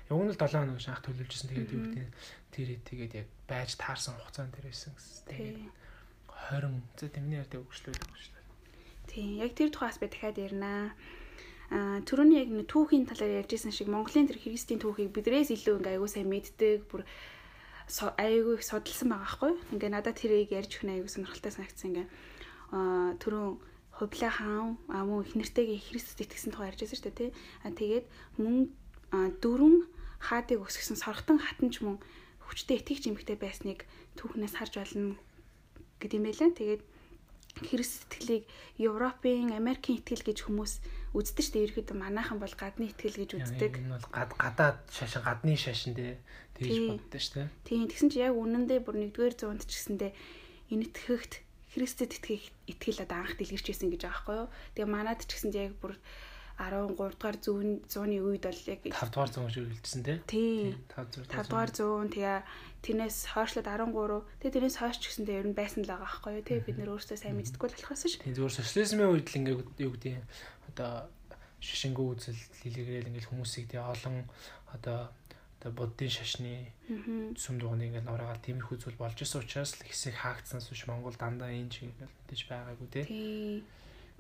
Яг 0.08 0.16
нь 0.16 0.32
л 0.32 0.40
7 0.40 0.64
хоног 0.64 0.80
шанх 0.80 1.04
төлөвлөжсэн. 1.04 1.50
Тэгээд 1.52 1.76
юу 1.76 1.84
гэдэг 1.92 2.08
тэр 2.56 2.68
тэгээд 2.88 3.14
яг 3.20 3.28
байж 3.52 3.76
таарсан 3.76 4.16
хугацаанд 4.16 4.56
тэр 4.56 4.72
байсан 4.72 4.96
гэсэн. 4.96 5.28
Тэгээд 5.28 5.60
20 6.56 6.72
за 6.96 7.08
тэмний 7.12 7.40
ярьдаг 7.44 7.68
шүү 7.68 7.92
дээ. 7.92 8.08
Тийм. 9.12 9.44
Яг 9.44 9.52
тэр 9.52 9.76
тухаас 9.76 10.00
би 10.00 10.08
дахиад 10.08 10.40
ярина. 10.40 10.96
Түрүүний 11.68 12.48
яг 12.48 12.50
түүхийн 12.72 13.04
талаар 13.12 13.44
ярьжсэн 13.44 13.76
шиг 13.76 13.92
Монголын 13.92 14.32
тэр 14.32 14.40
христийн 14.40 14.80
түүхийг 14.80 15.12
бидрээс 15.12 15.52
илүү 15.52 15.84
ингээ 15.84 16.00
аягүй 16.00 16.08
сайн 16.08 16.32
мэддэг 16.32 16.88
бүр 16.88 17.04
аягүй 18.16 18.56
их 18.56 18.64
судалсан 18.64 19.12
байгаа 19.12 19.32
хгүй. 19.36 19.54
Ингээ 19.76 19.92
надад 19.92 20.16
тэрийг 20.16 20.56
ярьж 20.56 20.80
өгнө 20.80 20.96
аягүй 20.96 21.12
сонирхолтой 21.12 21.52
санагдсан 21.52 21.88
ингээ 21.92 22.08
түрүүн 23.20 23.60
хувлаа 24.00 24.32
хаан 24.32 24.80
а 24.88 25.04
мөн 25.04 25.28
их 25.28 25.36
нэртэйгээ 25.36 25.92
Христэд 25.92 26.24
итгэсэн 26.24 26.52
тухай 26.56 26.72
ярьжсэн 26.72 26.96
шүү 26.96 27.06
дээ 27.12 27.20
тий. 27.20 27.32
А 27.64 27.76
тэгээд 27.76 28.06
мөн 28.40 28.56
дөрвөн 29.44 29.76
хаадыг 30.24 30.64
өсгсөн 30.64 30.96
сорготон 30.96 31.44
хатанч 31.44 31.84
мөн 31.84 32.00
хүчтэй 32.48 32.80
итгэж 32.80 33.12
эмхтэй 33.12 33.36
байсныг 33.36 33.84
түүхнээс 34.16 34.56
харж 34.56 34.74
байна 34.80 35.20
гэдэм 36.00 36.24
байлаа. 36.24 36.52
Тэгээд 36.56 36.84
Христ 37.58 38.06
итгэлийг 38.06 38.46
Европын, 38.78 39.50
Америкийн 39.50 39.98
итгэл 39.98 40.22
гэж 40.22 40.46
хүмүүс 40.46 40.78
үздэг 41.16 41.44
шүү 41.44 41.54
дээ. 41.56 41.66
Ерөөдөө 41.72 41.98
манайхан 41.98 42.40
бол 42.42 42.56
гадны 42.58 42.92
итгэл 42.92 43.20
гэж 43.24 43.32
үздэг. 43.38 43.74
Энэ 43.80 43.96
бол 43.96 44.08
гадаад 44.36 44.80
шашин, 44.92 45.24
гадны 45.24 45.56
шашин 45.56 45.94
дээ. 45.96 46.16
Тэгж 46.58 46.76
боддог 46.98 47.22
шүү 47.22 47.36
дээ. 47.38 47.50
Тийм. 47.64 47.88
Тэгсэн 47.88 48.10
чи 48.12 48.20
яг 48.24 48.36
үнэндээ 48.36 48.80
бүр 48.84 48.96
1-р 49.12 49.34
зуунд 49.38 49.64
ч 49.64 49.72
гэсэндээ 49.78 50.12
энэ 50.74 50.86
итгэхт 50.92 51.34
Христэд 51.78 52.12
итгэх 52.18 52.44
итгэл 52.66 53.04
одоо 53.06 53.22
анх 53.22 53.38
дэлгэрч 53.38 53.66
байсан 53.70 53.92
гэж 53.94 54.02
байгаа 54.04 54.16
байхгүй 54.18 54.36
юу. 54.42 54.50
Тэгээ 54.74 54.90
манад 54.92 55.22
ч 55.24 55.32
гэсэндээ 55.36 55.64
яг 55.68 55.76
бүр 55.78 55.94
13 56.58 56.98
дугаар 56.98 57.38
зүүн 57.38 57.70
зууны 57.86 58.18
үед 58.18 58.50
бол 58.50 58.62
яг 58.66 58.82
5 58.82 59.14
дугаар 59.14 59.30
зуун 59.30 59.54
шиг 59.54 59.70
хэлжсэн 59.70 60.02
тий. 60.26 60.74
5 60.90 61.30
дугаар 61.30 61.70
зуун. 61.70 62.10
Тэгээ 62.10 62.42
тэрнээс 62.82 63.18
хойшлоод 63.38 63.70
13 63.70 63.94
тэгээ 64.42 64.56
тэрнээс 64.58 64.78
хойш 64.82 64.98
ч 64.98 65.06
гэсэндээ 65.14 65.38
ер 65.38 65.48
нь 65.54 65.58
байсан 65.58 65.86
л 65.86 65.92
байгаа 65.94 66.10
байхгүй 66.10 66.34
юу? 66.42 66.48
Тий 66.50 66.60
бид 66.66 66.78
нэр 66.82 66.94
өөрсдөө 66.98 67.18
сайн 67.18 67.38
мэддэггүй 67.38 67.68
л 67.70 67.78
болохоос 67.78 68.04
ш. 68.10 68.18
Тий 68.26 68.34
зүгээр 68.34 68.58
социализмын 68.58 69.14
үед 69.14 69.28
л 69.30 69.38
ингээд 69.38 69.62
юу 69.86 69.92
гэдэг 69.94 70.16
одоо 70.74 70.92
шишингүй 71.62 72.06
үзэл 72.18 72.42
хэлгээл 72.66 73.10
ингээд 73.14 73.30
хүмүүсийг 73.30 73.66
тий 73.70 73.82
олон 73.82 74.26
одоо 74.74 75.14
одоо 75.58 75.72
буддын 75.74 76.10
шашны 76.10 76.70
сүм 77.34 77.58
дуганы 77.58 77.90
ингээд 77.90 78.06
нураагаад 78.06 78.46
тиймэрхүү 78.46 78.78
зүйл 78.78 79.02
болж 79.02 79.18
исэн 79.18 79.42
учраас 79.42 79.74
л 79.78 79.86
хэсэг 79.90 80.14
хаагдсанаас 80.22 80.70
биш 80.70 80.86
Монгол 80.86 81.18
дандаа 81.18 81.50
энэ 81.50 81.70
ингээд 81.70 82.14
мэдээж 82.14 82.42
байгаагүй 82.46 82.88
тий. 82.94 83.06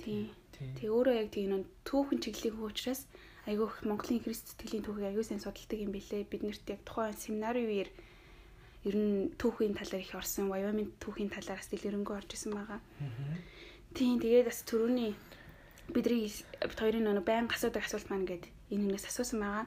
Тий. 0.01 0.29
Тэгээ 0.57 0.89
өөрөө 0.89 1.15
яг 1.21 1.29
тийм 1.29 1.47
нөө 1.53 1.61
түүхэн 1.85 2.19
чиглэлийн 2.21 2.55
хүү 2.57 2.67
учраас 2.73 3.01
айгүй 3.45 3.65
их 3.69 3.77
Монголын 3.85 4.23
Христ 4.25 4.45
сэтгэлийн 4.57 4.85
түүхийг 4.85 5.07
айгүй 5.13 5.25
сайн 5.25 5.41
судалдаг 5.41 5.79
юм 5.79 5.91
билэ. 5.93 6.25
Бид 6.25 6.43
нарт 6.43 6.65
яг 6.67 6.81
тухайн 6.81 7.13
семинарын 7.13 7.69
үеэр 7.69 7.89
ер 8.87 8.95
нь 8.97 9.31
түүхийн 9.37 9.77
талаар 9.77 10.03
их 10.03 10.13
орсон, 10.17 10.49
Wyoming 10.49 10.91
түүхийн 10.97 11.29
талаараас 11.29 11.69
дэлгэрэнгүй 11.69 12.15
орж 12.17 12.29
исэн 12.33 12.57
байгаа. 12.57 12.81
Тийм 13.93 14.17
тэгээд 14.17 14.49
бас 14.49 14.65
түрүүний 14.65 15.13
бидний 15.93 16.27
бит 16.27 16.79
хоёрын 16.79 17.07
нөгөө 17.07 17.23
байн 17.23 17.47
асуудаг 17.47 17.87
асуулт 17.87 18.09
маань 18.11 18.27
ингээд 18.27 18.45
энэ 18.73 18.83
хүнээс 18.83 19.07
асуусан 19.07 19.39
байгаа. 19.39 19.65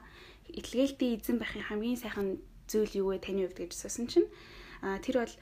Итлгээлтийн 0.51 1.17
эзэн 1.17 1.37
байхын 1.41 1.65
хамгийн 1.65 1.97
сайхан 1.97 2.37
зүйл 2.69 2.93
юу 3.01 3.07
вэ 3.15 3.23
таны 3.23 3.47
хувьд 3.47 3.59
гэж 3.65 3.71
асуусан 3.73 4.05
чинь 4.11 4.29
а 4.85 5.01
тэр 5.01 5.25
бол 5.25 5.35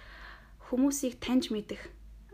хүмүүсийг 0.72 1.20
таньж 1.20 1.52
мэдэх 1.52 1.82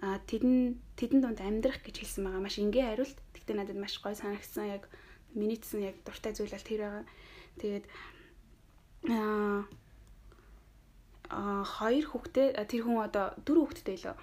а 0.01 0.19
тэдэн 0.27 0.75
тэдэн 0.99 1.21
донд 1.21 1.39
амьдрах 1.39 1.79
гэж 1.83 2.03
хэлсэн 2.03 2.23
байгаа. 2.25 2.43
Маш 2.43 2.59
энгийн 2.59 2.87
хариулт. 2.91 3.17
Тэгтээ 3.35 3.55
надад 3.55 3.77
маш 3.79 3.95
гоё 4.01 4.15
санагдсан 4.15 4.67
яг 4.75 4.83
минийдсэн 5.35 5.81
яг 5.83 5.95
дуртай 6.03 6.33
зүйл 6.35 6.51
бол 6.51 6.67
тэр 6.67 6.81
байгаа. 6.83 7.05
Тэгээд 7.59 7.85
аа 9.07 9.63
хоёр 11.63 12.05
хүүхдээ 12.11 12.47
тэр 12.67 12.81
хүн 12.83 13.07
одоо 13.07 13.31
дөрөв 13.45 13.71
хүүхэдтэй 13.71 13.97
лөө 14.03 14.15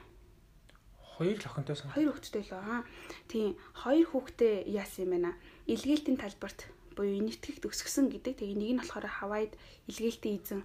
Хоёр 1.12 1.36
л 1.38 1.44
охинтой 1.44 1.76
сан. 1.76 1.92
Хоёр 1.92 2.16
хүүхэдтэй 2.16 2.44
л 2.48 2.52
аа. 2.56 2.80
Тийм, 3.28 3.52
хоёр 3.76 4.06
хүүхдээ 4.08 4.54
яасан 4.72 5.04
юм 5.06 5.28
наа? 5.28 5.36
Илгээлтийн 5.68 6.16
талбарт 6.16 6.72
буюу 6.96 7.20
нийтгэгт 7.20 7.68
өсгсөн 7.68 8.08
гэдэг. 8.08 8.40
Тэгээ 8.40 8.56
нэг 8.56 8.70
нь 8.74 8.80
болохоор 8.80 9.06
Хавайд 9.06 9.52
илгээлтийн 9.92 10.40
эзэн 10.40 10.62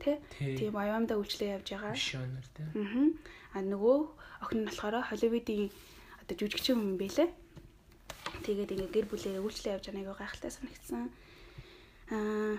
тэ 0.00 0.24
тийм 0.32 0.72
Вайамда 0.72 1.20
үйлчлээ 1.20 1.60
явж 1.60 1.68
байгаа. 1.68 1.94
Мишонер 1.94 2.48
тэ. 2.56 2.64
Аа. 2.74 3.12
А 3.54 3.58
нөгөө 3.60 3.98
охин 4.42 4.58
нь 4.62 4.68
болохоор 4.68 5.06
Холливуудын 5.08 5.70
одоо 6.20 6.34
жүжигчин 6.38 6.76
хүн 6.78 6.96
байлээ. 7.00 7.28
Тэгээд 8.44 8.72
ингээ 8.74 8.94
гэр 8.94 9.06
бүлээрээ 9.08 9.44
үйлчлээ 9.44 9.74
явж 9.76 9.86
байгааг 9.90 10.18
гайхалтай 10.18 10.52
санагдсан. 10.52 11.02
Аа 12.14 12.56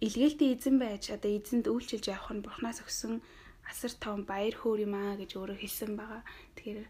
илгээлтийн 0.00 0.54
эзэн 0.54 0.76
байж 0.76 1.04
одоо 1.10 1.30
эзэнд 1.32 1.66
үйлчилж 1.72 2.04
явах 2.12 2.32
нь 2.36 2.44
бурхнаас 2.44 2.84
өгсөн 2.84 3.24
асар 3.64 3.92
том 3.96 4.28
баяр 4.28 4.54
хөөр 4.54 4.84
юм 4.86 4.94
аа 4.94 5.16
гэж 5.16 5.30
өөрөө 5.40 5.58
хэлсэн 5.58 5.96
байгаа. 5.96 6.22
Тэгэхээр 6.56 6.88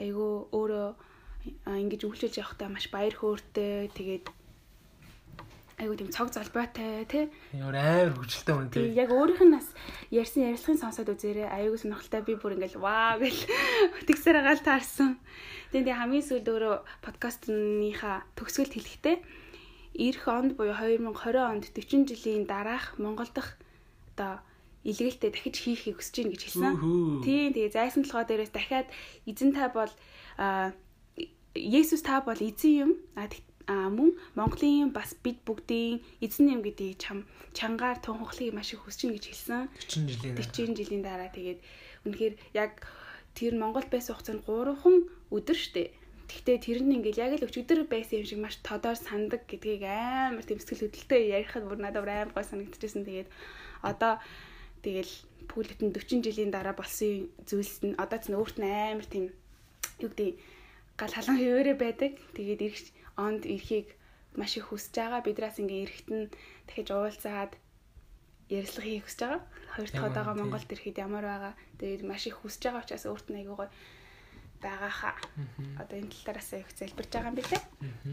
айгүй 0.00 0.32
өөрөө 0.52 0.88
ингэж 1.64 2.00
үйлчилж 2.04 2.34
явахдаа 2.40 2.68
маш 2.68 2.86
баяр 2.92 3.14
хөөртэй 3.16 3.88
тэгээд 3.96 4.26
айгүй 5.78 5.96
тийм 5.98 6.10
цог 6.14 6.30
залбаатай 6.30 7.04
тий. 7.10 7.24
Өөр 7.58 7.74
амар 7.74 8.14
хөвгөлтэй 8.14 8.54
хүн 8.54 8.70
тий. 8.70 8.86
Яг 8.94 9.10
өөрийнх 9.10 9.42
нь 9.42 9.54
бас 9.58 9.68
ярьсан 10.14 10.46
ярилцлагын 10.54 10.82
сонсоод 10.82 11.10
үзээрэй. 11.10 11.50
Айгүй 11.50 11.78
сонирхолтой 11.82 12.22
би 12.22 12.34
бүр 12.38 12.54
ингээл 12.54 12.78
ваа 12.78 13.18
гэл 13.18 13.42
тэгсээр 14.08 14.38
агаал 14.38 14.62
таарсан. 14.62 15.18
Тэгээд 15.74 15.98
хамгийн 15.98 16.22
сүүлд 16.22 16.46
өөрөө 16.46 16.76
подкастныхаа 17.02 18.22
төгсгөлд 18.38 18.74
хэлэхдээ 18.78 19.16
эх 19.94 20.22
онд 20.26 20.58
буюу 20.58 20.74
2020 20.74 21.38
онд 21.42 21.64
40 21.70 22.10
жилийн 22.10 22.44
дараах 22.46 22.98
Монгол 22.98 23.30
дахь 23.30 23.58
одоо 24.14 24.42
илгээлтээ 24.82 25.30
дахиж 25.30 25.56
хийхийг 25.62 25.98
хүсэж 25.98 26.14
гин 26.14 26.30
гэж 26.34 26.42
хэлсэн. 26.44 26.74
Тийм 27.22 27.50
тэгээ 27.54 27.74
зайсан 27.74 28.02
толгой 28.04 28.26
дээрээс 28.26 28.52
дахиад 28.54 28.88
эзэн 29.26 29.50
та 29.54 29.70
бол 29.70 29.90
Есүс 31.54 32.02
та 32.02 32.20
бол 32.20 32.38
эзэн 32.38 32.72
юм. 32.74 32.90
А 33.14 33.30
мөн 33.68 34.10
Монголын 34.36 34.92
бас 34.92 35.16
бид 35.24 35.38
бүгдийн 35.46 36.02
эзэн 36.20 36.52
юм 36.54 36.60
гэдгийг 36.64 36.98
чам 37.00 37.18
чангаар 37.56 37.98
тунхаглахыг 38.00 38.54
маш 38.54 38.72
их 38.72 38.84
хүсэж 38.84 39.00
гин 39.08 39.14
гэж 39.16 39.24
хэлсэн. 39.28 39.62
40 39.78 40.10
жилийн 40.10 40.34
40 40.36 40.78
жилийн 40.78 41.02
дараа 41.04 41.30
тэгээд 41.32 41.60
үнэхээр 42.04 42.34
яг 42.52 42.72
тэр 43.32 43.52
Монгол 43.56 43.86
байсан 43.88 44.14
хугацаанд 44.14 44.44
3хан 44.44 44.96
өдөр 45.32 45.58
штэ. 45.58 45.92
Гэхдээ 46.28 46.58
тэр 46.60 46.80
нь 46.84 46.96
ингээл 47.00 47.22
яг 47.24 47.32
л 47.40 47.46
өчигдөр 47.48 47.88
байсан 47.88 48.20
юм 48.20 48.28
шиг 48.28 48.40
маш 48.40 48.56
тодоор 48.60 48.96
сандаг 48.96 49.44
гэдгийг 49.48 49.84
амар 49.84 50.44
тийм 50.44 50.60
сэтгэл 50.60 50.88
хөдлөлтөй 50.88 51.22
ярихад 51.36 51.64
бүр 51.68 51.80
надад 51.80 52.08
амар 52.08 52.32
гой 52.32 52.44
санагдчихсэн. 52.44 53.04
Тэгээд 53.04 53.28
одоо 53.84 54.20
Тэгэл 54.84 55.12
пүүлэтэн 55.48 55.96
40 55.96 56.20
жилийн 56.20 56.52
дараа 56.52 56.76
болсон 56.76 57.32
зүйлс 57.48 57.80
нь 57.88 57.96
одоо 57.96 58.18
ч 58.20 58.28
өөрт 58.36 58.60
нь 58.60 58.68
амар 58.68 59.08
тийм 59.08 59.32
юу 59.96 60.12
гэдэг 60.12 60.36
гал 61.00 61.12
халан 61.16 61.40
хөвөөрэй 61.40 61.76
байдаг. 61.80 62.12
Тэгээд 62.36 62.60
ирэх 62.60 62.84
онд 63.16 63.42
ирэхийг 63.46 63.94
маш 64.34 64.56
их 64.58 64.70
хүсэж 64.70 64.94
байгаа. 64.94 65.20
Бидраас 65.26 65.58
ингээ 65.62 65.84
ирэхт 65.86 66.08
нь 66.10 66.30
дахиж 66.66 66.88
уулзаад 66.90 67.52
ярилцлага 68.50 68.88
хийх 68.88 69.06
хүсэж 69.06 69.20
байгаа. 69.22 69.42
Хоёр 69.74 69.90
дахь 69.90 70.08
удаага 70.10 70.32
Монголд 70.34 70.70
ирэхэд 70.70 70.98
ямар 70.98 71.24
байгаа. 71.24 71.54
Тэгээд 71.78 72.02
маш 72.02 72.26
их 72.26 72.38
хүсэж 72.42 72.62
байгаа 72.68 72.82
учраас 72.82 73.06
өөрт 73.06 73.26
нь 73.30 73.38
айгуугаа 73.40 73.70
байгаа 74.64 74.92
хаа. 74.92 75.16
Одоо 75.78 75.96
энэ 76.00 76.10
тал 76.10 76.24
тараас 76.34 76.50
их 76.56 76.68
залбирж 76.72 77.10
байгаа 77.12 77.30
юм 77.30 77.38
билээ. 77.38 77.62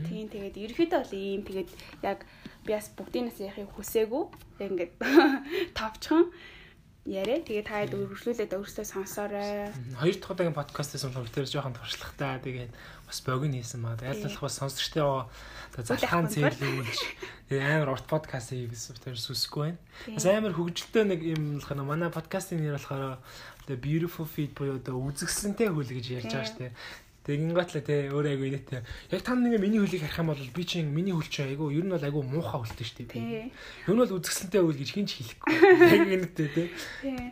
Тийм 0.07 0.27
тэгээд 0.29 0.55
ерөөхдөө 0.59 0.99
бол 0.99 1.13
ийм 1.15 1.41
тэгээд 1.47 1.69
яг 2.03 2.19
би 2.67 2.71
бас 2.75 2.87
бүгдийнээс 2.93 3.39
яхийг 3.39 3.71
хүсээгүй. 3.71 4.23
Ингээд 4.59 4.93
товчхон 5.77 6.29
яриа. 7.07 7.41
Тэгээ 7.41 7.65
та 7.65 7.81
хэд 7.81 7.97
өргөжлүүлээд 7.97 8.53
өөрсдөө 8.53 8.85
сонсоорой. 8.85 9.71
Хоёр 9.97 10.15
дахь 10.19 10.31
удаагийн 10.31 10.57
подкастээс 10.59 11.03
болохоор 11.07 11.31
тэр 11.33 11.47
жоохон 11.49 11.73
туршлагатай. 11.73 12.43
Тэгээд 12.45 12.71
бас 13.11 13.19
богино 13.27 13.59
хийсэн 13.59 13.83
маа. 13.83 13.99
Яллах 13.99 14.39
бас 14.39 14.55
сонсогчтой 14.55 15.27
залхаан 15.75 16.31
тэгээ 16.31 17.59
амар 17.59 17.99
урт 17.99 18.07
подкаст 18.07 18.55
хийгээс 18.55 18.95
тэр 19.03 19.19
сүсэхгүй 19.19 19.75
байна. 19.75 19.79
Бас 20.15 20.25
амар 20.31 20.55
хөгжилтэй 20.55 21.03
нэг 21.03 21.19
юм 21.19 21.59
болох 21.59 21.75
нь 21.75 21.83
манай 21.83 22.07
подкастын 22.07 22.63
нэр 22.63 22.79
болохоор 22.79 23.19
The 23.67 23.75
Beautiful 23.75 24.23
Feed 24.23 24.55
буюу 24.55 24.79
одоо 24.79 25.03
үзэгсэнтэй 25.11 25.67
хөл 25.67 25.91
гэж 25.91 26.05
ярьж 26.23 26.31
байгаа 26.31 26.47
шүү 26.47 26.59
дээ. 26.63 26.71
Тэгээ 27.21 27.53
ингээдлээ 27.53 27.83
те 27.85 27.95
өөрөө 28.09 28.31
айгу 28.33 28.45
инээтэй. 28.49 28.81
Яг 29.13 29.21
та 29.21 29.37
нэг 29.37 29.61
миний 29.61 29.77
хөлийг 29.77 30.01
харах 30.01 30.21
юм 30.25 30.29
бол 30.33 30.41
би 30.41 30.63
чинь 30.65 30.89
миний 30.89 31.13
хөл 31.13 31.29
чинь 31.29 31.53
айгу 31.53 31.69
ер 31.69 31.85
нь 31.85 31.93
бол 31.93 32.01
айгу 32.01 32.25
муухай 32.25 32.57
хөлтэй 32.65 32.85
шүү 32.89 33.05
дээ. 33.13 33.53
Ер 33.85 33.93
нь 33.93 34.01
бол 34.01 34.15
үзэсгэлэнтэй 34.17 34.61
хөл 34.65 34.79
гэж 34.81 34.89
хинч 34.89 35.11
хэлэхгүй. 35.21 35.53
Яг 36.01 36.09
инээтэй 36.17 36.49
те. 36.49 36.63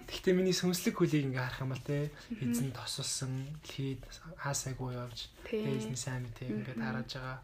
Гэхдээ 0.06 0.34
миний 0.38 0.54
сүнслэг 0.54 0.94
хөлийг 0.94 1.34
ингээ 1.34 1.42
харах 1.42 1.64
юм 1.66 1.74
бол 1.74 1.82
те 1.82 2.14
эзэн 2.38 2.70
тосолсон 2.70 3.50
дэлхийд 3.66 4.06
хаасайгүй 4.38 4.94
явж 4.94 5.34
эзний 5.50 5.98
сайн 5.98 6.22
мэт 6.22 6.38
ингээ 6.46 6.78
тарааж 6.78 7.10
байгаа 7.18 7.42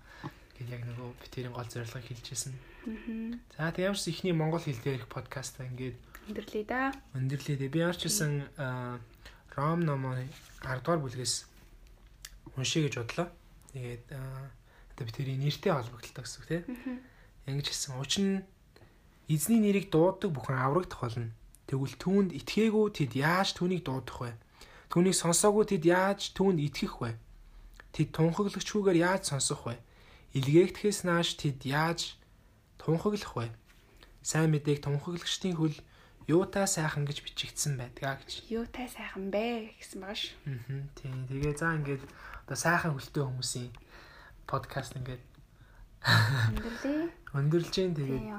гэл 0.54 0.70
яг 0.70 0.84
нөгөө 0.86 1.10
би 1.18 1.26
тэрийн 1.34 1.54
гол 1.58 1.66
зорилгыг 1.66 2.06
хэлжсэн. 2.06 2.54
За 3.58 3.74
тэг 3.74 3.90
ямарч 3.90 4.06
ихний 4.06 4.38
монгол 4.38 4.62
хэл 4.62 4.80
дээрх 4.86 5.10
подкаст 5.10 5.60
ингээд 5.66 5.98
өндөрлөе 6.30 6.64
да. 6.70 6.94
Өндөрлөе. 7.18 7.68
Би 7.74 7.82
ямарчсан 7.82 8.46
Ром 9.56 9.80
номын 9.88 10.28
10 10.64 10.84
дугаар 10.84 11.00
бүлгээс 11.00 11.55
уншия 12.58 12.88
гэж 12.88 12.96
бодлоо. 13.00 13.28
Тэгээд 13.72 14.04
одоо 14.12 15.04
би 15.06 15.12
тэрийн 15.12 15.42
нэртэй 15.44 15.72
холбогдлоо 15.76 16.24
гэсэн 16.24 16.40
үг 16.40 16.48
тийм. 16.48 16.64
Ингэж 17.46 17.68
хэлсэн. 17.70 18.00
Учир 18.00 18.24
нь 18.24 18.46
эзний 19.28 19.60
нэрийг 19.60 19.92
дууддаг 19.92 20.32
бүхэн 20.32 20.58
аврагдах 20.58 21.02
болно. 21.04 21.32
Тэгвэл 21.68 21.98
түүнд 21.98 22.30
итгээгүй 22.32 22.86
тэд 22.94 23.12
яаж 23.18 23.58
түүнийг 23.58 23.84
дуудах 23.84 24.22
вэ? 24.22 24.32
Түүнийг 24.94 25.18
сонсоогүй 25.18 25.66
тэд 25.74 25.84
яаж 25.90 26.32
түүнд 26.38 26.62
итгэх 26.62 27.02
вэ? 27.02 27.18
Тэд 27.90 28.14
тунхаглагчгүйгээр 28.14 29.02
яаж 29.02 29.34
сонсох 29.34 29.66
вэ? 29.66 29.82
Илгээгдэхээс 30.38 31.10
нааш 31.10 31.42
тэд 31.42 31.66
яаж 31.66 32.22
тунхаглах 32.78 33.34
вэ? 33.34 33.50
Сайн 34.22 34.54
мэдээг 34.54 34.86
тунхаглагчдын 34.86 35.58
хөл 35.58 35.74
юутай 36.30 36.70
сайхан 36.70 37.06
гэж 37.10 37.26
бичигдсэн 37.26 37.78
байдгаа 37.82 38.22
гэж. 38.22 38.46
Юутай 38.50 38.86
сайхан 38.90 39.34
бэ 39.34 39.74
гэсэн 39.78 40.06
байгаа 40.06 40.18
ш. 40.18 40.34
Аа 40.46 40.86
тийм. 40.98 41.26
Тэгээ 41.30 41.54
за 41.58 41.74
ингээд 41.82 42.04
одоо 42.46 42.58
сайхан 42.62 42.94
хөлтэй 42.94 43.26
хүмүүсийн 43.26 43.74
подкаст 44.46 44.94
ингээд 45.02 45.24
өндөрлөө. 46.54 47.10
Өндөрлж 47.34 47.70
जैन 47.74 47.98
тэгээд 47.98 48.30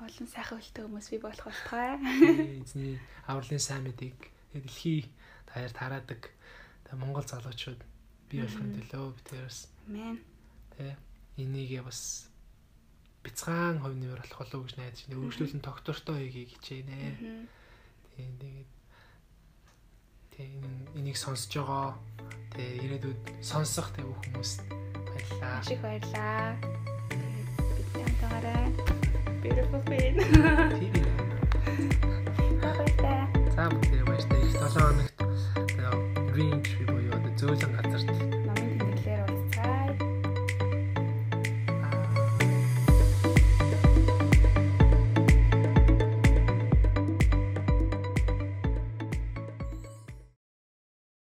олон 0.00 0.28
сайхан 0.32 0.56
хөлтэй 0.56 0.84
хүмүүс 0.88 1.08
би 1.12 1.18
болох 1.20 1.44
болтугай. 1.44 2.00
Эзний 2.56 2.96
авралын 3.28 3.60
сайн 3.60 3.84
мэдийг 3.84 4.16
дэлхий 4.56 5.12
таяр 5.44 5.76
тараадаг 5.76 6.32
Монгол 6.96 7.28
залуучууд 7.28 7.84
бий 8.32 8.40
болохын 8.40 8.72
төлөө 8.80 9.12
би 9.12 9.22
тэрс. 9.28 9.68
Амен. 9.84 10.16
Тэ 10.72 10.96
энийгээ 11.36 11.84
бас 11.84 12.32
бяцхан 13.20 13.84
хувь 13.84 13.92
нэмэр 13.92 14.24
болох 14.24 14.40
болов 14.40 14.56
уу 14.56 14.64
гэж 14.64 14.74
найдаж 14.80 15.04
байна. 15.04 15.20
Өөрчлөлт 15.20 15.60
тогтвортой 15.60 16.32
хийгийг 16.32 16.56
хичээнэ. 16.56 16.96
Тийм 18.16 18.32
тэгээд 18.40 18.79
тийм 20.40 20.64
энийг 20.96 21.16
сонсож 21.20 21.52
байгаа 21.52 21.86
тэгээ 22.56 22.84
ирээдүйд 22.84 23.20
сонсох 23.44 23.92
бүх 23.96 24.20
хүмүүст 24.24 24.64
баярлалаа. 25.04 25.56
Маш 25.60 25.68
их 25.68 25.80
баярлалаа. 25.84 26.56
Бидний 27.10 28.04
хамтаараа 28.08 28.64
beautiful 29.42 29.82
pain. 29.88 30.14
Тийм. 30.80 30.92
Баярлалаа. 32.62 33.24
За 33.56 33.68
бүгд 33.68 33.92
баярлалаа. 34.08 34.40
Их 34.40 34.52
7 34.56 34.80
хоногт 34.80 35.16
range 36.36 36.72
буюу 36.88 37.20
зөөлөн 37.40 37.79